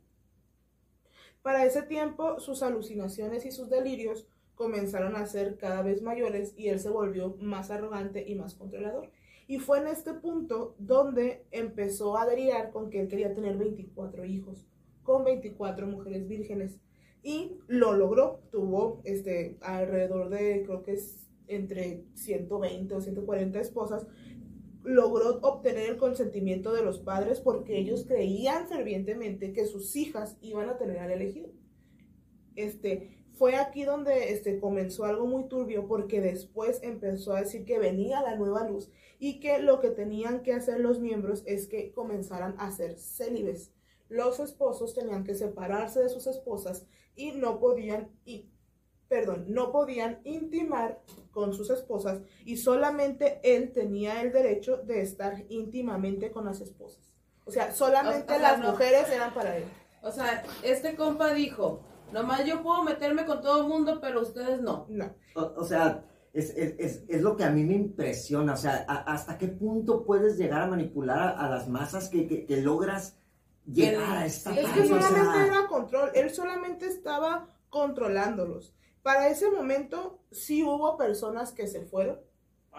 Para 1.43 1.65
ese 1.65 1.83
tiempo 1.83 2.41
sus 2.41 2.63
alucinaciones 2.63 3.47
y 3.47 3.53
sus 3.53 3.71
delirios 3.71 4.27
comenzaron 4.55 5.17
a 5.17 5.27
ser 5.27 5.59
cada 5.59 5.83
vez 5.83 6.03
mayores 6.03 6.55
y 6.57 6.69
él 6.69 6.79
se 6.81 6.89
volvió 6.89 7.37
más 7.41 7.71
arrogante 7.71 8.25
y 8.27 8.35
más 8.35 8.55
controlador. 8.55 9.11
Y 9.49 9.59
fue 9.59 9.79
en 9.79 9.87
este 9.87 10.13
punto 10.15 10.75
donde 10.79 11.47
empezó 11.53 12.19
a 12.19 12.27
derivar 12.27 12.71
con 12.71 12.91
que 12.91 13.01
él 13.01 13.09
quería 13.09 13.33
tener 13.33 13.57
24 13.57 14.25
hijos, 14.25 14.67
con 15.03 15.25
24 15.25 15.87
mujeres 15.87 16.27
vírgenes. 16.27 16.81
y 17.23 17.59
lo 17.67 17.93
logró. 17.93 18.41
Tuvo 18.53 19.01
este, 19.05 19.59
alrededor 19.61 20.31
de, 20.31 20.63
creo 20.65 20.85
que 20.85 20.93
es 20.93 21.27
entre 21.49 22.05
120 22.15 22.95
o 22.95 23.01
140 23.01 23.61
esposas. 23.61 24.07
Logró 24.85 25.41
obtener 25.43 25.91
el 25.91 25.97
consentimiento 25.97 26.73
de 26.73 26.85
los 26.85 27.01
padres 27.01 27.41
porque 27.41 27.79
ellos 27.79 28.05
creían 28.07 28.69
fervientemente 28.69 29.53
que 29.53 29.67
sus 29.67 29.97
hijas 29.97 30.37
iban 30.41 30.69
a 30.69 30.79
tener 30.79 30.99
al 30.99 31.11
elegido. 31.11 31.51
Este, 32.55 33.16
fue 33.37 33.57
aquí 33.57 33.85
donde 33.85 34.33
este, 34.33 34.59
comenzó 34.59 35.05
algo 35.05 35.27
muy 35.27 35.47
turbio 35.49 35.87
porque 35.87 36.21
después 36.21 36.81
empezó 36.83 37.35
a 37.35 37.41
decir 37.41 37.65
que 37.65 37.79
venía 37.79 38.23
la 38.23 38.35
nueva 38.37 38.67
luz 38.69 38.91
y 39.19 39.41
que 39.41 39.59
lo 39.59 39.81
que 39.81 39.91
tenían 39.91 40.43
que 40.43 40.53
hacer 40.55 40.81
los 40.81 41.01
miembros 41.01 41.43
es 41.47 41.67
que 41.69 41.93
comenzaran 41.93 42.55
a 42.59 42.71
ser 42.73 42.99
célibes. 42.99 43.73
Los 44.09 44.41
esposos 44.41 44.95
tenían 44.95 45.25
que 45.25 45.35
separarse 45.35 46.01
de 46.03 46.09
sus 46.09 46.27
esposas 46.27 46.87
y 47.15 47.33
no 47.33 47.59
podían, 47.59 48.11
y, 48.25 48.49
perdón, 49.09 49.47
no 49.49 49.71
podían 49.73 50.21
intimar 50.25 51.01
con 51.31 51.53
sus 51.53 51.71
esposas 51.71 52.21
y 52.45 52.57
solamente 52.57 53.41
él 53.43 53.73
tenía 53.73 54.23
el 54.23 54.33
derecho 54.33 54.79
de 54.79 55.03
estar 55.03 55.45
íntimamente 55.49 56.31
con 56.31 56.45
las 56.45 56.61
esposas. 56.61 57.13
O 57.45 57.51
sea, 57.51 57.73
solamente 57.73 58.33
O- 58.33 58.37
o 58.37 58.39
sea, 58.41 58.53
las 58.53 58.59
no. 58.61 58.71
mujeres 58.73 59.09
eran 59.11 59.33
para 59.35 59.57
él. 59.57 59.65
O 60.03 60.11
sea, 60.13 60.45
este 60.63 60.95
compa 60.97 61.35
dijo, 61.35 61.81
nomás 62.13 62.45
yo 62.45 62.63
puedo 62.63 62.83
meterme 62.83 63.25
con 63.27 63.41
todo 63.41 63.63
el 63.63 63.69
mundo, 63.69 63.99
pero 64.01 64.23
ustedes 64.23 64.61
no. 64.61 64.87
No. 64.89 65.15
O, 65.35 65.53
o 65.61 65.65
sea, 65.65 66.05
es, 66.33 66.51
es, 66.51 66.75
es, 66.79 67.05
es 67.09 67.23
lo 67.23 67.37
que 67.37 67.45
a 67.45 67.51
mí 67.51 67.65
me 67.65 67.75
impresiona. 67.75 68.55
O 68.55 68.57
sea, 68.57 68.85
a- 68.89 69.13
¿hasta 69.13 69.39
qué 69.39 69.49
punto 69.49 70.05
puedes 70.05 70.37
llegar 70.37 70.63
a 70.63 70.67
manipular 70.67 71.19
a, 71.19 71.31
a 71.47 71.49
las 71.51 71.69
masas 71.69 72.09
que, 72.09 72.27
que, 72.27 72.45
que 72.47 72.59
logras 72.61 73.19
llegar 73.67 74.17
a 74.19 74.27
esta 74.27 74.53
Sí, 74.53 74.59
Es 74.61 74.65
parte? 74.67 74.81
que 74.83 74.93
O 74.93 74.99
sea, 75.01 75.09
solamente 75.09 75.47
era 75.49 75.67
control, 75.69 76.11
él 76.15 76.31
solamente 76.31 76.87
estaba 76.87 77.49
controlándolos. 77.71 78.75
Para 79.03 79.29
ese 79.29 79.51
momento 79.51 80.21
sí 80.31 80.63
hubo 80.65 80.97
personas 80.97 81.53
que 81.53 81.67
se 81.67 81.83
fueron, 81.83 82.19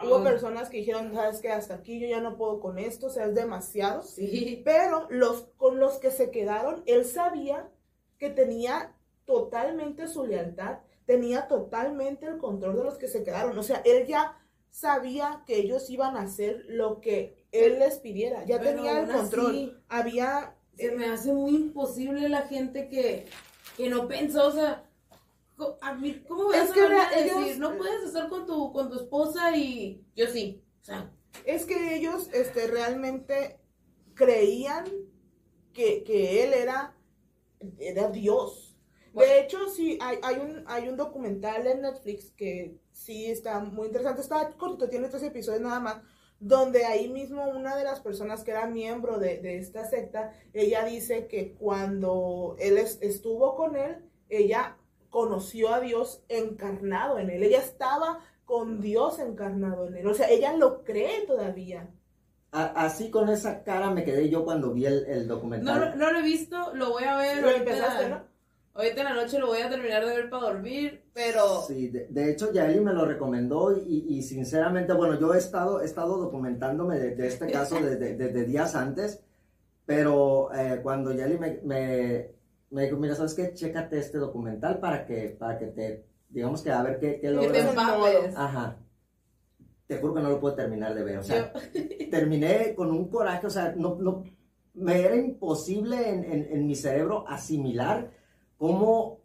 hubo 0.04 0.18
Ah, 0.18 0.24
personas 0.24 0.70
que 0.70 0.78
dijeron, 0.78 1.14
sabes 1.14 1.40
que 1.42 1.50
hasta 1.52 1.76
aquí 1.76 2.00
yo 2.00 2.08
ya 2.08 2.22
no 2.22 2.38
puedo 2.38 2.60
con 2.60 2.78
esto, 2.80 3.08
o 3.08 3.10
sea, 3.10 3.26
es 3.26 3.36
demasiado. 3.36 4.04
Sí. 4.04 4.62
Pero 4.66 5.08
los 5.10 5.48
con 5.58 5.80
los 5.80 6.00
que 6.00 6.12
se 6.12 6.32
quedaron, 6.32 6.84
él 6.86 7.06
sabía 7.06 7.70
que 8.18 8.30
tenía 8.30 8.94
totalmente 9.28 10.08
su 10.08 10.26
lealtad, 10.26 10.80
tenía 11.06 11.48
totalmente 11.48 12.26
el 12.26 12.40
control 12.40 12.78
de 12.78 12.84
los 12.86 12.98
que 12.98 13.08
se 13.08 13.24
quedaron. 13.24 13.56
O 13.60 13.62
sea, 13.64 13.84
él 13.86 14.08
ya 14.08 14.36
sabía 14.72 15.44
que 15.46 15.58
ellos 15.60 15.88
iban 15.92 16.18
a 16.18 16.22
hacer 16.22 16.66
lo 16.70 17.00
que 17.02 17.46
él 17.52 17.78
les 17.78 18.00
pidiera, 18.00 18.44
ya 18.46 18.58
Pero 18.58 18.72
tenía 18.78 19.00
el 19.02 19.08
control. 19.12 19.48
así, 19.52 19.74
Había 19.90 20.56
Se 20.76 20.92
me 20.92 21.06
hace 21.08 21.34
muy 21.34 21.56
imposible 21.56 22.30
la 22.30 22.44
gente 22.44 22.88
que, 22.90 23.26
que 23.76 23.90
no 23.90 24.08
pensó, 24.08 24.48
o 24.48 24.52
sea, 24.52 24.84
a 25.82 25.94
mí, 25.96 26.24
¿cómo 26.28 26.48
vas 26.50 26.66
Es 26.66 26.72
a 26.72 26.74
que 26.74 26.82
decir, 27.26 27.44
ellos- 27.48 27.58
no 27.58 27.78
puedes 27.78 28.04
estar 28.04 28.30
con 28.30 28.46
tu, 28.46 28.72
con 28.72 28.90
tu 28.90 28.96
esposa 28.96 29.56
y 29.58 30.04
yo 30.16 30.28
sí? 30.28 30.64
O 30.82 30.86
sea, 30.86 31.12
Es 31.46 31.66
que 31.66 31.96
ellos 31.96 32.30
este, 32.34 32.68
realmente 32.68 33.60
creían 34.14 34.86
que, 35.74 36.04
que 36.04 36.44
él 36.44 36.54
era, 36.54 36.96
era 37.80 38.10
Dios. 38.10 38.67
Bueno. 39.18 39.34
De 39.34 39.40
hecho, 39.42 39.68
sí, 39.70 39.98
hay, 40.02 40.18
hay, 40.24 40.36
un, 40.38 40.64
hay 40.68 40.88
un 40.90 40.96
documental 40.98 41.66
en 41.68 41.82
Netflix 41.82 42.32
que 42.32 42.78
sí 42.92 43.26
está 43.32 43.60
muy 43.60 43.88
interesante. 43.88 44.22
Está 44.22 44.50
cortito, 44.58 44.90
tiene 44.90 45.10
tres 45.10 45.24
episodios 45.24 45.62
nada 45.62 45.80
más. 45.80 45.98
Donde 46.40 46.86
ahí 46.86 47.10
mismo 47.10 47.50
una 47.50 47.76
de 47.76 47.84
las 47.84 48.00
personas 48.00 48.44
que 48.44 48.52
era 48.52 48.68
miembro 48.68 49.18
de, 49.18 49.40
de 49.40 49.58
esta 49.58 49.86
secta, 49.90 50.32
ella 50.54 50.86
dice 50.86 51.26
que 51.28 51.54
cuando 51.56 52.56
él 52.60 52.78
es- 52.78 53.00
estuvo 53.02 53.56
con 53.56 53.76
él, 53.76 53.98
ella 54.30 54.78
conoció 55.10 55.74
a 55.74 55.80
Dios 55.80 56.22
encarnado 56.30 57.18
en 57.18 57.30
él. 57.32 57.42
Ella 57.42 57.58
estaba 57.60 58.20
con 58.46 58.82
Dios 58.82 59.18
encarnado 59.20 59.88
en 59.88 59.96
él. 59.98 60.08
O 60.08 60.14
sea, 60.14 60.30
ella 60.30 60.54
lo 60.56 60.84
cree 60.84 61.26
todavía. 61.26 61.90
a- 62.52 62.86
así 62.86 63.10
con 63.12 63.28
esa 63.30 63.64
cara 63.64 63.90
me 63.92 64.06
quedé 64.06 64.30
yo 64.30 64.46
cuando 64.46 64.74
vi 64.74 64.86
el, 64.86 65.06
el 65.08 65.28
no, 65.28 65.36
documental. 65.36 65.80
lo- 65.80 65.96
no 65.96 66.12
lo 66.12 66.20
he 66.20 66.24
visto, 66.24 66.74
lo 66.76 66.92
voy 66.92 67.04
a 67.04 67.18
ver. 67.18 67.42
Lo 67.42 67.50
empezaste, 67.52 68.10
¿no? 68.10 68.22
Ahorita 68.78 69.02
en 69.02 69.06
la 69.06 69.14
noche 69.16 69.40
lo 69.40 69.48
voy 69.48 69.60
a 69.62 69.70
terminar 69.70 70.06
de 70.06 70.16
ver 70.16 70.30
para 70.30 70.50
dormir, 70.52 71.04
pero 71.12 71.64
Sí, 71.68 71.88
de, 71.88 72.06
de 72.12 72.32
hecho 72.32 72.54
Yaeli 72.54 72.80
me 72.80 72.94
lo 72.94 73.06
recomendó 73.06 73.76
y, 73.76 74.06
y 74.08 74.22
sinceramente, 74.22 74.94
bueno, 74.94 75.20
yo 75.20 75.34
he 75.34 75.40
estado, 75.40 75.82
he 75.82 75.86
estado 75.86 76.18
documentándome 76.18 77.00
de, 77.00 77.16
de 77.16 77.28
este 77.28 77.48
caso 77.52 77.80
desde, 77.82 78.16
desde 78.16 78.46
días 78.46 78.76
antes, 78.76 79.24
pero 79.86 80.54
eh, 80.54 80.80
cuando 80.84 81.12
Yaeli 81.12 81.40
me, 81.40 81.60
me, 81.64 82.32
me 82.70 82.84
dijo, 82.84 82.98
mira, 82.98 83.16
¿sabes 83.16 83.34
qué? 83.34 83.52
Chécate 83.52 83.98
este 83.98 84.20
documental 84.20 84.80
para 84.80 85.06
que, 85.08 85.36
para 85.40 85.58
que 85.58 85.66
te, 85.68 86.06
digamos 86.30 86.62
que 86.62 86.72
a 86.72 86.84
ver 86.84 87.00
qué, 87.00 87.14
qué 87.14 87.22
que 87.22 87.28
te 87.28 87.34
logras. 87.34 88.36
Ajá. 88.38 88.78
Te 89.88 89.98
juro 89.98 90.14
que 90.14 90.22
no 90.22 90.30
lo 90.30 90.40
puedo 90.40 90.54
terminar 90.54 90.94
de 90.94 91.04
ver, 91.04 91.18
o 91.18 91.24
sea, 91.24 91.52
Yo- 91.74 92.10
terminé 92.12 92.76
con 92.76 92.92
un 92.92 93.10
coraje, 93.10 93.48
o 93.48 93.50
sea, 93.50 93.74
no, 93.76 93.96
no, 94.00 94.24
me 94.76 95.02
era 95.02 95.16
imposible 95.16 96.10
en, 96.10 96.24
en- 96.26 96.48
en 96.52 96.68
mi 96.68 96.76
cerebro 96.76 97.26
asimilar 97.28 98.12
cómo 98.58 99.20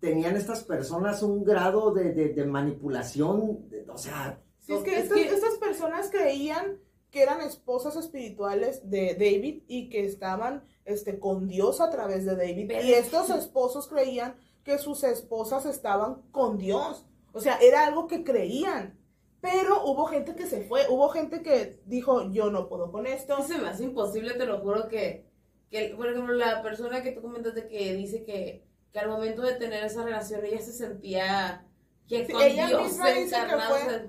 tenían 0.00 0.36
estas 0.36 0.64
personas 0.64 1.22
un 1.22 1.44
grado 1.44 1.92
de, 1.92 2.12
de- 2.12 2.30
de 2.30 2.44
manipulación, 2.44 3.68
de- 3.68 3.86
o 3.88 3.98
sea, 3.98 4.40
Sí, 4.58 4.74
es 4.74 4.82
que, 4.84 4.94
Es 4.96 5.02
estas, 5.04 5.18
que- 5.18 5.28
estas 5.34 5.54
personas 5.56 6.10
creían 6.10 6.78
que 7.10 7.22
eran 7.22 7.40
esposas 7.40 7.96
espirituales 7.96 8.88
de 8.88 9.14
David 9.14 9.64
y 9.66 9.88
que 9.90 10.04
estaban 10.06 10.64
este, 10.84 11.18
con 11.18 11.46
Dios 11.46 11.80
a 11.80 11.90
través 11.90 12.24
de 12.24 12.34
David. 12.36 12.66
Pero- 12.68 12.86
Y 12.86 12.92
estos 12.92 13.30
esposos 13.30 13.86
creían 13.88 14.34
que 14.64 14.78
sus 14.78 15.04
esposas 15.04 15.66
estaban 15.66 16.22
con 16.32 16.58
Dios. 16.58 17.04
O 17.32 17.40
sea, 17.40 17.56
era 17.58 17.84
algo 17.86 18.06
que 18.06 18.24
creían. 18.24 18.98
Pero 19.40 19.84
hubo 19.84 20.06
gente 20.06 20.34
que 20.36 20.46
se 20.46 20.62
fue, 20.62 20.82
hubo 20.88 21.08
gente 21.08 21.42
que 21.42 21.80
dijo, 21.86 22.30
yo 22.30 22.50
no 22.50 22.68
puedo 22.68 22.90
con 22.92 23.06
esto. 23.06 23.42
se 23.42 23.58
me 23.58 23.68
hace 23.68 23.84
imposible, 23.84 24.34
te 24.34 24.46
lo 24.46 24.60
juro, 24.60 24.88
que, 24.88 25.26
que, 25.72 25.94
por 25.96 26.06
ejemplo, 26.08 26.34
la 26.34 26.62
persona 26.62 27.02
que 27.02 27.10
tú 27.10 27.20
comentaste 27.22 27.66
que 27.66 27.94
dice 27.94 28.22
que, 28.24 28.62
que 28.92 28.98
al 29.00 29.08
momento 29.08 29.42
de 29.42 29.54
tener 29.54 29.82
esa 29.84 30.04
relación 30.04 30.44
ella 30.44 30.60
se 30.60 30.72
sentía 30.72 31.66
que 32.06 32.26
Sí, 32.26 32.32
con 32.32 32.42
ella 32.42 32.66
Dios 32.68 32.82
misma 32.84 33.10
dice 33.10 33.34
que 33.36 33.56
fue- 33.56 33.76
o 33.86 33.90
sea, 33.90 34.06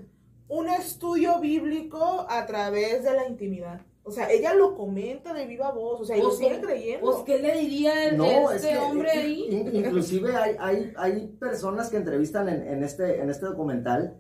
Un 0.50 0.70
estudio 0.70 1.40
bíblico 1.40 2.28
a 2.30 2.46
través 2.46 3.04
de 3.04 3.14
la 3.16 3.28
intimidad. 3.28 3.82
O 4.04 4.12
sea, 4.12 4.30
ella 4.30 4.54
lo 4.54 4.76
comenta 4.76 5.34
de 5.34 5.48
viva 5.48 5.72
voz, 5.72 6.02
o 6.02 6.06
sea, 6.06 6.18
y 6.18 6.20
lo 6.22 6.28
Pues, 6.28 6.38
sigue 6.40 6.60
creyendo. 6.60 7.06
Pues, 7.10 7.24
¿qué 7.26 7.40
le 7.40 7.58
diría 7.58 8.06
el, 8.10 8.18
no, 8.18 8.52
este 8.52 8.72
es 8.72 8.78
que 8.78 8.84
hombre 8.84 9.10
ahí? 9.12 9.48
in- 9.50 9.74
inclusive 9.78 10.36
hay, 10.36 10.56
hay, 10.60 10.94
hay 10.98 11.28
personas 11.40 11.90
que 11.90 11.96
entrevistan 11.98 12.50
en, 12.50 12.68
en 12.68 12.84
este, 12.84 13.22
en 13.22 13.30
este 13.30 13.46
documental 13.46 14.18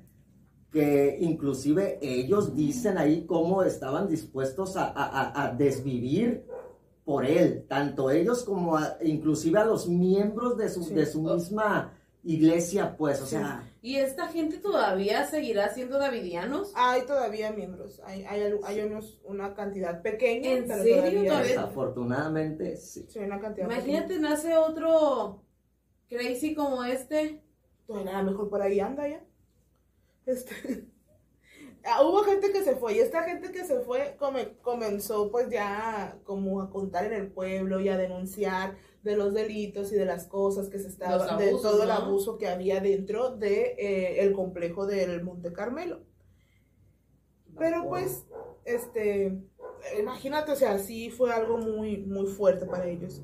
que 0.71 1.17
inclusive 1.19 1.99
ellos 2.01 2.55
dicen 2.55 2.97
ahí 2.97 3.25
cómo 3.27 3.61
estaban 3.63 4.07
dispuestos 4.07 4.75
a, 4.77 4.85
a- 4.85 4.93
a- 5.33 5.43
a 5.43 5.51
desvivir 5.53 6.45
por 7.05 7.25
él, 7.25 7.65
tanto 7.67 8.09
ellos 8.09 8.43
como 8.43 8.77
a- 8.77 8.97
inclusive 9.03 9.59
a 9.59 9.65
los 9.65 9.87
miembros 9.89 10.57
de 10.57 10.69
su, 10.69 10.83
Sí. 10.83 10.93
de 10.93 11.05
su 11.05 11.21
misma 11.21 11.93
iglesia, 12.23 12.95
pues, 12.97 13.21
o 13.21 13.25
Sí. 13.25 13.31
sea, 13.35 13.69
¿Y 13.81 13.97
esta 13.97 14.29
gente 14.29 14.59
todavía 14.59 15.25
seguirá 15.25 15.73
siendo 15.73 15.99
davidianos? 15.99 16.71
Hay 16.73 17.01
todavía 17.01 17.51
miembros, 17.51 18.01
hay, 18.05 18.23
hay, 18.23 18.53
hay 18.63 18.79
unos, 18.79 19.19
una 19.25 19.53
cantidad 19.53 20.01
pequeña, 20.01 20.51
¿En 20.51 20.67
pero 20.67 20.83
serio? 20.83 21.25
todavía, 21.25 21.49
desafortunadamente 21.49 22.77
sí. 22.77 23.05
sí, 23.09 23.19
una 23.19 23.41
cantidad 23.41 23.65
Imagínate, 23.69 24.19
nace 24.19 24.55
otro 24.55 25.43
crazy 26.07 26.55
como 26.55 26.85
este. 26.85 27.43
Todavía 27.85 28.17
a 28.19 28.23
lo 28.23 28.31
mejor 28.31 28.49
por 28.49 28.61
ahí 28.61 28.79
anda 28.79 29.05
ya. 29.09 29.21
Este, 30.25 30.53
ah, 31.85 32.03
hubo 32.03 32.23
gente 32.23 32.51
que 32.51 32.63
se 32.63 32.75
fue 32.75 32.93
y 32.95 32.99
esta 32.99 33.23
gente 33.23 33.51
que 33.51 33.65
se 33.65 33.81
fue 33.81 34.15
come- 34.19 34.57
comenzó 34.61 35.31
pues 35.31 35.49
ya 35.49 36.17
como 36.23 36.61
a 36.61 36.69
contar 36.69 37.05
en 37.05 37.13
el 37.13 37.31
pueblo 37.31 37.79
y 37.79 37.89
a 37.89 37.97
denunciar 37.97 38.77
de 39.03 39.15
los 39.17 39.33
delitos 39.33 39.91
y 39.91 39.95
de 39.95 40.05
las 40.05 40.27
cosas 40.27 40.69
que 40.69 40.79
se 40.79 40.87
estaban, 40.87 41.37
de 41.37 41.51
todo 41.61 41.83
el 41.83 41.91
abuso 41.91 42.37
que 42.37 42.47
había 42.47 42.79
dentro 42.81 43.31
de 43.35 43.75
eh, 43.77 44.21
el 44.23 44.33
complejo 44.33 44.85
del 44.85 45.23
Monte 45.23 45.51
Carmelo. 45.53 46.01
Pero 47.57 47.87
pues, 47.87 48.25
este, 48.65 49.41
imagínate, 49.99 50.51
o 50.51 50.55
sea, 50.55 50.79
sí 50.79 51.09
fue 51.11 51.31
algo 51.33 51.57
muy, 51.57 51.97
muy 51.97 52.27
fuerte 52.27 52.65
para 52.65 52.87
ellos. 52.87 53.21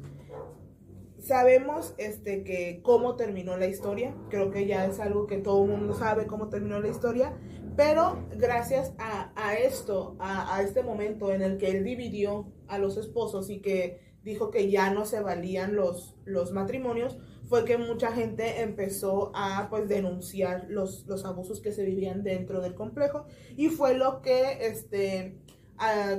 Sabemos, 1.20 1.94
este, 1.98 2.44
que 2.46 2.80
cómo 2.82 3.16
terminó 3.18 3.58
la 3.58 3.68
historia. 3.68 4.16
Creo 4.30 4.52
que 4.52 4.66
ya 4.68 4.86
es 4.86 5.00
algo 5.00 5.28
que 5.28 5.38
todo 5.38 5.64
el 5.66 5.70
mundo 5.72 5.94
sabe 5.94 6.28
cómo 6.28 6.48
terminó 6.50 6.80
la 6.80 6.88
historia. 6.88 7.38
Pero 7.80 8.28
gracias 8.36 8.92
a, 8.98 9.54
esto, 9.54 10.18
a, 10.20 10.62
este 10.62 10.84
momento 10.84 11.32
en 11.32 11.42
el 11.42 11.58
que 11.58 11.70
él 11.70 11.86
dividió 11.86 12.52
a 12.68 12.78
los 12.78 12.98
esposos 12.98 13.50
y 13.50 13.62
que 13.62 14.18
dijo 14.22 14.52
que 14.52 14.70
ya 14.70 14.92
no 14.92 15.06
se 15.06 15.22
valían 15.22 15.78
los, 15.78 16.14
los 16.26 16.52
matrimonios, 16.52 17.18
fue 17.48 17.64
que 17.64 17.78
mucha 17.78 18.12
gente 18.12 18.64
empezó 18.64 19.32
a 19.34 19.68
pues 19.70 19.88
denunciar 19.88 20.66
los, 20.68 21.06
los 21.08 21.24
abusos 21.24 21.62
que 21.62 21.72
se 21.72 21.86
vivían 21.86 22.22
dentro 22.22 22.60
del 22.60 22.76
complejo 22.76 23.28
y 23.56 23.70
fue 23.70 23.94
lo 23.94 24.22
que 24.22 24.58
este 24.68 25.40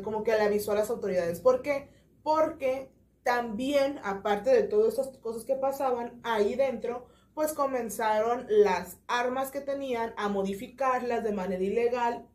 como 0.02 0.22
que 0.22 0.32
le 0.32 0.40
avisó 0.40 0.72
a 0.72 0.76
las 0.76 0.88
autoridades. 0.88 1.40
¿Por 1.40 1.60
qué? 1.60 1.90
Porque 2.22 2.90
también, 3.22 4.00
aparte 4.02 4.48
de 4.48 4.62
todas 4.62 4.98
estas 4.98 5.18
cosas 5.18 5.44
que 5.44 5.56
pasaban 5.56 6.20
ahí 6.22 6.54
dentro, 6.54 7.06
pues 7.40 7.54
comenzaron 7.54 8.44
las 8.50 8.98
armas 9.08 9.50
que 9.50 9.62
tenían 9.62 10.12
a 10.18 10.28
modificarlas 10.28 11.24
de 11.24 11.32
manera 11.32 11.64
ilegal 11.64 12.26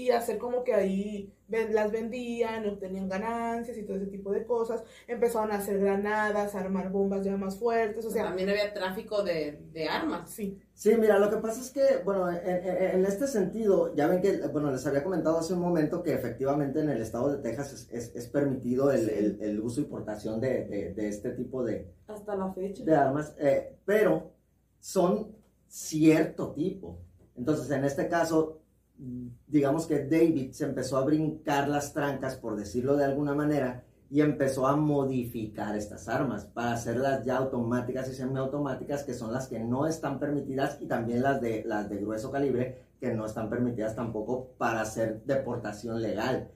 y 0.00 0.10
hacer 0.10 0.38
como 0.38 0.64
que 0.64 0.74
ahí 0.74 1.32
las 1.48 1.90
vendían, 1.90 2.66
obtenían 2.68 3.08
ganancias 3.08 3.76
y 3.76 3.82
todo 3.82 3.96
ese 3.96 4.06
tipo 4.06 4.30
de 4.32 4.46
cosas. 4.46 4.82
Empezaron 5.06 5.50
a 5.52 5.56
hacer 5.56 5.78
granadas, 5.80 6.54
a 6.54 6.60
armar 6.60 6.90
bombas 6.90 7.24
ya 7.24 7.36
más 7.36 7.58
fuertes, 7.58 8.04
o 8.04 8.10
sea... 8.10 8.24
También 8.24 8.48
había 8.48 8.72
tráfico 8.72 9.22
de, 9.22 9.60
de 9.72 9.88
armas. 9.88 10.30
Sí. 10.30 10.58
Sí, 10.72 10.96
mira, 10.96 11.18
lo 11.18 11.28
que 11.28 11.36
pasa 11.36 11.60
es 11.60 11.70
que, 11.70 12.02
bueno, 12.04 12.30
en, 12.30 13.04
este 13.04 13.26
sentido, 13.26 13.94
ya 13.94 14.06
ven 14.06 14.22
que, 14.22 14.46
bueno, 14.48 14.70
les 14.70 14.86
había 14.86 15.04
comentado 15.04 15.38
hace 15.38 15.52
un 15.52 15.60
momento 15.60 16.02
que 16.02 16.14
efectivamente 16.14 16.80
en 16.80 16.88
el 16.88 17.02
estado 17.02 17.36
de 17.36 17.42
Texas 17.42 17.88
es, 17.90 18.14
es, 18.14 18.26
permitido 18.28 18.90
el, 18.90 19.10
el, 19.10 19.38
el, 19.42 19.60
uso 19.60 19.80
y 19.82 19.84
portación 19.84 20.40
de, 20.40 20.64
de, 20.66 20.94
de, 20.94 21.08
este 21.08 21.32
tipo 21.32 21.62
de... 21.64 21.92
Hasta 22.06 22.34
la 22.34 22.52
fecha. 22.54 22.84
De 22.84 22.94
armas, 22.94 23.34
eh, 23.38 23.76
pero 23.84 24.32
son 24.78 25.36
cierto 25.68 26.52
tipo. 26.52 26.98
Entonces, 27.36 27.70
en 27.70 27.84
este 27.84 28.08
caso, 28.08 28.59
digamos 29.46 29.86
que 29.86 30.04
David 30.04 30.52
se 30.52 30.64
empezó 30.64 30.98
a 30.98 31.04
brincar 31.04 31.68
las 31.68 31.92
trancas, 31.92 32.36
por 32.36 32.56
decirlo 32.56 32.96
de 32.96 33.04
alguna 33.04 33.34
manera, 33.34 33.84
y 34.10 34.20
empezó 34.20 34.66
a 34.66 34.76
modificar 34.76 35.76
estas 35.76 36.08
armas 36.08 36.44
para 36.44 36.72
hacerlas 36.72 37.24
ya 37.24 37.36
automáticas 37.36 38.08
y 38.10 38.14
semiautomáticas, 38.14 39.04
que 39.04 39.14
son 39.14 39.32
las 39.32 39.48
que 39.48 39.60
no 39.60 39.86
están 39.86 40.18
permitidas, 40.18 40.78
y 40.80 40.86
también 40.86 41.22
las 41.22 41.40
de, 41.40 41.62
las 41.64 41.88
de 41.88 41.98
grueso 41.98 42.30
calibre, 42.30 42.90
que 43.00 43.14
no 43.14 43.24
están 43.24 43.48
permitidas 43.48 43.94
tampoco 43.94 44.50
para 44.58 44.82
hacer 44.82 45.22
deportación 45.24 46.02
legal. 46.02 46.50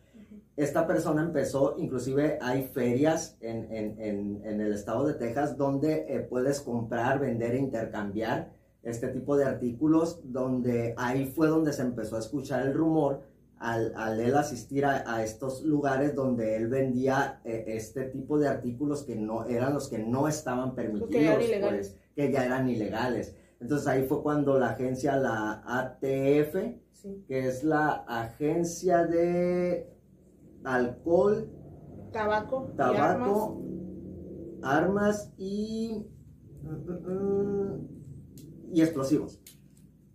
Esta 0.56 0.86
persona 0.86 1.22
empezó, 1.22 1.74
inclusive 1.78 2.38
hay 2.40 2.64
ferias 2.64 3.36
en, 3.40 3.72
en, 3.72 3.98
en, 3.98 4.40
en 4.44 4.60
el 4.60 4.72
estado 4.72 5.06
de 5.06 5.14
Texas 5.14 5.56
donde 5.56 6.06
eh, 6.08 6.20
puedes 6.20 6.60
comprar, 6.60 7.18
vender 7.18 7.54
e 7.54 7.58
intercambiar 7.58 8.52
este 8.84 9.08
tipo 9.08 9.36
de 9.36 9.44
artículos, 9.44 10.20
donde 10.24 10.94
ahí 10.96 11.26
fue 11.26 11.48
donde 11.48 11.72
se 11.72 11.82
empezó 11.82 12.16
a 12.16 12.20
escuchar 12.20 12.66
el 12.66 12.74
rumor 12.74 13.22
al, 13.58 13.94
al 13.96 14.20
él 14.20 14.36
asistir 14.36 14.84
a, 14.84 15.22
estos 15.22 15.62
lugares 15.62 16.14
donde 16.14 16.56
él 16.56 16.68
vendía 16.68 17.40
eh, 17.44 17.64
este 17.68 18.04
tipo 18.04 18.38
de 18.38 18.48
artículos 18.48 19.04
que 19.04 19.16
no 19.16 19.46
eran 19.46 19.72
los 19.72 19.88
que 19.88 19.98
no 19.98 20.28
estaban 20.28 20.74
permitidos, 20.74 21.38
que, 21.38 21.60
pues, 21.60 21.96
que 22.14 22.30
ya 22.30 22.44
eran 22.44 22.68
ilegales. 22.68 23.34
Entonces 23.60 23.86
ahí 23.86 24.02
fue 24.06 24.22
cuando 24.22 24.58
la 24.58 24.70
agencia, 24.70 25.16
la 25.16 25.62
ATF, 25.66 26.54
que 27.26 27.48
es 27.48 27.64
la 27.64 28.04
agencia 28.06 29.06
de 29.06 29.88
alcohol, 30.64 31.48
tabaco, 32.12 32.70
tabaco 32.76 33.62
armas. 34.64 35.32
y 35.36 36.06
mm, 36.62 36.68
mm, 36.68 37.12
mm, 37.12 37.63
y 38.74 38.82
explosivos. 38.82 39.40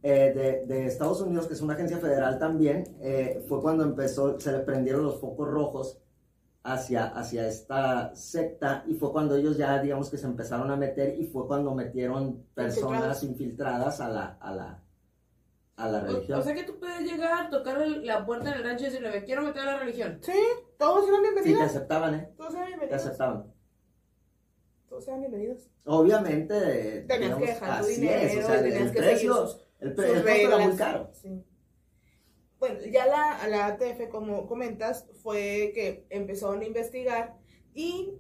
Eh, 0.02 0.32
de, 0.34 0.66
de, 0.66 0.86
Estados 0.86 1.22
Unidos, 1.22 1.48
que 1.48 1.54
es 1.54 1.62
una 1.62 1.74
agencia 1.74 1.98
federal 1.98 2.40
también, 2.40 2.98
eh, 3.02 3.44
fue 3.50 3.62
cuando 3.62 3.84
empezó, 3.84 4.40
se 4.40 4.52
le 4.52 4.60
prendieron 4.60 5.04
los 5.04 5.20
focos 5.20 5.50
rojos 5.50 6.00
hacia, 6.64 7.08
hacia 7.08 7.48
esta 7.48 8.16
secta 8.16 8.84
y 8.88 8.96
fue 8.96 9.12
cuando 9.12 9.36
ellos 9.36 9.58
ya, 9.58 9.82
digamos 9.82 10.10
que 10.10 10.18
se 10.18 10.26
empezaron 10.26 10.72
a 10.72 10.78
meter 10.78 11.20
y 11.20 11.26
fue 11.26 11.48
cuando 11.48 11.74
metieron 11.74 12.46
personas 12.54 13.24
infiltradas 13.24 14.00
a 14.00 14.08
la, 14.08 14.38
a 14.40 14.54
la, 14.54 14.84
a 15.76 15.90
la 15.90 16.00
religión. 16.02 16.40
O, 16.40 16.44
sea 16.44 16.56
que 16.56 16.64
tú 16.64 16.80
puedes 16.80 17.02
llegar, 17.02 17.50
tocar 17.50 17.86
la 17.86 18.26
puerta 18.26 18.54
del 18.54 18.64
rancho 18.64 18.84
y 18.84 18.90
decirle, 18.90 19.24
quiero 19.26 19.42
meter 19.42 19.64
a 19.64 19.74
la 19.74 19.80
religión. 19.80 20.20
Sí, 20.22 20.40
todos 20.78 21.10
eran 21.10 21.24
bienvenidos. 21.24 21.60
Sí, 21.60 21.66
te 21.66 21.78
aceptaban, 21.78 22.16
¿eh? 22.16 22.34
Todos 22.38 22.54
eran 22.54 22.68
bienvenidos. 22.68 23.02
Te 23.02 23.08
aceptaban 23.08 23.59
todos 25.00 25.06
sean 25.06 25.22
bienvenidos. 25.22 25.70
Obviamente, 25.86 27.06
tenías 27.08 27.38
que 27.38 27.46
dejar 27.46 27.82
tu 27.82 27.88
dinero, 27.88 28.20
es, 28.20 28.44
o 28.44 28.48
sea, 28.48 28.62
tenías 28.62 28.82
el 28.82 28.92
que 28.92 29.00
precio, 29.00 29.18
seguir 29.18 29.32
sus, 29.32 29.68
el, 29.80 29.94
pre 29.94 30.12
el 30.12 30.24
precio 30.24 30.48
era 30.48 30.68
muy 30.68 30.76
caro. 30.76 31.10
Sí. 31.14 31.46
Bueno, 32.60 32.80
ya 32.92 33.06
la, 33.06 33.48
la 33.48 33.68
ATF, 33.68 34.10
como 34.10 34.46
comentas, 34.46 35.08
fue 35.24 35.72
que 35.74 36.06
empezaron 36.10 36.60
a 36.62 36.66
investigar 36.66 37.38
y 37.74 38.14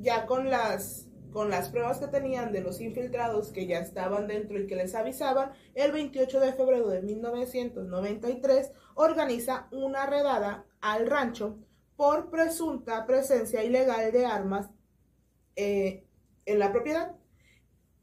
ya 0.00 0.26
con 0.26 0.48
las 0.48 1.04
con 1.30 1.50
las 1.50 1.68
pruebas 1.68 1.98
que 1.98 2.06
tenían 2.06 2.52
de 2.52 2.62
los 2.62 2.80
infiltrados 2.80 3.52
que 3.52 3.66
ya 3.66 3.80
estaban 3.80 4.26
dentro 4.26 4.58
y 4.58 4.66
que 4.66 4.76
les 4.76 4.94
avisaban, 4.94 5.52
el 5.74 5.92
28 5.92 6.40
de 6.40 6.54
febrero 6.54 6.88
de 6.88 7.02
1993 7.02 8.72
organiza 8.94 9.68
una 9.70 10.06
redada 10.06 10.64
al 10.80 11.06
rancho 11.06 11.58
por 11.96 12.30
presunta 12.30 13.04
presencia 13.04 13.62
ilegal 13.62 14.10
de 14.10 14.24
armas 14.24 14.70
eh, 15.58 16.04
en 16.46 16.60
la 16.60 16.70
propiedad. 16.70 17.16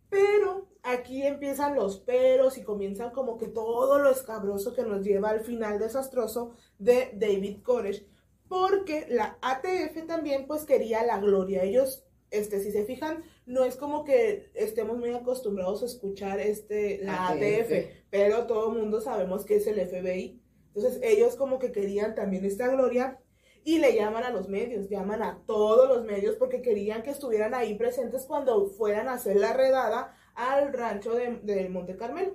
Pero 0.10 0.68
aquí 0.84 1.26
empiezan 1.26 1.74
los 1.74 2.00
peros 2.00 2.58
y 2.58 2.64
comienzan 2.64 3.12
como 3.12 3.38
que 3.38 3.48
todo 3.48 3.98
lo 3.98 4.12
escabroso 4.12 4.74
que 4.74 4.84
nos 4.84 5.04
lleva 5.06 5.30
al 5.30 5.40
final 5.40 5.80
desastroso 5.80 6.52
de 6.78 7.12
David 7.14 7.62
Koresh. 7.64 8.06
Porque 8.50 9.08
la 9.10 9.38
ATF 9.42 10.06
también 10.06 10.48
pues 10.48 10.66
quería 10.66 11.04
la 11.06 11.18
gloria. 11.20 11.64
Ellos, 11.64 12.04
este, 12.30 12.60
si 12.60 12.72
se 12.72 12.84
fijan, 12.84 13.24
no 13.46 13.64
es 13.64 13.78
como 13.78 14.04
que 14.04 14.52
estemos 14.54 14.98
muy 14.98 15.12
acostumbrados 15.14 15.82
a 15.82 15.86
escuchar 15.86 16.42
este, 16.42 17.00
la 17.04 17.30
ATF, 17.30 17.88
pero 18.10 18.48
todo 18.48 18.74
el 18.74 18.80
mundo 18.80 19.00
sabemos 19.00 19.46
que 19.46 19.56
es 19.56 19.68
el 19.68 19.80
FBI. 19.80 20.42
Entonces 20.76 21.00
ellos 21.04 21.38
como 21.38 21.58
que 21.58 21.72
querían 21.72 22.16
también 22.16 22.44
esta 22.44 22.68
gloria 22.68 23.18
y 23.66 23.80
le 23.80 23.96
llaman 23.96 24.24
a 24.24 24.30
los 24.30 24.48
medios, 24.48 24.90
llaman 24.90 25.24
a 25.24 25.40
todos 25.48 25.90
los 25.90 26.06
medios 26.06 26.36
porque 26.36 26.62
querían 26.62 27.02
que 27.02 27.10
estuvieran 27.10 27.56
ahí 27.56 27.74
presentes 27.74 28.26
cuando 28.26 28.68
fueran 28.68 29.08
a 29.08 29.14
hacer 29.14 29.38
la 29.38 29.54
redada 29.54 30.16
al 30.36 30.72
rancho 30.72 31.16
de, 31.16 31.68
Monte 31.70 31.98
Carmelo. 31.98 32.34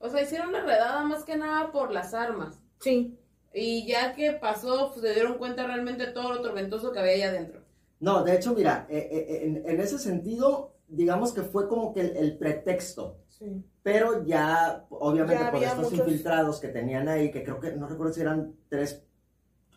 O 0.00 0.10
sea, 0.10 0.22
hicieron 0.22 0.50
la 0.50 0.64
redada 0.64 1.04
más 1.04 1.22
que 1.22 1.36
nada 1.36 1.70
por 1.70 1.92
las 1.92 2.14
armas. 2.14 2.60
Sí. 2.80 3.16
Y 3.54 3.86
ya 3.86 4.12
que 4.12 4.32
pasó, 4.32 4.90
pues, 4.92 5.06
se 5.06 5.14
dieron 5.14 5.38
cuenta 5.38 5.64
realmente 5.64 6.06
de 6.06 6.12
todo 6.12 6.34
lo 6.34 6.42
tormentoso 6.42 6.90
que 6.90 6.98
había 6.98 7.12
allá 7.12 7.28
adentro. 7.28 7.60
No, 8.00 8.24
de 8.24 8.34
hecho, 8.34 8.52
mira, 8.52 8.84
eh, 8.90 9.08
eh, 9.12 9.62
en, 9.64 9.80
ese 9.80 10.00
sentido, 10.00 10.74
digamos 10.88 11.32
que 11.32 11.42
fue 11.42 11.68
como 11.68 11.94
que 11.94 12.00
el, 12.00 12.36
pretexto. 12.38 13.18
Sí. 13.28 13.64
Pero 13.84 14.24
ya, 14.24 14.84
obviamente, 14.88 15.44
por 15.44 15.62
estos 15.62 15.92
infiltrados 15.92 16.58
que 16.58 16.68
tenían 16.68 17.06
ahí, 17.06 17.30
que 17.30 17.44
creo 17.44 17.60
que, 17.60 17.70
no 17.76 17.86
recuerdo 17.86 18.12
si 18.12 18.22
eran 18.22 18.56
tres 18.68 19.04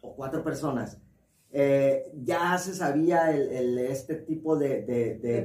o 0.06 0.16
cuatro 0.16 0.44
personas, 0.44 1.00
eh, 1.52 2.12
ya 2.22 2.58
se 2.58 2.74
sabía 2.74 3.32
el, 3.32 3.78
este 3.80 4.16
tipo 4.16 4.58
de, 4.58 4.82
de, 4.82 5.42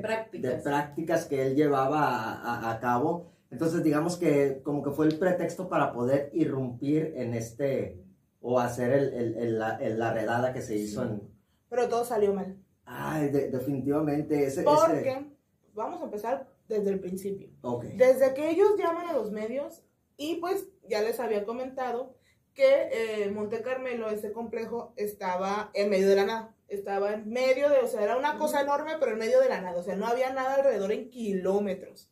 prácticas. 0.63 1.27
que 1.27 1.47
él 1.47 1.55
llevaba 1.55 2.71
a, 2.71 2.81
cabo. 2.81 3.31
Entonces, 3.51 3.85
digamos 3.85 4.17
que 4.17 4.61
como 4.65 4.83
que 4.83 4.91
fue 4.91 5.07
el 5.07 5.19
pretexto 5.19 5.69
para 5.69 5.93
poder 5.93 6.31
irrumpir 6.33 7.15
en 7.17 7.35
este 7.35 8.03
o 8.41 8.59
hacer 8.59 8.93
el, 8.93 9.59
la, 9.59 10.13
redada 10.13 10.53
que 10.53 10.63
se 10.63 10.75
hizo 10.77 11.05
en... 11.05 11.23
Pero 11.69 11.89
todo 11.89 12.05
salió 12.05 12.35
mal. 12.35 12.57
Ay, 12.85 13.29
definitivamente. 13.29 14.47
Ese, 14.47 14.63
Porque, 14.65 15.27
vamos 15.75 16.01
a 16.01 16.05
empezar 16.05 16.49
desde 16.67 16.91
el 16.91 16.99
principio. 16.99 17.51
Okay. 17.61 17.97
Desde 17.97 18.35
que 18.35 18.51
ellos 18.51 18.71
llaman 18.77 19.07
a 19.09 19.13
los 19.13 19.31
medios 19.31 19.85
y 20.17 20.37
pues 20.37 20.67
ya 20.89 21.03
les 21.03 21.21
había 21.21 21.45
comentado 21.45 22.17
que 22.55 23.25
eh, 23.25 23.31
Monte 23.31 23.63
Carmelo, 23.63 24.09
ese 24.11 24.33
complejo, 24.33 24.93
estaba 24.97 25.71
en 25.75 25.91
medio 25.91 26.09
de 26.09 26.17
la 26.17 26.27
nada. 26.27 26.57
Estaba 26.69 27.13
en 27.15 27.29
medio 27.29 27.69
de, 27.69 27.79
o 27.79 27.89
sea, 27.89 28.03
era 28.03 28.17
una 28.17 28.39
cosa 28.39 28.61
enorme, 28.61 28.93
pero 28.99 29.13
en 29.13 29.19
medio 29.19 29.41
de 29.41 29.49
la 29.49 29.61
nada. 29.61 29.79
O 29.79 29.83
sea, 29.83 29.97
no 29.97 30.07
había 30.07 30.33
nada 30.33 30.55
alrededor 30.55 30.93
en 30.93 31.11
kilómetros. 31.11 32.11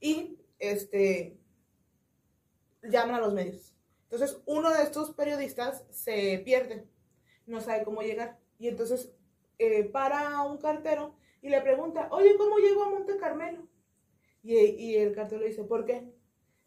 Y, 0.00 0.38
este, 0.58 1.38
llaman 2.82 3.16
a 3.16 3.20
los 3.20 3.34
medios. 3.34 3.74
Entonces, 4.04 4.40
uno 4.46 4.70
de 4.70 4.82
estos 4.82 5.12
periodistas 5.12 5.84
se 5.90 6.40
pierde. 6.44 6.86
No 7.46 7.60
sabe 7.60 7.84
cómo 7.84 8.02
llegar. 8.02 8.38
Y 8.58 8.68
entonces, 8.68 9.12
eh, 9.58 9.84
para 9.84 10.42
un 10.42 10.58
cartero 10.58 11.14
y 11.42 11.48
le 11.48 11.60
pregunta, 11.60 12.08
oye, 12.10 12.36
¿cómo 12.36 12.58
llego 12.58 12.84
a 12.84 12.90
Monte 12.90 13.16
Carmelo? 13.18 13.66
Y, 14.42 14.56
y 14.56 14.96
el 14.96 15.14
cartero 15.14 15.42
le 15.42 15.48
dice, 15.48 15.64
¿por 15.64 15.84
qué? 15.84 16.10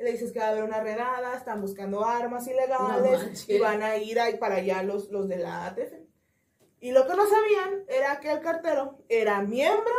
Le 0.04 0.12
dices 0.12 0.32
que 0.32 0.40
va 0.40 0.48
a 0.48 0.50
haber 0.50 0.64
una 0.64 0.82
redada, 0.82 1.36
están 1.36 1.62
buscando 1.62 2.06
armas 2.06 2.48
ilegales 2.48 3.48
y 3.50 3.58
van 3.60 3.82
a 3.82 3.98
ir 3.98 4.20
ahí 4.20 4.38
para 4.38 4.56
allá 4.56 4.84
los, 4.84 5.10
los 5.10 5.28
de 5.28 5.38
la 5.38 5.68
ATF. 5.68 5.94
Y 6.80 6.92
lo 6.92 7.08
que 7.08 7.16
no 7.16 7.24
sabían 7.26 7.86
era 7.88 8.20
que 8.20 8.32
el 8.32 8.42
cartero 8.42 9.00
era 9.08 9.42
miembro 9.42 9.94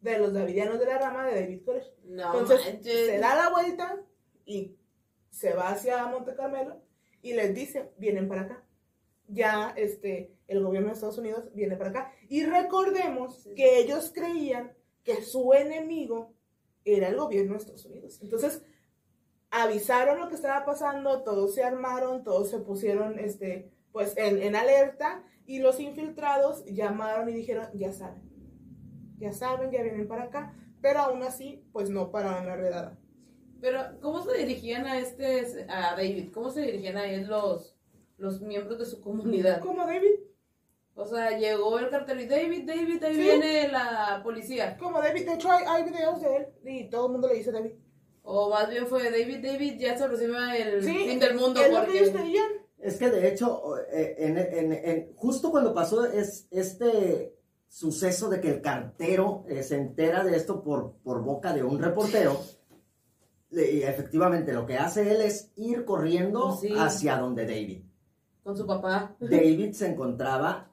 de 0.00 0.18
los 0.18 0.32
davidianos 0.32 0.78
de 0.78 0.86
la 0.86 0.98
rama 0.98 1.26
de 1.26 1.40
David 1.40 1.64
Koresh. 1.64 1.92
Entonces 2.08 2.78
se 2.82 3.18
da 3.18 3.34
la 3.34 3.50
vuelta 3.50 4.00
y 4.46 4.76
se 5.30 5.52
va 5.52 5.68
hacia 5.68 6.06
Monte 6.06 6.34
Carmelo 6.34 6.80
y 7.22 7.34
les 7.34 7.54
dice, 7.54 7.92
vienen 7.98 8.28
para 8.28 8.42
acá. 8.42 8.64
Ya 9.28 9.74
este, 9.76 10.34
el 10.48 10.62
gobierno 10.64 10.88
de 10.88 10.94
Estados 10.94 11.18
Unidos 11.18 11.44
viene 11.54 11.76
para 11.76 11.90
acá. 11.90 12.12
Y 12.28 12.44
recordemos 12.44 13.48
que 13.54 13.78
ellos 13.78 14.10
creían 14.14 14.72
que 15.04 15.22
su 15.22 15.52
enemigo 15.52 16.34
era 16.84 17.08
el 17.08 17.16
gobierno 17.16 17.52
de 17.52 17.58
Estados 17.58 17.84
Unidos. 17.84 18.18
Entonces, 18.22 18.62
avisaron 19.50 20.20
lo 20.20 20.28
que 20.28 20.36
estaba 20.36 20.64
pasando, 20.64 21.22
todos 21.22 21.54
se 21.54 21.64
armaron, 21.64 22.22
todos 22.22 22.50
se 22.50 22.58
pusieron 22.58 23.18
este, 23.18 23.72
pues 23.92 24.14
en, 24.16 24.54
alerta 24.54 25.24
y 25.46 25.58
los 25.58 25.80
infiltrados 25.80 26.64
llamaron 26.66 27.28
y 27.28 27.32
dijeron, 27.32 27.66
ya 27.74 27.92
saben, 27.92 28.22
ya 29.18 29.32
saben, 29.32 29.70
ya 29.70 29.82
vienen 29.82 30.06
para 30.06 30.24
acá, 30.24 30.54
pero 30.80 31.00
aún 31.00 31.22
así, 31.22 31.64
pues 31.72 31.90
no 31.90 32.10
pararon 32.10 32.46
la 32.46 32.56
redada. 32.56 32.98
Pero, 33.60 33.80
¿cómo 34.00 34.22
se 34.22 34.38
dirigían 34.38 34.86
a 34.86 34.98
este, 34.98 35.66
a 35.68 35.94
David? 35.94 36.30
¿Cómo 36.32 36.50
se 36.50 36.62
dirigían 36.62 36.96
a 36.96 37.04
él 37.04 37.26
los, 37.26 37.76
los 38.16 38.40
miembros 38.40 38.78
de 38.78 38.86
su 38.86 39.02
comunidad? 39.02 39.60
Como 39.60 39.84
David, 39.84 40.20
O 40.94 41.06
sea, 41.06 41.36
llegó 41.38 41.78
el 41.78 41.90
cartel 41.90 42.20
y 42.20 42.26
David, 42.26 42.66
David, 42.66 43.02
ahí 43.04 43.14
Sí. 43.14 43.20
viene 43.20 43.68
la 43.68 44.20
policía. 44.22 44.78
como 44.78 45.00
David, 45.00 45.26
de 45.26 45.34
hecho 45.34 45.50
hay, 45.50 45.64
hay 45.66 45.84
videos 45.84 46.20
de 46.22 46.36
él 46.36 46.46
y 46.64 46.88
todo 46.88 47.06
el 47.06 47.12
mundo 47.12 47.28
le 47.28 47.34
dice 47.34 47.52
David. 47.52 47.72
O 48.22 48.50
más 48.50 48.68
bien 48.68 48.86
fue 48.86 49.10
David, 49.10 49.44
David, 49.44 49.78
ya 49.78 49.96
se 49.96 50.04
aproxima 50.04 50.56
el 50.56 50.82
Sí, 50.84 50.92
fin 51.08 51.18
del 51.20 51.34
mundo 51.36 51.60
es 51.60 51.72
lo 51.72 51.84
que 51.86 51.98
ellos 51.98 52.10
porque... 52.10 52.22
creían. 52.24 52.48
Es 52.78 52.96
que 52.98 53.10
de 53.10 53.28
hecho, 53.28 53.76
eh, 53.92 54.14
en, 54.18 54.38
en- 54.38 54.72
en- 54.72 55.12
justo 55.16 55.50
cuando 55.50 55.74
pasó 55.74 56.04
es, 56.06 56.46
este 56.50 57.34
suceso 57.68 58.28
de 58.30 58.40
que 58.40 58.48
el 58.50 58.60
cartero 58.62 59.44
eh, 59.48 59.62
se 59.62 59.76
entera 59.76 60.24
de 60.24 60.36
esto 60.36 60.62
por, 60.62 60.94
por 61.02 61.22
boca 61.22 61.52
de 61.52 61.62
un 61.62 61.78
reportero, 61.78 62.40
y 63.50 63.82
efectivamente 63.82 64.52
lo 64.52 64.64
que 64.66 64.76
hace 64.76 65.10
él 65.12 65.20
es 65.22 65.50
ir 65.56 65.84
corriendo 65.84 66.56
Sí. 66.56 66.72
hacia 66.76 67.16
donde 67.18 67.44
David. 67.46 67.82
Con 68.42 68.56
su 68.56 68.66
papá. 68.66 69.14
David 69.20 69.72
se 69.72 69.88
encontraba 69.88 70.70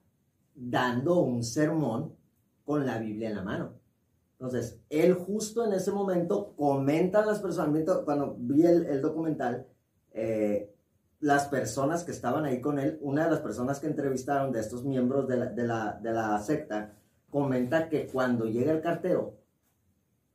dando 0.56 1.20
un 1.20 1.44
sermón 1.44 2.16
con 2.64 2.86
la 2.86 2.98
Biblia 3.00 3.30
en 3.30 3.36
la 3.36 3.44
mano. 3.44 3.77
Entonces, 4.40 4.80
él 4.90 5.14
justo 5.14 5.66
en 5.66 5.74
ese 5.74 5.92
momento 5.92 6.54
comenta 6.56 7.24
a 7.24 7.26
las 7.26 7.40
personas, 7.40 7.84
cuando 8.06 8.36
vi 8.38 8.64
el, 8.66 8.86
el 8.86 9.02
documental, 9.02 9.66
eh, 10.12 10.72
las 11.20 11.48
personas 11.48 12.04
que 12.04 12.12
estaban 12.12 12.46
ahí 12.46 12.62
con 12.62 12.78
él, 12.78 13.00
una 13.02 13.26
de 13.26 13.32
las 13.32 13.40
personas 13.40 13.80
que 13.80 13.88
entrevistaron 13.88 14.52
de 14.52 14.60
estos 14.60 14.84
miembros 14.84 15.28
de 15.28 15.38
la, 15.38 15.46
de 15.48 15.64
la, 15.64 16.00
de 16.02 16.12
la 16.12 16.40
secta, 16.40 16.94
comenta 17.32 17.90
que 17.90 18.06
cuando 18.08 18.46
llega 18.46 18.72
el 18.72 18.82
cartero, 18.82 19.38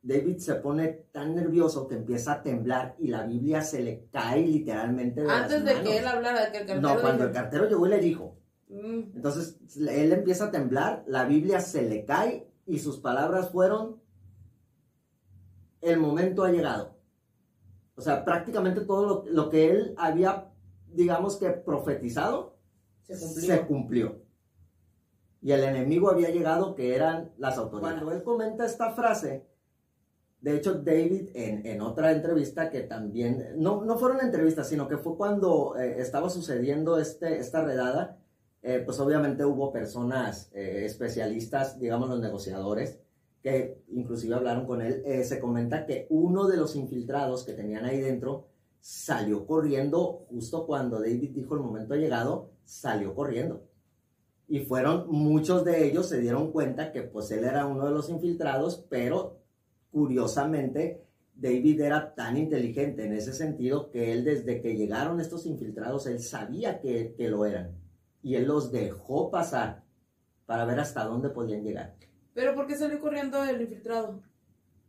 David 0.01 0.39
se 0.39 0.55
pone 0.55 0.89
tan 1.13 1.33
nervioso 1.33 1.87
que 1.87 1.95
empieza 1.95 2.33
a 2.33 2.43
temblar 2.43 2.95
y 2.99 3.07
la 3.07 3.25
Biblia 3.25 3.61
se 3.61 3.81
le 3.81 4.07
cae 4.11 4.45
literalmente 4.45 5.21
de 5.21 5.27
las 5.27 5.43
Antes 5.43 5.63
de 5.63 5.73
manos. 5.75 5.89
que 5.89 5.97
él 5.97 6.07
hablara, 6.07 6.51
que 6.51 6.57
el 6.57 6.65
cartero... 6.67 6.81
No, 6.81 7.01
cuando 7.01 7.11
dijo, 7.19 7.27
el 7.27 7.31
cartero 7.33 7.69
llegó 7.69 7.85
y 7.87 7.89
le 7.89 7.99
dijo, 7.99 8.35
"Mm, 8.67 8.99
entonces 9.15 9.57
él 9.77 10.11
empieza 10.11 10.45
a 10.45 10.51
temblar, 10.51 11.05
la 11.07 11.23
Biblia 11.23 11.61
se 11.61 11.83
le 11.83 12.03
cae 12.03 12.49
y 12.65 12.79
sus 12.79 12.97
palabras 12.97 13.49
fueron, 13.49 14.01
el 15.81 15.99
momento 15.99 16.43
ha 16.43 16.51
llegado. 16.51 16.95
O 17.95 18.01
sea, 18.01 18.25
prácticamente 18.25 18.81
todo 18.81 19.05
lo, 19.05 19.31
lo 19.31 19.49
que 19.49 19.69
él 19.69 19.93
había, 19.97 20.49
digamos 20.87 21.37
que 21.37 21.49
profetizado, 21.49 22.57
se 23.01 23.19
cumplió. 23.19 23.55
se 23.55 23.65
cumplió. 23.65 24.23
Y 25.41 25.51
el 25.51 25.63
enemigo 25.63 26.09
había 26.09 26.29
llegado 26.29 26.73
que 26.73 26.95
eran 26.95 27.33
las 27.37 27.57
autoridades. 27.57 28.01
Cuando 28.01 28.15
él 28.15 28.23
comenta 28.23 28.65
esta 28.65 28.91
frase, 28.91 29.45
de 30.39 30.55
hecho 30.55 30.75
David 30.75 31.29
en, 31.33 31.65
en 31.65 31.81
otra 31.81 32.13
entrevista 32.13 32.69
que 32.69 32.81
también, 32.81 33.53
no, 33.57 33.83
no 33.83 33.97
fueron 33.97 34.21
entrevistas, 34.21 34.69
sino 34.69 34.87
que 34.87 34.97
fue 34.97 35.17
cuando 35.17 35.75
eh, 35.77 35.99
estaba 35.99 36.29
sucediendo 36.29 36.97
este, 36.97 37.39
esta 37.39 37.61
redada, 37.61 38.22
eh, 38.65 38.81
pues 38.85 38.97
obviamente 39.01 39.43
hubo 39.43 39.73
personas 39.73 40.49
eh, 40.53 40.85
especialistas, 40.85 41.77
digamos 41.77 42.07
los 42.07 42.21
negociadores, 42.21 42.97
que 43.41 43.83
inclusive 43.89 44.35
hablaron 44.35 44.65
con 44.65 44.81
él. 44.81 45.03
Eh, 45.05 45.25
se 45.25 45.37
comenta 45.37 45.85
que 45.85 46.07
uno 46.09 46.47
de 46.47 46.55
los 46.55 46.77
infiltrados 46.77 47.43
que 47.43 47.53
tenían 47.53 47.83
ahí 47.83 47.99
dentro 47.99 48.47
salió 48.79 49.45
corriendo 49.45 50.25
justo 50.29 50.65
cuando 50.65 50.99
David 50.99 51.31
dijo 51.31 51.55
el 51.55 51.61
momento 51.61 51.93
ha 51.93 51.97
llegado, 51.97 52.51
salió 52.63 53.13
corriendo. 53.13 53.67
Y 54.47 54.61
fueron 54.61 55.09
muchos 55.09 55.65
de 55.65 55.85
ellos 55.85 56.07
se 56.07 56.21
dieron 56.21 56.53
cuenta 56.53 56.93
que 56.93 57.01
pues 57.01 57.31
él 57.31 57.43
era 57.43 57.65
uno 57.65 57.85
de 57.85 57.91
los 57.91 58.09
infiltrados, 58.09 58.85
pero 58.89 59.39
curiosamente 59.91 61.03
David 61.35 61.81
era 61.81 62.15
tan 62.15 62.37
inteligente 62.37 63.05
en 63.05 63.13
ese 63.13 63.33
sentido 63.33 63.89
que 63.89 64.13
él 64.13 64.23
desde 64.23 64.61
que 64.61 64.77
llegaron 64.77 65.19
estos 65.19 65.45
infiltrados, 65.45 66.07
él 66.07 66.21
sabía 66.21 66.79
que, 66.79 67.13
que 67.17 67.27
lo 67.27 67.45
eran. 67.45 67.82
Y 68.23 68.35
él 68.35 68.45
los 68.45 68.71
dejó 68.71 69.29
pasar 69.29 69.83
para 70.45 70.65
ver 70.65 70.79
hasta 70.79 71.03
dónde 71.03 71.29
podían 71.29 71.63
llegar. 71.63 71.95
Pero 72.33 72.55
¿por 72.55 72.65
qué 72.65 72.75
salió 72.75 72.99
corriendo 72.99 73.43
el 73.43 73.61
infiltrado? 73.61 74.21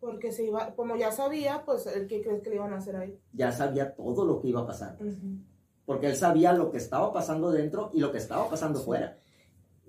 Porque 0.01 0.33
se 0.33 0.45
iba, 0.45 0.75
como 0.75 0.97
ya 0.97 1.13
sabía, 1.13 1.63
pues 1.67 1.87
el 1.87 2.07
que 2.07 2.23
crees 2.23 2.43
que 2.43 2.51
le 2.51 2.57
iban 2.57 2.73
a 2.73 2.79
hacer 2.79 2.97
ahí. 2.97 3.19
Ya 3.33 3.53
sabía 3.53 3.95
todo 3.95 4.25
lo 4.25 4.41
que 4.41 4.49
iba 4.49 4.63
a 4.63 4.67
pasar. 4.67 4.97
Porque 5.85 6.07
él 6.07 6.17
sabía 6.17 6.53
lo 6.53 6.71
que 6.71 6.79
estaba 6.79 7.13
pasando 7.13 7.51
dentro 7.51 7.91
y 7.93 8.01
lo 8.01 8.13
que 8.13 8.19
estaba 8.19 8.49
pasando 8.49 8.81
fuera. 8.81 9.19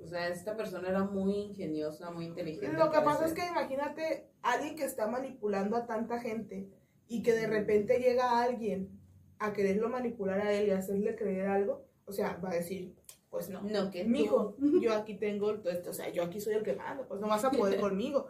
O 0.03 0.07
sea, 0.07 0.27
esta 0.27 0.55
persona 0.55 0.89
era 0.89 1.03
muy 1.03 1.33
ingeniosa, 1.35 2.11
muy 2.11 2.25
inteligente. 2.25 2.77
Lo 2.77 2.91
que 2.91 3.01
pasa 3.01 3.25
es 3.25 3.33
que 3.33 3.47
imagínate 3.47 4.29
alguien 4.41 4.75
que 4.75 4.85
está 4.85 5.07
manipulando 5.07 5.75
a 5.75 5.85
tanta 5.85 6.19
gente 6.19 6.69
y 7.07 7.23
que 7.23 7.33
de 7.33 7.47
repente 7.47 7.99
llega 7.99 8.41
alguien 8.41 8.99
a 9.39 9.53
quererlo 9.53 9.89
manipular 9.89 10.39
a 10.41 10.53
él 10.53 10.67
y 10.67 10.71
hacerle 10.71 11.15
creer 11.15 11.47
algo, 11.47 11.85
o 12.05 12.11
sea, 12.11 12.39
va 12.43 12.51
a 12.51 12.55
decir, 12.55 12.95
pues 13.35 13.49
no. 13.49 13.59
No, 13.63 13.91
que 13.91 14.05
Mijo, 14.05 14.55
yo 14.81 14.93
aquí 14.93 15.15
tengo, 15.15 15.49
el- 15.49 15.61
o 15.89 15.93
sea, 15.93 16.07
yo 16.07 16.23
aquí 16.23 16.39
soy 16.39 16.53
el 16.53 16.63
que 16.63 16.71
manda, 16.73 17.05
pues 17.05 17.19
no 17.19 17.27
vas 17.27 17.43
a 17.43 17.51
poder 17.51 17.77
conmigo. 17.81 18.27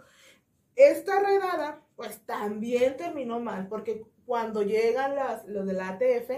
Esta 0.75 1.19
redada, 1.19 1.83
pues 1.95 2.21
también 2.25 2.97
terminó 2.97 3.39
mal, 3.39 3.67
porque 3.67 4.03
cuando 4.25 4.63
llegan 4.63 5.13
las, 5.15 5.45
los 5.45 5.67
de 5.67 5.73
la 5.73 5.89
ATF, 5.89 6.31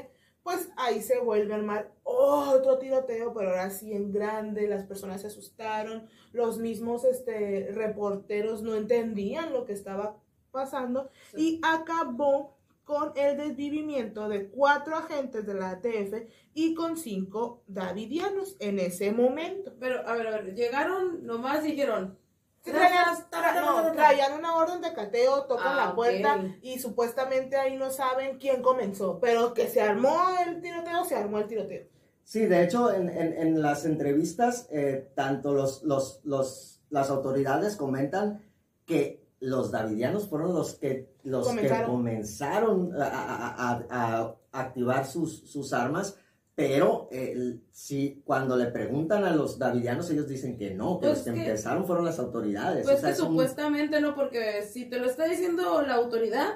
pues 0.44 0.70
ahí 0.76 1.02
se 1.02 1.20
vuelve 1.20 1.54
a 1.54 1.56
armar 1.56 1.94
otro 2.04 2.78
tiroteo, 2.78 3.34
pero 3.34 3.52
ahora 3.52 3.70
sí 3.70 3.94
en 3.94 4.12
grande, 4.12 4.68
las 4.68 4.84
personas 4.84 5.22
se 5.22 5.28
asustaron, 5.28 6.10
los 6.34 6.58
mismos 6.60 7.06
este, 7.06 7.70
reporteros 7.72 8.64
no 8.64 8.76
entendían 8.76 9.54
lo 9.54 9.64
que 9.66 9.72
estaba 9.72 10.18
pasando 10.52 11.10
y 11.38 11.62
acabó 11.64 12.57
con 12.88 13.12
el 13.18 13.36
desvivimiento 13.36 14.30
de 14.30 14.48
cuatro 14.50 14.96
agentes 14.96 15.46
de 15.46 15.54
la 15.54 15.72
ATF 15.72 16.24
y 16.54 16.74
con 16.74 16.96
cinco 16.96 17.62
davidianos 17.68 18.56
en 18.60 18.80
ese 18.80 19.12
momento. 19.12 19.74
Pero, 19.78 20.08
a 20.08 20.14
ver, 20.14 20.28
a 20.28 20.32
ver, 20.32 20.56
llegaron, 20.56 21.26
nomás 21.26 21.64
dijeron. 21.64 22.18
Traían, 22.64 24.34
una 24.40 24.56
orden 24.56 24.82
de 24.82 24.94
cateo, 24.94 25.44
tocan 25.44 25.74
Ah, 25.78 25.86
la 25.88 25.96
puerta 25.96 26.36
ok. 26.36 26.42
y 26.62 26.80
supuestamente 26.80 27.58
ahí 27.58 27.76
no 27.78 27.90
saben 27.92 28.38
quién 28.40 28.62
comenzó, 28.62 29.20
pero 29.20 29.54
que 29.54 29.68
se 29.68 29.82
armó 29.82 30.18
el 30.46 30.62
tiroteo, 30.62 31.04
se 31.04 31.16
armó 31.16 31.40
el 31.40 31.48
tiroteo. 31.48 31.86
Sí, 32.24 32.46
de 32.46 32.64
hecho, 32.64 32.94
en, 32.94 33.10
en- 33.10 33.34
en 33.38 33.62
las 33.62 33.86
entrevistas, 33.86 34.68
eh, 34.72 35.10
tanto 35.16 35.54
los, 35.54 35.84
los, 35.84 36.22
los- 36.24 36.82
las 36.90 37.10
autoridades 37.10 37.76
comentan 37.76 38.42
que 38.86 39.27
los 39.40 39.72
davidianos 39.72 40.28
fueron 40.28 40.54
los 40.54 40.76
que, 40.76 41.14
los 41.24 41.48
que 41.48 41.56
Comenzaron. 41.56 41.92
comenzaron 41.92 42.92
a, 43.02 43.06
a- 43.06 43.72
a- 43.72 44.22
a 44.52 44.60
activar 44.60 45.06
sus, 45.06 45.50
sus 45.50 45.74
armas, 45.74 46.18
pero 46.56 47.08
eh, 47.12 47.60
sí, 47.72 48.24
cuando 48.26 48.56
le 48.58 48.66
preguntan 48.68 49.24
a 49.26 49.36
los 49.36 49.60
davidianos, 49.60 50.10
ellos 50.10 50.28
dicen 50.28 50.58
que 50.58 50.74
no, 50.74 51.00
que 51.00 51.06
Pues 51.08 51.20
los 51.20 51.26
que, 51.28 51.34
que- 51.34 51.46
empezaron 51.46 51.86
fueron 51.86 52.06
las 52.06 52.18
autoridades. 52.18 52.84
Pues 52.84 52.98
O 52.98 53.00
sea, 53.02 53.10
que 53.12 53.16
supuestamente 53.16 54.02
no, 54.02 54.16
porque 54.16 54.64
si 54.64 54.86
te 54.90 54.98
lo 55.00 55.06
está 55.06 55.26
diciendo 55.26 55.84
la 55.84 55.94
autoridad, 55.96 56.56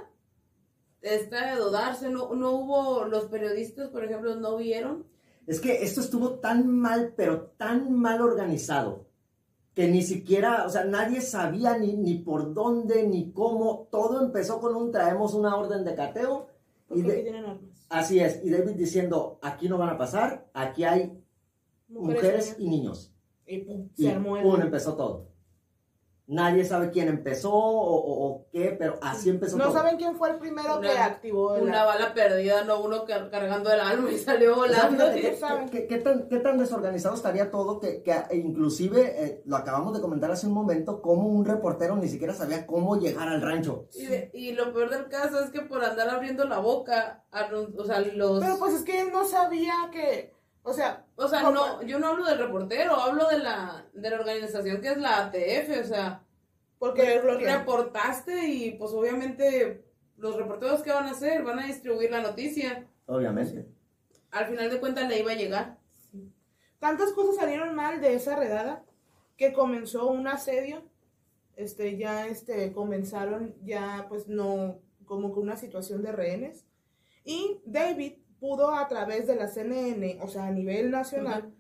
está 1.02 1.54
de 1.54 1.60
dudarse, 1.62 2.10
no, 2.10 2.34
no 2.34 2.52
hubo, 2.52 3.06
los 3.06 3.26
periodistas, 3.26 3.90
por 3.90 4.04
ejemplo, 4.04 4.36
no 4.36 4.58
vieron. 4.58 5.06
Es 5.48 5.60
que 5.60 5.84
esto 5.84 6.02
estuvo 6.02 6.40
tan 6.40 6.68
mal, 6.68 7.14
pero 7.16 7.52
tan 7.58 7.92
mal 7.94 8.22
organizado, 8.22 9.06
que 9.74 9.88
ni 9.88 10.02
siquiera, 10.02 10.66
o 10.66 10.70
sea, 10.70 10.84
nadie 10.86 11.22
sabía 11.22 11.78
ni, 11.78 11.94
ni 11.94 12.16
por 12.16 12.54
dónde, 12.54 13.08
ni 13.08 13.32
cómo. 13.32 13.88
Todo 13.92 14.22
empezó 14.24 14.60
con 14.60 14.76
un 14.76 14.92
traemos 14.92 15.34
una 15.34 15.56
orden 15.56 15.84
de 15.86 15.96
cateo. 15.96 16.48
Y 16.90 16.96
Porque 16.96 17.04
de- 17.04 17.14
aquí 17.14 17.22
tienen 17.24 17.46
armas. 17.46 17.88
así 17.90 18.20
es, 18.20 18.44
y 18.44 18.50
David 18.50 18.72
diciendo, 18.76 19.40
aquí 19.42 19.70
no 19.70 19.78
van 19.78 19.90
a 19.90 19.98
pasar, 19.98 20.50
aquí 20.54 20.84
hay 20.84 21.18
mujeres, 21.88 22.56
y 22.60 22.68
niños. 22.70 23.14
y 23.48 23.60
pum, 23.60 23.90
Y 23.98 24.04
se 24.04 24.12
armó 24.12 24.38
el... 24.38 24.44
pum, 24.44 24.62
empezó 24.62 24.96
todo. 24.96 25.28
Nadie 26.28 26.64
sabe 26.64 26.92
quién 26.92 27.10
empezó 27.10 27.52
o, 27.52 27.96
o- 27.96 28.28
o 28.28 28.48
qué, 28.54 28.74
pero 28.80 28.98
así 29.02 29.30
empezó 29.30 29.58
No 29.58 29.66
todo. 29.66 29.74
saben 29.74 29.98
quién 29.98 30.16
fue 30.16 30.30
el 30.30 30.38
primero 30.38 30.78
Una- 30.78 30.90
que 30.90 30.98
activó 30.98 31.56
el... 31.56 31.64
Una 31.64 31.84
bala 31.84 32.14
perdida, 32.14 32.64
no 32.64 32.80
uno 32.80 33.04
car- 33.06 33.30
cargando 33.30 33.70
el 33.72 33.80
alma 33.82 34.10
y 34.12 34.18
salió 34.18 34.56
volando. 34.56 35.12
¿qué, 35.14 35.36
saben. 35.36 35.68
qué- 35.70 35.88
qué 35.88 35.98
tan, 35.98 36.30
qué 36.30 36.38
tan 36.38 36.58
desorganizado 36.58 37.16
estaría 37.16 37.52
todo 37.52 37.80
que, 37.82 38.02
que 38.02 38.14
e 38.30 38.38
inclusive 38.38 39.26
eh, 39.26 39.42
lo 39.46 39.58
acabamos 39.58 39.94
de 39.94 40.00
comentar 40.00 40.32
hace 40.32 40.48
un 40.48 40.54
momento, 40.54 41.02
como 41.02 41.28
un 41.28 41.44
reportero 41.44 41.98
ni 41.98 42.08
siquiera 42.08 42.34
sabía 42.34 42.66
cómo 42.66 42.98
llegar 42.98 43.28
al 43.28 43.42
rancho. 43.42 43.88
Y, 43.94 44.06
de- 44.06 44.32
y 44.34 44.54
lo 44.54 44.72
peor 44.72 44.90
del 44.90 45.10
caso 45.10 45.44
es 45.44 45.50
que 45.50 45.62
por 45.62 45.84
andar 45.84 46.08
abriendo 46.10 46.46
la 46.46 46.60
boca, 46.60 47.26
anun- 47.32 47.76
o 47.78 47.84
sea, 47.84 48.00
los... 48.00 48.40
Pero 48.40 48.58
pues 48.58 48.74
es 48.76 48.84
que 48.84 49.02
él 49.02 49.10
no 49.12 49.26
sabía 49.26 49.74
que... 49.92 50.34
O 50.64 50.74
sea, 50.74 51.06
o 51.16 51.28
sea, 51.28 51.50
no, 51.50 51.82
yo 51.84 52.00
no 52.00 52.08
hablo 52.08 52.26
del 52.26 52.38
reportero, 52.38 52.96
hablo 52.96 53.28
de 53.28 53.40
la, 53.40 53.86
de 53.94 54.10
la 54.10 54.20
organización 54.20 54.80
que 54.80 54.90
es 54.90 54.98
la 54.98 55.26
ATF, 55.26 55.86
o 55.86 55.88
sea, 55.88 56.24
porque 56.78 57.16
es 57.16 57.24
lo 57.24 57.38
que... 57.38 57.46
reportaste 57.46 58.48
y 58.48 58.72
pues 58.72 58.92
obviamente 58.92 59.84
los 60.18 60.36
reporteros 60.36 60.82
que 60.84 60.92
van 60.92 61.08
a 61.08 61.12
hacer 61.12 61.44
van 61.44 61.60
a 61.60 61.66
distribuir 61.66 62.12
la 62.12 62.22
noticia. 62.22 62.88
Obviamente. 63.08 63.68
Al 64.32 64.46
final 64.46 64.70
de 64.70 64.80
cuentas 64.80 65.08
le 65.10 65.20
iba 65.20 65.32
a 65.32 65.36
llegar. 65.36 65.78
Tantas 66.80 67.12
cosas 67.14 67.36
salieron 67.36 67.76
mal 67.76 68.00
de 68.02 68.14
esa 68.14 68.36
redada 68.36 68.84
que 69.38 69.54
comenzó 69.54 70.08
un 70.08 70.28
asedio 70.28 70.84
este, 71.56 71.98
ya 71.98 72.28
este, 72.28 72.72
comenzaron 72.72 73.56
ya 73.64 74.06
pues 74.10 74.28
no, 74.28 74.80
como 75.06 75.34
que 75.34 75.40
una 75.40 75.58
situación 75.58 76.02
de 76.02 76.12
rehenes. 76.12 76.66
Y 77.24 77.62
David 77.66 78.14
pudo 78.42 78.74
a 78.74 78.88
través 78.88 79.28
de 79.28 79.36
la 79.36 79.48
CNN, 79.48 80.18
o 80.20 80.28
sea, 80.28 80.48
a 80.48 80.52
nivel 80.52 80.90
nacional, 80.90 81.54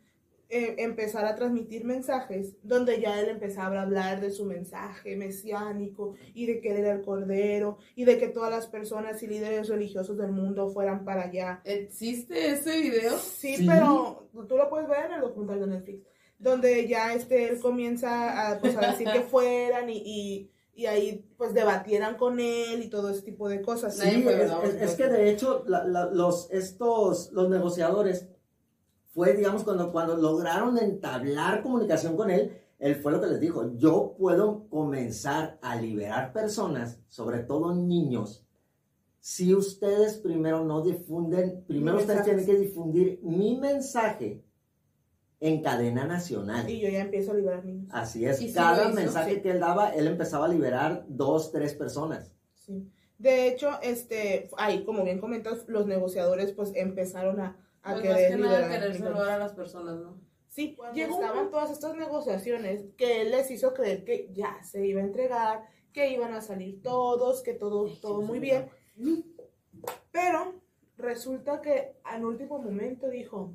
eh, 0.49 0.75
empezar 0.79 1.25
a 1.25 1.35
transmitir 1.35 1.85
mensajes 1.85 2.57
donde 2.61 2.99
ya 2.99 3.21
él 3.21 3.29
empezaba 3.29 3.79
a 3.79 3.83
hablar 3.83 4.19
de 4.19 4.31
su 4.31 4.43
mensaje 4.43 5.15
mesiánico 5.15 6.15
y 6.33 6.47
de 6.47 6.59
que 6.59 6.71
él 6.71 6.77
era 6.79 6.91
el 6.91 7.03
cordero 7.03 7.77
y 7.95 8.03
de 8.03 8.17
que 8.17 8.27
todas 8.27 8.51
las 8.51 8.67
personas 8.67 9.23
y 9.23 9.27
líderes 9.27 9.69
religiosos 9.69 10.17
del 10.17 10.31
mundo 10.31 10.69
fueran 10.69 11.05
para 11.05 11.25
allá. 11.25 11.61
¿Existe 11.63 12.49
ese 12.49 12.81
video? 12.81 13.17
Sí, 13.17 13.65
pero 13.65 14.27
tú 14.49 14.57
lo 14.57 14.67
puedes 14.69 14.89
ver 14.89 15.05
en 15.05 15.13
el 15.13 15.21
documental 15.21 15.61
de 15.61 15.67
Netflix, 15.67 16.03
donde 16.37 16.85
ya 16.85 17.13
este, 17.13 17.47
él 17.47 17.59
comienza 17.61 18.49
a, 18.49 18.59
pues, 18.59 18.75
a 18.75 18.91
decir 18.91 19.07
que 19.07 19.21
fueran 19.31 19.89
y, 19.89 20.01
y, 20.03 20.50
y 20.73 20.85
ahí 20.85 21.25
pues 21.37 21.53
debatieran 21.53 22.15
con 22.17 22.39
él 22.39 22.81
y 22.83 22.89
todo 22.89 23.09
ese 23.09 23.21
tipo 23.23 23.49
de 23.49 23.61
cosas. 23.61 23.95
Sí, 23.97 24.21
es, 24.43 24.49
es- 24.63 24.75
es 24.81 24.95
que 24.95 25.07
de 25.09 25.29
hecho 25.29 25.63
la- 25.67 25.83
la- 25.85 26.05
los, 26.11 26.49
estos, 26.51 27.31
los 27.33 27.49
negociadores 27.49 28.27
fue, 29.13 29.33
digamos, 29.33 29.63
cuando, 29.63 29.91
cuando 29.91 30.15
lograron 30.15 30.77
entablar 30.77 31.61
comunicación 31.61 32.15
con 32.15 32.29
él, 32.31 32.57
él 32.79 32.95
fue 32.95 33.11
lo 33.11 33.19
que 33.21 33.27
les 33.27 33.39
dijo, 33.39 33.71
yo 33.75 34.15
puedo 34.17 34.67
comenzar 34.69 35.59
a 35.61 35.75
liberar 35.75 36.31
personas, 36.33 36.99
sobre 37.09 37.39
todo 37.39 37.75
niños, 37.75 38.43
si 39.19 39.53
ustedes 39.53 40.17
primero 40.17 40.63
no 40.65 40.81
difunden, 40.81 41.63
primero 41.67 41.97
ustedes 41.97 42.23
tienen 42.23 42.45
que 42.45 42.55
difundir 42.57 43.19
mi 43.21 43.55
mensaje 43.57 44.41
en 45.41 45.61
cadena 45.61 46.05
nacional. 46.05 46.69
Y 46.69 46.79
yo 46.79 46.87
ya 46.87 47.01
empiezo 47.01 47.31
a 47.31 47.33
liberar 47.33 47.65
niños. 47.65 47.89
Así 47.91 48.25
es, 48.25 48.41
Y 48.41 48.53
cada 48.53 48.89
mensaje 48.89 49.35
sí. 49.35 49.41
que 49.41 49.51
él 49.51 49.59
daba, 49.59 49.89
él 49.89 50.07
empezaba 50.07 50.45
a 50.45 50.49
liberar 50.49 51.03
dos, 51.09 51.51
tres 51.51 51.73
personas. 51.73 52.31
Sí. 52.55 52.89
De 53.17 53.47
hecho, 53.47 53.71
este, 53.81 54.49
ahí, 54.57 54.83
como 54.85 55.03
bien 55.03 55.19
comentas, 55.19 55.67
los 55.67 55.87
negociadores 55.87 56.53
pues 56.53 56.71
empezaron 56.75 57.39
a, 57.39 57.57
a 57.83 57.93
Pues 57.93 58.05
más 58.05 58.17
querer 58.17 58.31
que 58.31 58.37
nada 58.37 58.59
liberar 58.59 58.71
querer 58.71 58.93
niños. 58.93 59.07
salvar 59.07 59.29
a 59.29 59.37
las 59.37 59.53
personas, 59.53 59.99
¿no? 59.99 60.21
Sí, 60.47 60.75
Cuando 60.75 60.95
llegó 60.95 61.13
estaban 61.15 61.27
estaban 61.29 61.49
todas 61.51 61.71
estas 61.71 61.95
negociaciones 61.95 62.85
que 62.97 63.21
él 63.21 63.31
les 63.31 63.49
hizo 63.51 63.73
creer 63.73 64.03
que 64.03 64.29
ya 64.33 64.61
se 64.63 64.85
iba 64.85 65.01
a 65.01 65.05
entregar, 65.05 65.63
que 65.93 66.11
iban 66.11 66.33
a 66.33 66.41
salir 66.41 66.81
todos, 66.81 67.41
que 67.41 67.53
todo, 67.53 67.87
todo 68.01 68.21
muy 68.21 68.39
bien. 68.39 68.69
Pero 70.11 70.53
resulta 70.97 71.61
que 71.61 71.93
al 72.03 72.25
último 72.25 72.59
momento 72.59 73.07
dijo, 73.09 73.53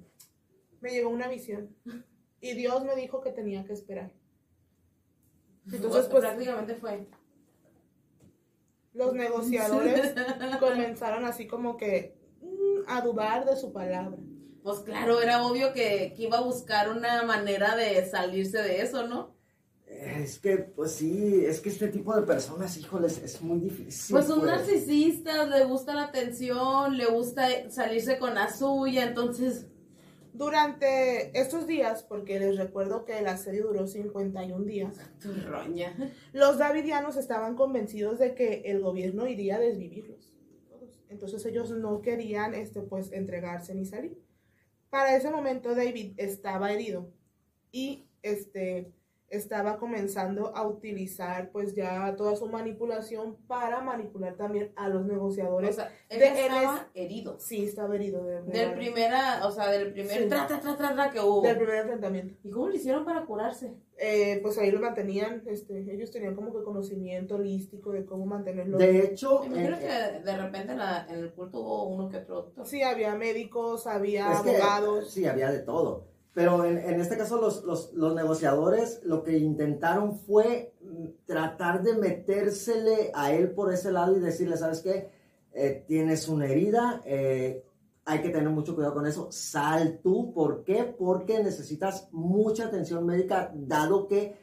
me 0.81 0.91
llegó 0.91 1.11
una 1.11 1.29
visión 1.29 1.75
y 2.41 2.55
Dios 2.55 2.85
me 2.85 2.95
dijo 2.97 3.21
que 3.21 3.33
tenía 3.33 3.65
que 3.65 3.73
esperar. 3.73 4.13
Entonces, 5.71 6.07
pues 6.09 6.23
prácticamente 6.23 6.77
fue. 6.77 7.07
los 8.93 9.15
negociadores 9.15 10.15
comenzaron 10.61 11.25
así 11.25 11.47
como 11.47 11.77
que 11.77 12.17
mm, 12.41 12.89
a 12.89 13.01
dudar 13.01 13.45
de 13.45 13.57
su 13.57 13.73
palabra. 13.73 14.17
Pues 14.63 14.81
claro, 14.81 15.21
era 15.21 15.47
obvio 15.47 15.73
que, 15.73 16.13
que 16.17 16.23
iba 16.23 16.39
a 16.39 16.43
buscar 16.43 16.91
una 16.91 17.23
manera 17.23 17.77
de 17.77 18.05
salirse 18.07 18.63
de 18.63 18.83
eso, 18.83 19.07
¿no? 19.07 19.37
Es 19.87 20.41
que, 20.41 20.59
pues 20.59 20.93
sí, 20.93 21.45
es 21.47 21.61
que 21.61 21.69
este 21.69 21.89
tipo 21.89 22.15
de 22.15 22.23
personas, 22.23 22.77
híjoles, 22.77 23.19
es 23.19 23.41
muy 23.41 23.61
difícil. 23.61 24.15
pues 24.15 24.27
son 24.27 24.41
pues. 24.41 24.51
narcisistas, 24.51 25.49
le 25.49 25.65
gusta 25.65 25.95
la 25.95 26.05
atención, 26.05 26.97
le 26.97 27.07
gusta 27.07 27.71
salirse 27.71 28.19
con 28.19 28.35
la 28.35 28.53
suya, 28.53 29.05
entonces, 29.05 29.67
Durante 30.37 31.39
estos 31.39 31.67
días, 31.67 32.03
porque 32.03 32.39
les 32.39 32.59
recuerdo 32.59 33.07
que 33.07 33.23
la 33.23 33.39
serie 33.39 33.63
duró 33.63 33.87
51 33.87 34.65
días, 34.67 34.99
roña. 35.47 35.97
los 36.33 36.59
davidianos 36.59 37.17
estaban 37.17 37.57
convencidos 37.57 38.19
de 38.19 38.35
que 38.35 38.63
el 38.67 38.81
gobierno 38.81 39.27
iría 39.27 39.57
a 39.57 39.61
desvivirlos. 39.61 40.37
Entonces 41.09 41.47
ellos 41.47 41.71
no 41.71 42.03
querían 42.03 42.55
este, 42.55 42.83
pues, 42.83 43.13
entregarse 43.13 43.75
ni 43.75 43.87
salir. 43.87 44.21
Para 44.91 45.17
ese 45.17 45.31
momento 45.31 45.75
David 45.75 46.13
estaba 46.19 46.73
herido 46.73 47.11
y 47.73 48.09
este, 48.23 48.93
estaba 49.29 49.77
comenzando 49.79 50.55
a 50.57 50.67
utilizar 50.67 51.51
pues 51.51 51.75
ya 51.75 52.15
toda 52.17 52.37
su 52.37 52.47
manipulación 52.47 53.37
para 53.49 53.81
manipular 53.81 54.37
también 54.37 54.73
a 54.77 54.89
los 54.89 55.03
O 55.03 55.07
negociadores. 55.07 55.75
sea, 55.77 55.91
él 56.09 56.21
De- 56.21 56.25
ya 56.27 56.31
él 56.33 56.39
estaba 56.55 56.89
herido. 56.95 57.37
sí, 57.41 57.65
estaba 57.65 57.95
herido 57.97 58.25
de, 58.25 58.43
de- 58.43 58.53
Del 58.59 58.75
primera, 58.75 59.45
o 59.47 59.51
sea, 59.51 59.69
del 59.71 59.93
primer 59.93 60.23
Sí. 60.23 60.29
tra, 60.29 60.47
tra, 60.47 60.61
tra, 60.61 60.77
tra, 60.77 60.95
tra 60.95 61.11
que 61.11 61.21
hubo. 61.21 61.43
del 61.43 61.57
primer 61.57 61.77
enfrentamiento. 61.77 62.35
¿Y 62.45 62.51
cómo 62.51 62.69
lo 62.69 62.75
hicieron 62.75 63.05
para 63.05 63.25
curarse? 63.27 63.75
Eh, 63.99 64.41
pues 64.43 64.59
ahí 64.59 64.71
lo 64.71 64.79
mantenían, 64.81 65.43
este, 65.47 65.79
ellos 65.93 66.11
tenían 66.11 66.35
como 66.37 66.53
que 66.55 66.63
conocimiento 66.63 67.37
holístico 67.37 67.93
de 67.93 68.05
cómo 68.05 68.27
mantenerlo. 68.27 68.77
De 68.79 69.01
hecho, 69.05 69.41
Me 69.41 69.47
imagino 69.47 69.77
eh, 69.79 69.81
que 70.21 70.23
de 70.31 70.37
repente 70.37 70.73
en, 70.73 70.79
la- 70.79 71.07
en 71.09 71.19
el 71.19 71.33
culto 71.33 71.61
hubo 71.61 71.85
uno 71.89 72.09
que 72.11 72.19
otro 72.19 72.35
doctor. 72.43 72.67
Sí, 72.67 72.83
había 72.83 73.15
médicos, 73.15 73.87
había 73.87 74.33
es 74.35 74.41
que, 74.43 74.51
abogados. 74.51 75.11
sí, 75.11 75.27
había 75.27 75.51
de 75.51 75.61
todo. 75.61 76.05
Pero 76.37 76.67
en, 76.67 76.77
en 76.77 77.01
este 77.01 77.17
caso 77.17 77.41
los, 77.41 77.65
los, 77.65 77.95
los 77.95 78.15
negociadores 78.15 79.01
lo 79.05 79.23
que 79.23 79.39
intentaron 79.39 80.19
fue 80.19 80.75
mm, 80.83 81.25
tratar 81.25 81.83
de 81.83 81.95
metérsele 81.95 83.11
a 83.15 83.33
él 83.33 83.53
por 83.53 83.73
ese 83.73 83.91
lado 83.91 84.15
y 84.15 84.21
decirle, 84.21 84.59
¿sabes 84.59 84.83
qué? 84.83 85.09
Eh, 85.55 85.83
tienes 85.89 86.29
una 86.29 86.47
herida, 86.47 87.01
eh, 87.07 87.65
hay 88.05 88.21
que 88.21 88.29
tener 88.29 88.51
mucho 88.51 88.75
cuidado 88.75 88.93
con 88.93 89.07
eso, 89.07 89.29
sal 89.33 90.01
tú, 90.03 90.35
¿por 90.35 90.63
qué? 90.63 90.85
Porque 90.85 91.43
necesitas 91.43 92.07
mucha 92.13 92.67
atención 92.67 93.07
médica, 93.07 93.51
dado 93.55 94.07
que 94.07 94.37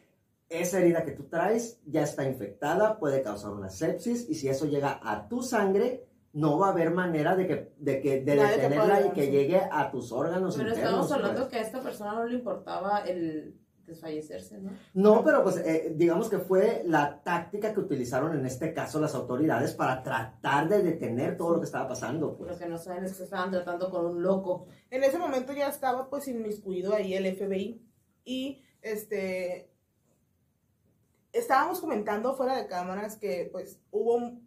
esa 0.49 0.79
herida 0.79 1.05
que 1.05 1.11
tú 1.11 1.25
traes 1.25 1.79
ya 1.85 2.01
está 2.01 2.27
infectada, 2.27 2.97
puede 2.97 3.21
causar 3.21 3.51
una 3.51 3.69
sepsis 3.69 4.27
y 4.27 4.33
si 4.33 4.47
eso 4.49 4.65
llega 4.65 4.99
a 5.03 5.27
tu 5.27 5.43
sangre, 5.43 6.07
no 6.33 6.57
va 6.57 6.67
a 6.67 6.71
haber 6.71 6.91
manera 6.91 7.35
de 7.35 7.47
que 7.47 7.73
de, 7.77 8.01
que, 8.01 8.21
de 8.21 8.35
Nadie 8.35 8.57
detenerla 8.57 9.07
y 9.07 9.11
que 9.11 9.31
llegue 9.31 9.61
a 9.71 9.91
tus 9.91 10.11
órganos 10.11 10.55
Pero 10.57 10.69
internos. 10.69 10.91
estamos 10.91 11.11
hablando 11.11 11.41
pues. 11.41 11.51
que 11.51 11.57
a 11.57 11.61
esta 11.61 11.81
persona 11.81 12.13
no 12.13 12.25
le 12.25 12.35
importaba 12.35 12.99
el 12.99 13.55
desfallecerse, 13.85 14.59
¿no? 14.59 14.71
No, 14.93 15.23
pero 15.23 15.43
pues 15.43 15.57
eh, 15.57 15.93
digamos 15.95 16.29
que 16.29 16.39
fue 16.39 16.83
la 16.85 17.21
táctica 17.21 17.73
que 17.73 17.81
utilizaron 17.81 18.37
en 18.37 18.45
este 18.45 18.73
caso 18.73 18.99
las 18.99 19.13
autoridades 19.13 19.73
para 19.73 20.01
tratar 20.01 20.69
de 20.69 20.81
detener 20.81 21.37
todo 21.37 21.53
lo 21.53 21.59
que 21.59 21.65
estaba 21.65 21.87
pasando. 21.87 22.35
Pues. 22.35 22.51
Lo 22.51 22.57
que 22.57 22.67
no 22.67 22.77
saben 22.77 23.03
es 23.03 23.17
que 23.17 23.23
estaban 23.23 23.51
tratando 23.51 23.91
con 23.91 24.05
un 24.05 24.23
loco. 24.23 24.65
En 24.89 25.03
ese 25.03 25.19
momento 25.19 25.53
ya 25.53 25.67
estaba 25.67 26.09
pues 26.09 26.27
inmiscuido 26.27 26.93
ahí 26.95 27.13
el 27.13 27.35
FBI 27.35 27.81
y 28.25 28.61
este 28.81 29.69
estábamos 31.33 31.81
comentando 31.81 32.35
fuera 32.35 32.55
de 32.55 32.67
cámaras 32.67 33.17
que 33.17 33.49
pues 33.51 33.81
hubo 33.91 34.39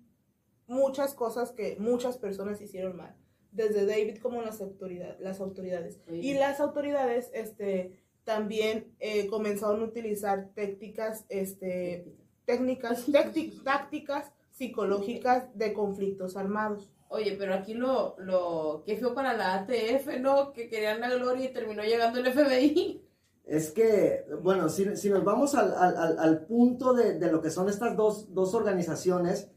muchas 0.67 1.15
cosas 1.15 1.53
que 1.53 1.77
muchas 1.79 2.19
personas 2.19 2.61
hicieron 2.61 2.97
mal, 2.97 3.15
desde 3.53 3.87
David 3.87 4.19
como 4.21 4.43
las 4.43 4.61
autoridades, 4.61 5.21
las 5.21 5.41
autoridades. 5.41 6.01
Sí. 6.09 6.15
Y 6.21 6.35
las 6.35 6.61
autoridades 6.61 7.31
este 7.33 7.93
también 8.25 8.95
eh, 8.99 9.29
comenzaron 9.29 9.81
a 9.83 9.85
utilizar 9.85 10.51
técnicas 10.55 11.25
este 11.29 12.13
técnicas 12.45 13.07
tácti- 13.13 13.63
tácticas 13.63 14.33
psicológicas 14.51 15.57
de 15.57 15.73
conflictos 15.73 16.37
armados. 16.37 16.91
Oye, 17.09 17.37
pero 17.39 17.55
aquí 17.55 17.75
lo, 17.75 18.17
lo 18.19 18.83
que 18.85 18.97
fue 18.97 19.15
para 19.15 19.33
la 19.35 19.55
ATF, 19.55 20.19
¿no? 20.21 20.53
Que 20.53 20.69
querían 20.69 21.01
la 21.01 21.15
gloria 21.15 21.45
y 21.45 21.53
terminó 21.53 21.83
llegando 21.85 22.19
el 22.19 22.27
FBI. 22.33 23.03
Es 23.45 23.71
que, 23.71 24.25
bueno, 24.43 24.69
si, 24.69 24.97
si 24.97 25.09
nos 25.09 25.23
vamos 25.23 25.55
al, 25.55 25.73
al- 25.73 26.19
al- 26.19 26.47
punto 26.47 26.95
de, 26.95 27.17
de 27.17 27.31
lo 27.31 27.41
que 27.41 27.51
son 27.51 27.69
estas 27.69 27.97
dos, 27.97 28.35
dos 28.35 28.55
organizaciones, 28.55 29.49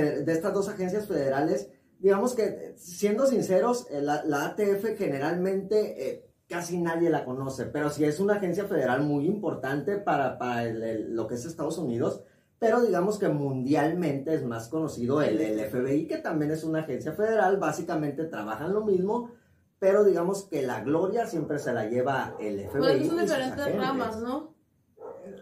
de 0.00 0.32
estas 0.32 0.52
dos 0.54 0.68
agencias 0.68 1.06
federales, 1.06 1.68
digamos 1.98 2.34
que, 2.34 2.74
siendo 2.76 3.26
sinceros, 3.26 3.86
eh, 3.90 4.00
la, 4.02 4.24
la 4.24 4.46
ATF 4.46 4.96
generalmente 4.98 6.08
eh, 6.10 6.26
casi 6.48 6.78
nadie 6.78 7.08
la 7.10 7.24
conoce, 7.24 7.66
pero 7.66 7.90
sí 7.90 8.04
es 8.04 8.18
una 8.20 8.34
agencia 8.34 8.64
federal 8.66 9.02
muy 9.02 9.26
importante 9.26 9.96
para, 9.98 10.38
para 10.38 10.64
el- 10.64 10.82
el- 10.82 11.14
lo 11.14 11.26
que 11.26 11.34
es 11.36 11.44
Estados 11.44 11.78
Unidos, 11.78 12.22
pero 12.58 12.80
digamos 12.82 13.18
que 13.18 13.28
mundialmente 13.28 14.34
es 14.34 14.44
más 14.44 14.68
conocido 14.68 15.22
el, 15.22 15.40
el 15.40 15.58
FBI, 15.60 16.06
que 16.06 16.18
también 16.18 16.50
es 16.50 16.62
una 16.64 16.80
agencia 16.80 17.12
federal, 17.12 17.56
básicamente 17.58 18.24
trabajan 18.24 18.72
lo 18.72 18.84
mismo, 18.84 19.30
pero 19.78 20.04
digamos 20.04 20.44
que 20.44 20.62
la 20.62 20.80
gloria 20.84 21.26
siempre 21.26 21.58
se 21.58 21.72
la 21.72 21.86
lleva 21.88 22.36
el 22.38 22.60
FBI. 22.68 22.78
Pues 22.78 23.06
son 23.08 23.16
diferentes 23.22 23.64
ramas, 23.80 24.20
¿no? 24.20 24.51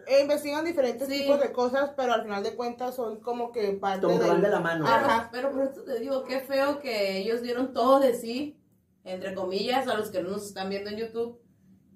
E 0.07 0.21
investigan 0.23 0.65
diferentes 0.65 1.09
Sí. 1.09 1.23
tipos 1.23 1.41
de 1.41 1.53
cosas, 1.53 1.93
pero 1.97 2.13
al 2.13 2.23
final 2.23 2.43
de 2.43 2.55
cuentas 2.57 2.95
son 2.97 3.21
como 3.21 3.53
que 3.53 3.73
parte 3.73 4.07
Como 4.07 4.19
que 4.19 4.27
van 4.27 4.35
del- 4.41 4.43
de 4.43 4.49
la 4.51 4.61
mano. 4.61 4.87
Ajá. 4.87 5.29
Pero 5.33 5.51
por 5.53 5.63
eso 5.63 5.83
te 5.83 5.99
digo, 6.01 6.25
qué 6.25 6.41
feo 6.41 6.81
que 6.81 7.19
ellos 7.19 7.43
dieron 7.43 7.73
todo 7.73 8.01
de 8.01 8.15
sí, 8.15 8.61
entre 9.05 9.35
comillas, 9.35 9.87
a 9.89 9.95
los 9.97 10.11
que 10.11 10.23
no 10.23 10.31
nos 10.31 10.47
están 10.47 10.69
viendo 10.69 10.91
en 10.91 10.97
YouTube. 10.99 11.41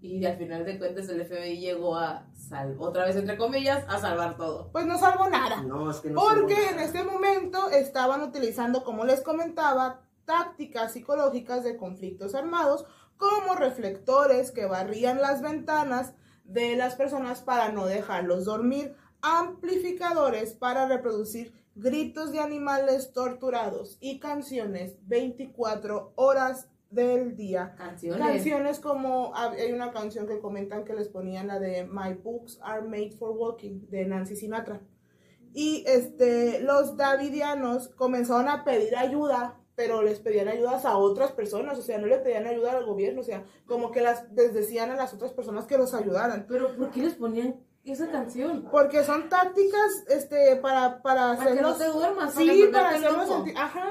Y 0.00 0.24
al 0.26 0.36
final 0.36 0.64
de 0.66 0.78
cuentas 0.78 1.08
el 1.08 1.20
FBI 1.22 1.58
llegó 1.60 1.96
a 1.96 2.26
salvar, 2.36 2.76
otra 2.78 3.06
vez 3.06 3.16
entre 3.16 3.38
comillas, 3.38 3.84
a 3.88 3.98
salvar 3.98 4.36
todo. 4.36 4.70
Pues 4.70 4.84
no 4.86 4.98
salvo 4.98 5.28
nada. 5.30 5.62
No, 5.62 5.90
es 5.90 5.96
que 6.00 6.10
no 6.10 6.20
Porque 6.20 6.68
en 6.70 6.78
este 6.78 7.02
momento 7.04 7.70
estaban 7.70 8.20
utilizando, 8.22 8.84
como 8.84 9.04
les 9.06 9.22
comentaba, 9.22 10.02
tácticas 10.26 10.92
psicológicas 10.92 11.64
de 11.64 11.76
conflictos 11.78 12.34
armados, 12.34 12.84
como 13.16 13.54
reflectores 13.54 14.50
que 14.50 14.66
barrían 14.66 15.20
las 15.22 15.40
ventanas 15.40 16.14
de 16.44 16.76
las 16.76 16.94
personas 16.94 17.40
para 17.40 17.72
no 17.72 17.86
dejarlos 17.86 18.44
dormir. 18.44 18.94
amplificadores 19.26 20.52
para 20.52 20.86
reproducir 20.86 21.54
gritos 21.74 22.30
de 22.30 22.40
animales 22.40 23.12
torturados 23.12 23.96
y 24.00 24.20
canciones 24.20 24.98
24 25.06 26.12
horas 26.16 26.68
del 26.90 27.36
día. 27.36 27.74
Canciones. 27.76 28.20
Canciones 28.20 28.80
como 28.80 29.32
hay 29.34 29.72
una 29.72 29.92
canción 29.92 30.26
que 30.26 30.38
comentan 30.38 30.84
que 30.84 30.94
les 30.94 31.08
ponían 31.08 31.48
la 31.48 31.58
de 31.58 31.84
My 31.84 32.14
Books 32.14 32.58
Are 32.62 32.82
Made 32.82 33.12
for 33.18 33.30
Walking 33.30 33.88
de 33.88 34.04
Nancy 34.04 34.36
Sinatra. 34.36 34.80
Y 35.52 35.84
este 35.86 36.60
los 36.60 36.96
davidianos 36.96 37.88
comenzaron 37.88 38.48
a 38.48 38.64
pedir 38.64 38.96
ayuda, 38.96 39.60
pero 39.76 40.02
les 40.02 40.20
pedían 40.20 40.48
ayudas 40.48 40.84
a 40.84 40.96
otras 40.96 41.32
personas, 41.32 41.78
o 41.78 41.82
sea, 41.82 41.98
no 41.98 42.06
le 42.06 42.18
pedían 42.18 42.46
ayuda 42.46 42.72
al 42.72 42.84
gobierno, 42.86 43.20
o 43.20 43.24
sea, 43.24 43.44
como 43.66 43.90
que 43.90 44.00
las 44.00 44.30
les 44.32 44.54
decían 44.54 44.90
a 44.90 44.96
las 44.96 45.12
otras 45.14 45.32
personas 45.32 45.66
que 45.66 45.76
los 45.78 45.94
ayudaran. 45.94 46.46
Pero 46.48 46.76
¿por 46.76 46.90
qué 46.90 47.02
les 47.02 47.14
ponían 47.14 47.60
esa 47.84 48.08
canción? 48.10 48.68
Porque 48.70 49.02
son 49.04 49.28
tácticas 49.28 50.04
este 50.08 50.56
para 50.56 51.02
para 51.02 51.36
Para 51.36 51.54
que 51.54 51.60
no 51.60 51.74
te 51.74 51.86
duermas. 51.86 52.34
Sí, 52.34 52.68
para 52.72 52.90
volverte 52.90 53.06
hacerlos 53.06 53.28
sentir, 53.28 53.54
ajá. 53.58 53.88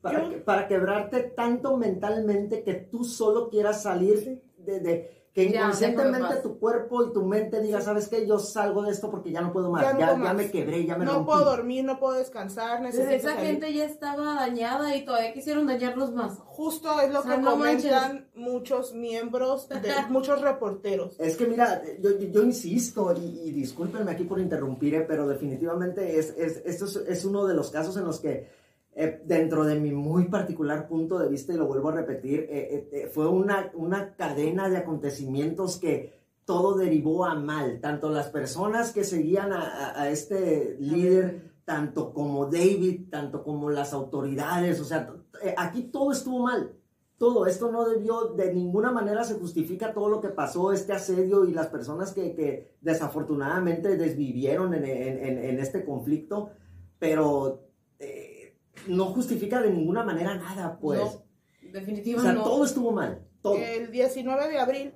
Para, 0.00 0.28
que- 0.28 0.36
para 0.38 0.66
quebrarte 0.66 1.22
tanto 1.22 1.76
mentalmente 1.76 2.64
que 2.64 2.74
tú 2.74 3.04
solo 3.04 3.48
quieras 3.48 3.82
salir 3.84 4.18
Sí. 4.18 4.42
de, 4.58 4.80
de- 4.80 5.21
que 5.34 5.50
Ya, 5.50 5.60
inconscientemente 5.60 6.36
tu 6.42 6.58
cuerpo 6.58 7.04
y 7.04 7.12
tu 7.14 7.24
mente 7.24 7.60
diga, 7.62 7.80
¿sabes 7.80 8.06
qué? 8.08 8.26
Yo 8.26 8.38
salgo 8.38 8.82
de 8.82 8.90
esto 8.90 9.10
porque 9.10 9.30
ya 9.32 9.40
no 9.40 9.50
puedo 9.50 9.70
más, 9.70 9.82
Ya 9.98 10.14
no 10.14 10.34
me 10.34 10.50
quebré, 10.50 10.84
ya 10.84 10.96
me 10.98 11.06
No 11.06 11.12
rompí. 11.14 11.26
puedo 11.30 11.44
dormir, 11.46 11.84
no 11.84 11.98
puedo 11.98 12.18
descansar, 12.18 12.80
Pues 12.80 12.94
necesito 12.94 13.28
esa 13.28 13.34
salir. 13.36 13.46
gente 13.52 13.72
ya 13.72 13.84
estaba 13.86 14.34
dañada 14.34 14.94
y 14.94 15.06
todavía 15.06 15.32
quisieron 15.32 15.66
dañarlos 15.66 16.12
más. 16.12 16.38
Justo 16.44 17.00
es 17.00 17.10
lo 17.10 17.20
O 17.20 17.22
sea, 17.22 17.36
que 17.36 17.40
no 17.42 17.50
comentan 17.52 18.28
muchos 18.34 18.92
miembros, 18.92 19.70
de, 19.70 19.80
muchos 20.10 20.40
reporteros. 20.42 21.18
Es 21.18 21.36
que 21.36 21.46
mira, 21.46 21.82
yo, 21.98 22.10
yo- 22.18 22.28
yo 22.28 22.42
insisto, 22.42 23.14
y, 23.16 23.40
y 23.48 23.52
discúlpenme 23.52 24.10
aquí 24.10 24.24
por 24.24 24.38
interrumpir, 24.38 24.96
eh, 24.96 25.04
pero 25.08 25.26
definitivamente 25.26 26.18
es, 26.18 26.34
es, 26.36 26.60
esto 26.66 26.84
es, 26.84 26.96
es 26.96 27.24
uno 27.24 27.46
de 27.46 27.54
los 27.54 27.70
casos 27.70 27.96
en 27.96 28.04
los 28.04 28.20
que, 28.20 28.48
eh, 28.94 29.22
dentro 29.24 29.64
de 29.64 29.78
mi 29.80 29.90
muy 29.92 30.24
particular 30.28 30.86
punto 30.88 31.18
de 31.18 31.28
vista, 31.28 31.52
y 31.52 31.56
lo 31.56 31.66
vuelvo 31.66 31.88
a 31.90 31.96
repetir, 31.96 32.40
eh, 32.40 32.48
eh, 32.50 32.88
eh, 32.92 33.06
fue 33.12 33.26
una, 33.28 33.70
una 33.74 34.14
cadena 34.16 34.68
de 34.68 34.76
acontecimientos 34.78 35.78
que 35.78 36.20
todo 36.44 36.76
derivó 36.76 37.24
a 37.24 37.34
mal, 37.36 37.80
tanto 37.80 38.10
las 38.10 38.28
personas 38.28 38.92
que 38.92 39.04
seguían 39.04 39.52
a, 39.52 39.62
a- 39.62 40.02
a 40.02 40.10
este 40.10 40.76
líder, 40.80 41.52
tanto 41.64 42.12
como 42.12 42.46
David, 42.46 43.08
tanto 43.10 43.42
como 43.44 43.70
las 43.70 43.92
autoridades, 43.92 44.80
o 44.80 44.84
sea, 44.84 45.14
eh, 45.42 45.54
aquí 45.56 45.84
todo 45.84 46.12
estuvo 46.12 46.40
mal. 46.40 46.72
Todo 47.18 47.46
esto 47.46 47.70
no 47.70 47.88
debió, 47.88 48.34
de 48.34 48.52
ninguna 48.52 48.90
manera 48.90 49.22
se 49.22 49.34
justifica 49.34 49.94
todo 49.94 50.08
lo 50.08 50.20
que 50.20 50.30
pasó, 50.30 50.72
este 50.72 50.92
asedio 50.92 51.44
y 51.44 51.52
las 51.52 51.68
personas 51.68 52.10
que, 52.12 52.34
que 52.34 52.74
desafortunadamente 52.80 53.96
desvivieron 53.96 54.74
en, 54.74 54.84
en- 54.84 55.18
en- 55.24 55.38
en 55.38 55.58
este 55.60 55.84
conflicto, 55.84 56.50
pero 56.98 57.60
no 58.88 59.06
justifica 59.06 59.60
de 59.60 59.70
ninguna 59.70 60.02
manera 60.04 60.34
nada, 60.34 60.78
pues. 60.80 61.00
No, 61.00 61.06
o 61.06 61.24
definitivamente 61.72 62.22
sea, 62.22 62.32
no. 62.32 62.44
todo 62.44 62.64
estuvo 62.64 62.92
mal, 62.92 63.26
todo. 63.40 63.56
El 63.56 63.90
19 63.90 64.48
de 64.48 64.58
abril, 64.58 64.94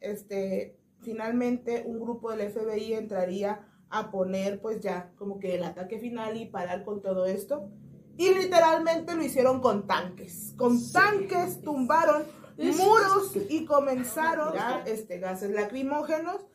este, 0.00 0.78
finalmente 1.02 1.84
un 1.86 2.00
grupo 2.00 2.30
del 2.32 2.50
FBI 2.50 2.94
entraría 2.94 3.66
a 3.90 4.10
poner 4.10 4.60
pues 4.60 4.80
ya 4.80 5.12
como 5.16 5.38
que 5.38 5.54
el 5.54 5.64
ataque 5.64 5.98
final 5.98 6.36
y 6.36 6.46
parar 6.46 6.84
con 6.84 7.00
todo 7.02 7.26
esto. 7.26 7.70
Y 8.18 8.32
literalmente 8.34 9.14
lo 9.14 9.22
hicieron 9.22 9.60
con 9.60 9.86
tanques. 9.86 10.54
Con 10.56 10.78
Sí. 10.78 10.92
tanques 10.94 11.60
tumbaron 11.60 12.24
muros 12.56 13.36
y 13.50 13.66
comenzaron 13.66 14.56
a 14.58 14.82
este, 14.86 15.18
gases 15.18 15.50
lacrimógenos. 15.50 16.46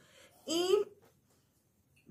Y 0.48 0.76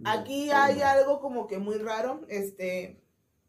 aquí 0.05 0.51
hay 0.51 0.81
algo 0.83 1.21
como 1.21 1.47
que 1.49 1.59
muy 1.59 1.77
raro. 1.79 2.21
Este, 2.29 3.03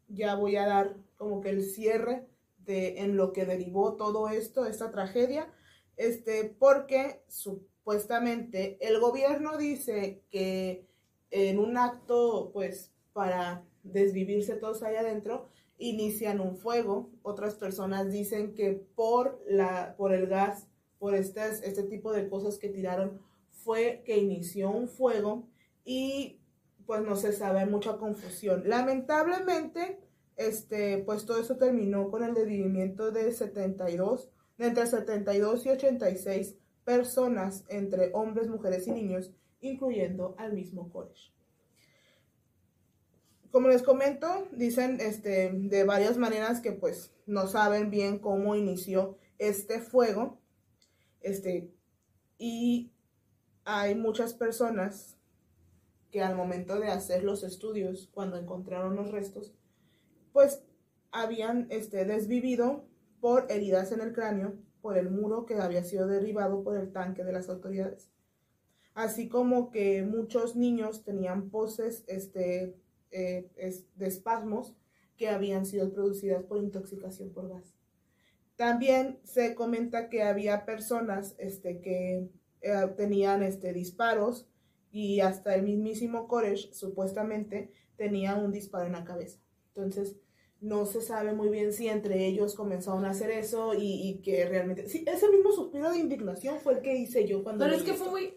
ya 0.08 0.34
voy 0.34 0.56
a 0.56 0.66
dar 0.66 0.96
como 1.22 1.40
que 1.40 1.50
el 1.50 1.64
cierre 1.64 2.26
de 2.58 2.98
en 3.00 3.16
lo 3.16 3.32
que 3.32 3.46
derivó 3.46 3.94
todo 3.96 4.28
esto, 4.28 4.66
esta 4.66 4.90
tragedia. 4.90 5.52
Este, 5.96 6.44
porque 6.44 7.22
supuestamente 7.28 8.78
el 8.80 8.98
gobierno 9.00 9.56
dice 9.56 10.22
que 10.30 10.86
en 11.30 11.58
un 11.58 11.76
acto, 11.76 12.50
pues, 12.52 12.92
para 13.12 13.64
desvivirse 13.82 14.54
todos 14.56 14.82
ahí 14.82 14.96
adentro, 14.96 15.48
inician 15.78 16.40
un 16.40 16.56
fuego. 16.56 17.10
Otras 17.22 17.54
personas 17.54 18.10
dicen 18.10 18.54
que 18.54 18.72
por 18.94 19.42
la, 19.48 19.94
por 19.96 20.12
el 20.12 20.26
gas, 20.26 20.68
por 20.98 21.14
estas, 21.14 21.62
este 21.62 21.82
tipo 21.84 22.12
de 22.12 22.28
cosas 22.28 22.58
que 22.58 22.68
tiraron, 22.68 23.20
fue 23.50 24.02
que 24.04 24.18
inició 24.18 24.70
un 24.70 24.88
fuego 24.88 25.48
y 25.84 26.40
pues 26.86 27.02
no 27.02 27.16
se 27.16 27.32
sabe, 27.32 27.64
mucha 27.66 27.96
confusión. 27.96 28.64
Lamentablemente, 28.66 29.98
este, 30.46 30.98
pues 30.98 31.26
todo 31.26 31.40
eso 31.40 31.56
terminó 31.56 32.10
con 32.10 32.22
el 32.22 32.34
desvivimiento 32.34 33.10
de 33.10 33.32
72, 33.32 34.30
de 34.58 34.66
entre 34.66 34.86
72 34.86 35.66
y 35.66 35.70
86 35.70 36.56
personas, 36.84 37.64
entre 37.68 38.10
hombres, 38.12 38.48
mujeres 38.48 38.86
y 38.86 38.92
niños, 38.92 39.32
incluyendo 39.60 40.34
al 40.38 40.52
mismo 40.52 40.90
Koresh. 40.90 41.32
Como 43.50 43.68
les 43.68 43.82
comento, 43.82 44.48
dicen 44.52 44.98
este, 45.00 45.50
de 45.52 45.84
varias 45.84 46.16
maneras 46.16 46.60
que 46.60 46.72
pues 46.72 47.12
no 47.26 47.46
saben 47.46 47.90
bien 47.90 48.18
cómo 48.18 48.56
inició 48.56 49.18
este 49.38 49.80
fuego. 49.80 50.40
Este, 51.20 51.70
y 52.38 52.90
hay 53.64 53.94
muchas 53.94 54.32
personas 54.32 55.16
que 56.10 56.22
al 56.22 56.36
momento 56.36 56.78
de 56.78 56.88
hacer 56.88 57.24
los 57.24 57.42
estudios, 57.42 58.08
cuando 58.12 58.36
encontraron 58.36 58.96
los 58.96 59.10
restos, 59.10 59.54
pues 60.32 60.62
habían 61.10 61.66
este, 61.70 62.04
desvivido 62.04 62.84
por 63.20 63.50
heridas 63.50 63.92
en 63.92 64.00
el 64.00 64.12
cráneo, 64.12 64.54
por 64.80 64.98
el 64.98 65.10
muro 65.10 65.46
que 65.46 65.54
había 65.54 65.84
sido 65.84 66.06
derribado 66.06 66.64
por 66.64 66.76
el 66.76 66.92
tanque 66.92 67.22
de 67.22 67.32
las 67.32 67.48
autoridades. 67.48 68.10
Así 68.94 69.28
como 69.28 69.70
que 69.70 70.02
muchos 70.02 70.56
niños 70.56 71.04
tenían 71.04 71.50
poses 71.50 72.04
este, 72.08 72.76
eh, 73.10 73.50
de 73.94 74.06
espasmos 74.06 74.74
que 75.16 75.28
habían 75.28 75.66
sido 75.66 75.92
producidas 75.92 76.42
por 76.44 76.58
intoxicación 76.58 77.32
por 77.32 77.48
gas. 77.48 77.74
También 78.56 79.20
se 79.24 79.54
comenta 79.54 80.08
que 80.08 80.22
había 80.22 80.64
personas 80.64 81.34
este, 81.38 81.80
que 81.80 82.28
eh, 82.60 82.94
tenían 82.96 83.42
este, 83.42 83.72
disparos 83.72 84.48
y 84.90 85.20
hasta 85.20 85.54
el 85.54 85.62
mismísimo 85.62 86.28
Koresh 86.28 86.72
supuestamente 86.72 87.72
tenía 87.96 88.34
un 88.34 88.52
disparo 88.52 88.86
en 88.86 88.92
la 88.92 89.04
cabeza. 89.04 89.40
Entonces, 89.74 90.16
no 90.60 90.86
se 90.86 91.00
sabe 91.00 91.32
muy 91.32 91.48
bien 91.48 91.72
si 91.72 91.88
entre 91.88 92.26
ellos 92.26 92.54
comenzaron 92.54 93.04
a 93.04 93.10
hacer 93.10 93.30
eso 93.30 93.74
y, 93.74 94.08
y 94.08 94.22
que 94.22 94.44
realmente... 94.44 94.88
Sí, 94.88 95.04
ese 95.06 95.28
mismo 95.28 95.50
suspiro 95.52 95.90
de 95.90 95.98
indignación 95.98 96.60
fue 96.60 96.74
el 96.74 96.82
que 96.82 96.94
hice 96.96 97.26
yo 97.26 97.42
cuando... 97.42 97.64
Pero 97.64 97.76
es 97.76 97.82
que 97.82 97.92
esto. 97.92 98.04
fue 98.04 98.12
muy, 98.12 98.34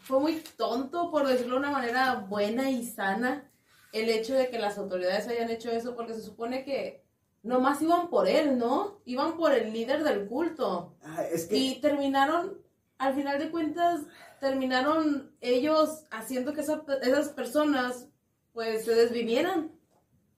fue 0.00 0.20
muy 0.20 0.42
tonto, 0.56 1.10
por 1.10 1.26
decirlo 1.26 1.54
de 1.54 1.60
una 1.60 1.70
manera 1.70 2.14
buena 2.28 2.70
y 2.70 2.84
sana, 2.84 3.48
el 3.92 4.08
hecho 4.08 4.34
de 4.34 4.48
que 4.48 4.58
las 4.58 4.78
autoridades 4.78 5.28
hayan 5.28 5.50
hecho 5.50 5.70
eso, 5.70 5.94
porque 5.94 6.14
se 6.14 6.22
supone 6.22 6.64
que 6.64 7.04
nomás 7.42 7.80
iban 7.82 8.08
por 8.10 8.26
él, 8.26 8.58
¿no? 8.58 9.00
Iban 9.04 9.36
por 9.36 9.52
el 9.52 9.72
líder 9.72 10.02
del 10.02 10.26
culto. 10.26 10.96
Ah, 11.02 11.24
es 11.30 11.46
que... 11.46 11.56
Y 11.56 11.80
terminaron, 11.80 12.58
al 12.98 13.14
final 13.14 13.38
de 13.38 13.50
cuentas, 13.50 14.00
terminaron 14.40 15.30
ellos 15.40 16.06
haciendo 16.10 16.54
que 16.54 16.62
esa- 16.62 16.84
esas 17.02 17.28
personas, 17.28 18.08
pues, 18.52 18.84
se 18.84 18.94
desvivieran. 18.94 19.70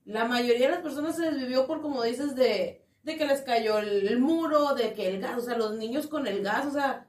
La 0.05 0.27
mayoría 0.27 0.67
de 0.67 0.73
las 0.75 0.83
personas 0.83 1.17
se 1.17 1.31
desvivió 1.31 1.67
por, 1.67 1.81
como 1.81 2.03
dices, 2.03 2.35
de, 2.35 2.85
de 3.03 3.17
que 3.17 3.27
les 3.27 3.43
cayó 3.43 3.79
el, 3.79 4.07
el 4.09 4.19
muro, 4.19 4.75
de 4.75 4.93
que 4.93 5.09
el 5.09 5.21
gas, 5.21 5.39
o 5.39 5.41
sea, 5.43 5.57
los 5.57 5.77
niños 5.77 6.07
con 6.07 6.27
el 6.27 6.43
gas, 6.43 6.67
o 6.67 6.73
sea, 6.73 7.09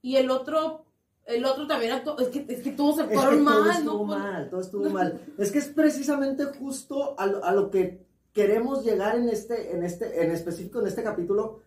y 0.00 0.16
el 0.16 0.30
otro, 0.30 0.84
el 1.24 1.44
otro 1.44 1.66
también 1.66 1.92
actuó, 1.92 2.18
es 2.18 2.28
que, 2.28 2.44
es 2.48 2.62
que 2.62 2.72
todos 2.72 2.96
se 2.96 3.02
Es 3.02 3.08
que 3.08 3.14
fueron 3.14 3.44
todo 3.44 3.60
mal, 3.64 3.70
estuvo 3.70 3.98
¿no? 3.98 4.04
Mal, 4.04 4.50
todo 4.50 4.60
estuvo 4.60 4.90
mal. 4.90 5.20
Es 5.38 5.52
que 5.52 5.58
es 5.58 5.68
precisamente 5.68 6.44
justo 6.46 7.14
a 7.18 7.26
lo, 7.26 7.44
a 7.44 7.52
lo 7.52 7.70
que 7.70 8.04
queremos 8.32 8.84
llegar 8.84 9.16
en 9.16 9.28
este, 9.28 9.74
en 9.74 9.84
este, 9.84 10.24
en 10.24 10.32
específico 10.32 10.80
en 10.80 10.88
este 10.88 11.02
capítulo. 11.02 11.60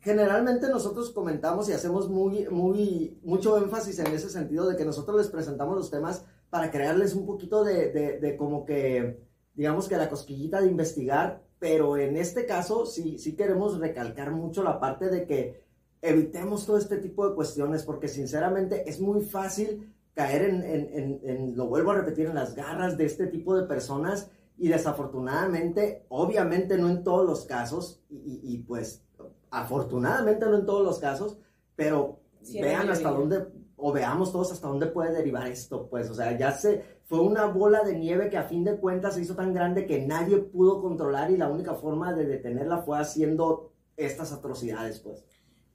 Generalmente 0.00 0.68
nosotros 0.68 1.10
comentamos 1.10 1.68
y 1.68 1.72
hacemos 1.72 2.08
muy, 2.08 2.48
muy, 2.48 3.18
mucho 3.22 3.58
énfasis 3.58 3.98
en 3.98 4.06
ese 4.08 4.30
sentido 4.30 4.68
de 4.68 4.76
que 4.76 4.84
nosotros 4.84 5.16
les 5.16 5.28
presentamos 5.28 5.76
los 5.76 5.90
temas 5.90 6.24
para 6.50 6.70
crearles 6.70 7.14
un 7.14 7.26
poquito 7.26 7.64
de, 7.64 7.90
de, 7.90 8.18
de 8.18 8.36
como 8.36 8.64
que, 8.64 9.27
digamos 9.58 9.88
que 9.88 9.96
la 9.96 10.08
cosquillita 10.08 10.60
de 10.60 10.68
investigar, 10.68 11.42
pero 11.58 11.96
en 11.96 12.16
este 12.16 12.46
caso 12.46 12.86
sí, 12.86 13.18
sí 13.18 13.34
queremos 13.34 13.78
recalcar 13.80 14.30
mucho 14.30 14.62
la 14.62 14.78
parte 14.78 15.10
de 15.10 15.26
que 15.26 15.64
evitemos 16.00 16.64
todo 16.64 16.78
este 16.78 16.98
tipo 16.98 17.28
de 17.28 17.34
cuestiones 17.34 17.82
porque 17.82 18.06
sinceramente 18.06 18.88
es 18.88 19.00
muy 19.00 19.20
fácil 19.22 19.92
caer 20.14 20.42
en, 20.42 20.62
en- 20.62 20.88
en- 20.98 21.20
en- 21.24 21.56
lo 21.56 21.66
vuelvo 21.66 21.90
a 21.90 21.96
repetir, 21.96 22.26
en 22.26 22.36
las 22.36 22.54
garras 22.54 22.96
de 22.96 23.04
este 23.06 23.26
tipo 23.26 23.56
de 23.56 23.66
personas 23.66 24.30
y 24.56 24.68
desafortunadamente, 24.68 26.04
obviamente 26.08 26.78
no 26.78 26.88
en 26.88 27.02
todos 27.02 27.26
los 27.26 27.44
casos 27.44 28.00
y, 28.08 28.16
y- 28.16 28.40
y, 28.54 28.58
pues 28.58 29.02
afortunadamente 29.50 30.46
no 30.46 30.56
en 30.58 30.66
todos 30.66 30.84
los 30.84 30.98
casos, 31.00 31.36
pero 31.74 32.20
Sí, 32.42 32.60
vean 32.62 32.88
hasta 32.90 33.10
dónde 33.10 33.46
o 33.76 33.92
veamos 33.92 34.30
todos 34.32 34.52
hasta 34.52 34.68
dónde 34.68 34.86
puede 34.86 35.12
derivar 35.12 35.46
esto, 35.48 35.88
pues, 35.88 36.08
o 36.10 36.14
sea, 36.14 36.36
ya 36.38 36.52
se, 36.52 36.97
fue 37.08 37.20
una 37.20 37.46
bola 37.46 37.84
de 37.84 37.98
nieve 37.98 38.28
que 38.28 38.36
a 38.36 38.42
fin 38.42 38.64
de 38.64 38.76
cuentas 38.76 39.14
se 39.14 39.22
hizo 39.22 39.34
tan 39.34 39.54
grande 39.54 39.86
que 39.86 40.04
nadie 40.06 40.36
pudo 40.36 40.82
controlar 40.82 41.30
y 41.30 41.38
la 41.38 41.48
única 41.48 41.74
forma 41.74 42.12
de 42.12 42.26
detenerla 42.26 42.82
fue 42.82 42.98
haciendo 42.98 43.72
estas 43.96 44.30
atrocidades, 44.30 45.00
pues. 45.00 45.24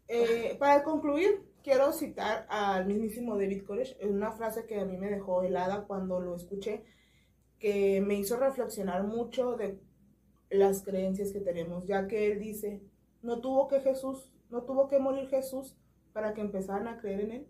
Eh, 0.07 0.55
para 0.59 0.83
concluir, 0.83 1.43
quiero 1.63 1.91
citar 1.91 2.45
al 2.49 2.85
mismísimo 2.85 3.35
David 3.35 3.63
Koresh, 3.65 3.97
una 4.03 4.31
frase 4.31 4.67
que 4.67 4.79
a 4.79 4.85
mí 4.85 4.95
me 4.95 5.09
dejó 5.09 5.41
helada 5.41 5.85
cuando 5.87 6.19
lo 6.19 6.35
escuché, 6.35 6.83
que 7.57 7.99
me 7.99 8.13
hizo 8.13 8.37
reflexionar 8.37 9.03
mucho 9.03 9.55
de 9.55 9.79
las 10.51 10.83
creencias 10.83 11.31
que 11.31 11.39
tenemos, 11.39 11.87
ya 11.87 12.05
que 12.07 12.31
él 12.31 12.39
dice, 12.39 12.83
no 13.23 13.41
tuvo 13.41 13.67
que 13.67 13.79
Jesús, 13.79 14.31
no 14.51 14.65
tuvo 14.65 14.87
que 14.87 14.99
morir 14.99 15.27
Jesús 15.29 15.75
para 16.13 16.35
que 16.35 16.41
empezaran 16.41 16.87
a 16.87 16.99
creer 16.99 17.21
en 17.21 17.31
él. 17.31 17.47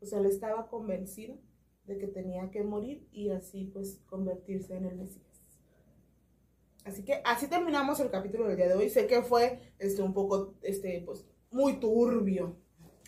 O 0.00 0.06
sea, 0.06 0.18
él 0.18 0.26
estaba 0.26 0.68
convencido 0.68 1.36
de 1.86 1.98
que 1.98 2.06
tenía 2.06 2.50
que 2.50 2.62
morir 2.62 3.06
y 3.12 3.30
así 3.30 3.70
pues 3.72 4.00
convertirse 4.06 4.76
en 4.76 4.86
el 4.86 4.96
Mesías. 4.96 5.24
Así 6.84 7.02
que 7.02 7.20
así 7.24 7.48
terminamos 7.48 7.98
el 8.00 8.10
capítulo 8.10 8.46
del 8.46 8.56
día 8.56 8.68
de 8.68 8.74
hoy. 8.74 8.90
Sé 8.90 9.06
que 9.06 9.22
fue 9.22 9.72
este 9.78 10.02
un 10.02 10.14
poco 10.14 10.54
este 10.62 11.02
pues 11.04 11.24
muy 11.50 11.80
turbio. 11.80 12.56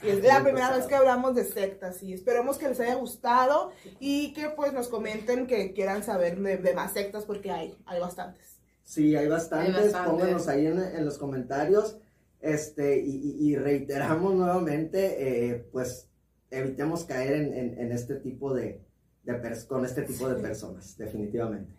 Y 0.02 0.10
es 0.10 0.22
la 0.22 0.42
primera 0.42 0.76
vez 0.76 0.86
que 0.86 0.94
hablamos 0.94 1.34
de 1.34 1.44
sectas 1.44 2.02
y 2.04 2.12
esperemos 2.12 2.56
que 2.56 2.68
les 2.68 2.78
haya 2.78 2.94
gustado 2.94 3.72
y 3.98 4.32
que 4.32 4.48
pues 4.50 4.72
nos 4.72 4.86
comenten 4.88 5.48
que 5.48 5.72
quieran 5.72 6.04
saber 6.04 6.38
de, 6.38 6.74
más 6.74 6.92
sectas 6.92 7.24
porque 7.24 7.50
hay, 7.50 7.76
hay 7.84 7.98
bastantes. 7.98 8.60
Sí, 8.84 9.16
hay 9.16 9.26
bastantes, 9.26 9.92
pónganos 9.92 10.46
ahí 10.46 10.66
en, 10.66 11.04
los 11.04 11.18
comentarios 11.18 11.98
este, 12.40 13.00
y, 13.00 13.56
reiteramos 13.56 14.34
nuevamente, 14.34 15.50
eh, 15.50 15.68
pues 15.72 16.07
evitemos 16.50 17.04
caer 17.04 17.32
en, 17.34 17.92
este 17.92 18.16
tipo 18.16 18.54
de, 18.54 18.84
con 19.68 19.84
este 19.84 20.02
tipo 20.02 20.28
de 20.28 20.40
personas, 20.40 20.96
definitivamente. 20.96 21.72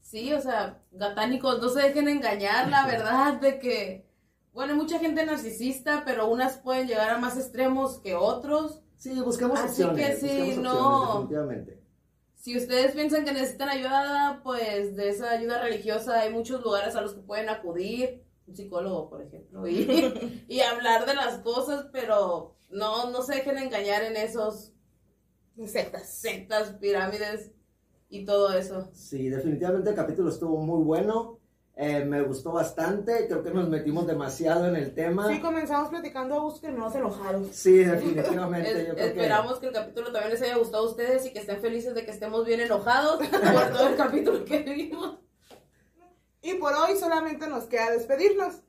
Sí, 0.00 0.32
o 0.32 0.40
sea, 0.40 0.82
gatánicos, 0.92 1.60
no 1.60 1.68
se 1.68 1.82
dejen 1.82 2.08
engañar, 2.08 2.68
la 2.68 2.86
verdad, 2.86 3.40
de 3.40 3.58
que, 3.58 4.06
bueno, 4.52 4.76
mucha 4.76 4.98
gente 4.98 5.24
narcisista, 5.24 6.02
pero 6.04 6.28
unas 6.28 6.58
pueden 6.58 6.86
llegar 6.86 7.10
a 7.10 7.18
más 7.18 7.36
extremos 7.36 7.98
que 8.00 8.14
otros. 8.14 8.82
Sí, 8.96 9.20
buscamos 9.20 9.58
Así 9.58 9.84
que 9.94 10.14
sí, 10.16 10.56
no. 10.60 11.12
Definitivamente. 11.12 11.82
Si 12.36 12.56
ustedes 12.56 12.92
piensan 12.92 13.24
que 13.24 13.32
necesitan 13.32 13.70
ayuda, 13.70 14.40
pues 14.44 14.96
de 14.96 15.08
esa 15.08 15.30
ayuda 15.30 15.62
religiosa 15.62 16.20
hay 16.20 16.30
muchos 16.30 16.62
lugares 16.62 16.94
a 16.94 17.00
los 17.00 17.14
que 17.14 17.22
pueden 17.22 17.48
acudir, 17.48 18.22
un 18.46 18.54
psicólogo, 18.54 19.08
por 19.08 19.22
ejemplo, 19.22 19.66
y, 19.66 20.44
y 20.48 20.60
hablar 20.60 21.06
de 21.06 21.14
las 21.14 21.38
cosas, 21.38 21.86
pero 21.90 22.53
no, 22.74 23.10
no 23.10 23.22
se 23.22 23.36
dejen 23.36 23.58
engañar 23.58 24.02
en 24.02 24.16
esos 24.16 24.72
sectas, 25.66 26.08
sectas, 26.08 26.74
pirámides 26.80 27.52
y 28.08 28.24
todo 28.24 28.52
eso. 28.52 28.90
Sí, 28.92 29.28
definitivamente 29.28 29.90
el 29.90 29.96
capítulo 29.96 30.28
estuvo 30.28 30.58
muy 30.58 30.82
bueno. 30.82 31.40
Eh, 31.76 32.04
me 32.04 32.22
gustó 32.22 32.52
bastante, 32.52 33.26
creo 33.26 33.42
que 33.42 33.50
nos 33.50 33.68
metimos 33.68 34.06
demasiado 34.06 34.68
en 34.68 34.76
el 34.76 34.94
tema. 34.94 35.28
Sí, 35.28 35.40
comenzamos 35.40 35.88
platicando 35.88 36.48
a 36.48 36.60
que 36.60 36.70
nos 36.70 36.94
enojaron. 36.94 37.52
Sí, 37.52 37.78
definitivamente. 37.78 38.92
esperamos 38.96 39.58
que... 39.58 39.66
el 39.66 39.72
capítulo 39.72 40.12
también 40.12 40.32
les 40.32 40.42
haya 40.42 40.56
gustado 40.56 40.84
a 40.84 40.90
ustedes 40.90 41.26
y 41.26 41.32
que 41.32 41.40
estén 41.40 41.60
felices 41.60 41.94
de 41.94 42.04
que 42.04 42.12
estemos 42.12 42.44
bien 42.44 42.60
enojados 42.60 43.18
por 43.26 43.72
todo 43.72 43.88
el 43.88 43.96
capítulo 43.96 44.44
que 44.44 44.60
vimos. 44.60 45.18
Y 46.42 46.54
por 46.54 46.74
hoy 46.74 46.96
solamente 46.96 47.48
nos 47.48 47.64
queda 47.64 47.90
despedirnos. 47.90 48.62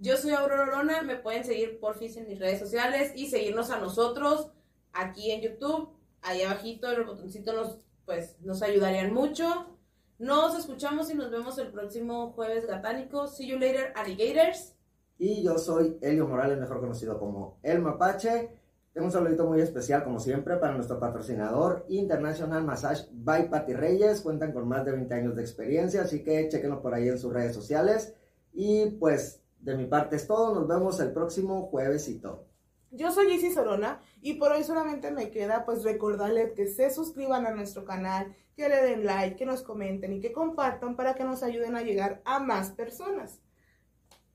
Yo 0.00 0.16
soy 0.16 0.30
Aurora 0.30 0.62
Orona, 0.62 1.02
me 1.02 1.16
pueden 1.16 1.42
seguir 1.42 1.80
por 1.80 1.96
fin 1.96 2.12
en 2.16 2.28
mis 2.28 2.38
redes 2.38 2.60
sociales 2.60 3.10
y 3.16 3.26
seguirnos 3.26 3.70
a 3.70 3.80
nosotros 3.80 4.52
aquí 4.92 5.32
en 5.32 5.40
YouTube. 5.40 5.88
Ahí 6.22 6.42
abajito 6.42 6.88
en 6.92 7.00
el 7.00 7.04
botoncito 7.04 7.52
nos, 7.52 7.78
pues, 8.06 8.36
nos 8.40 8.62
ayudarían 8.62 9.12
mucho. 9.12 9.76
Nos 10.20 10.56
escuchamos 10.56 11.10
y 11.10 11.16
nos 11.16 11.32
vemos 11.32 11.58
el 11.58 11.72
próximo 11.72 12.30
jueves 12.30 12.64
gatánico. 12.64 13.26
See 13.26 13.48
you 13.48 13.58
later, 13.58 13.92
alligators. 13.96 14.76
Y 15.18 15.42
yo 15.42 15.58
soy 15.58 15.98
Elio 16.00 16.28
Morales, 16.28 16.58
mejor 16.58 16.78
conocido 16.78 17.18
como 17.18 17.58
El 17.64 17.80
Mapache. 17.80 18.50
Tengo 18.92 19.06
un 19.06 19.12
saludito 19.12 19.46
muy 19.46 19.60
especial, 19.60 20.04
como 20.04 20.20
siempre, 20.20 20.58
para 20.58 20.74
nuestro 20.74 21.00
patrocinador 21.00 21.84
International 21.88 22.62
Massage 22.62 23.08
by 23.10 23.50
Patty 23.50 23.72
Reyes. 23.72 24.20
Cuentan 24.20 24.52
con 24.52 24.68
más 24.68 24.84
de 24.84 24.92
20 24.92 25.12
años 25.12 25.34
de 25.34 25.42
experiencia, 25.42 26.02
así 26.02 26.22
que 26.22 26.48
chequenlo 26.48 26.80
por 26.80 26.94
ahí 26.94 27.08
en 27.08 27.18
sus 27.18 27.32
redes 27.32 27.52
sociales. 27.52 28.14
Y 28.52 28.90
pues 29.00 29.42
de 29.60 29.76
mi 29.76 29.86
parte 29.86 30.16
es 30.16 30.26
todo. 30.26 30.54
Nos 30.54 30.68
vemos 30.68 31.00
el 31.00 31.12
próximo 31.12 31.68
juevesito. 31.68 32.46
Yo 32.90 33.12
soy 33.12 33.32
Isis 33.32 33.54
Sorona 33.54 34.00
y 34.22 34.34
por 34.34 34.52
hoy 34.52 34.64
solamente 34.64 35.10
me 35.10 35.30
queda 35.30 35.66
pues 35.66 35.84
recordarles 35.84 36.52
que 36.52 36.66
se 36.68 36.90
suscriban 36.90 37.46
a 37.46 37.50
nuestro 37.50 37.84
canal, 37.84 38.34
que 38.56 38.68
le 38.68 38.82
den 38.82 39.04
like, 39.04 39.36
que 39.36 39.44
nos 39.44 39.62
comenten 39.62 40.14
y 40.14 40.20
que 40.20 40.32
compartan 40.32 40.96
para 40.96 41.14
que 41.14 41.24
nos 41.24 41.42
ayuden 41.42 41.76
a 41.76 41.82
llegar 41.82 42.22
a 42.24 42.38
más 42.38 42.70
personas. 42.70 43.40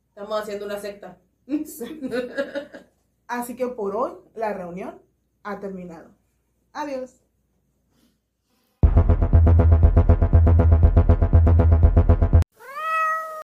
Estamos 0.10 0.40
haciendo 0.40 0.66
una 0.66 0.80
secta. 0.80 1.20
Así 3.28 3.56
que 3.56 3.68
por 3.68 3.96
hoy 3.96 4.14
la 4.36 4.54
reunión 4.54 5.02
ha 5.42 5.60
terminado. 5.60 6.16
Adiós. 6.74 7.23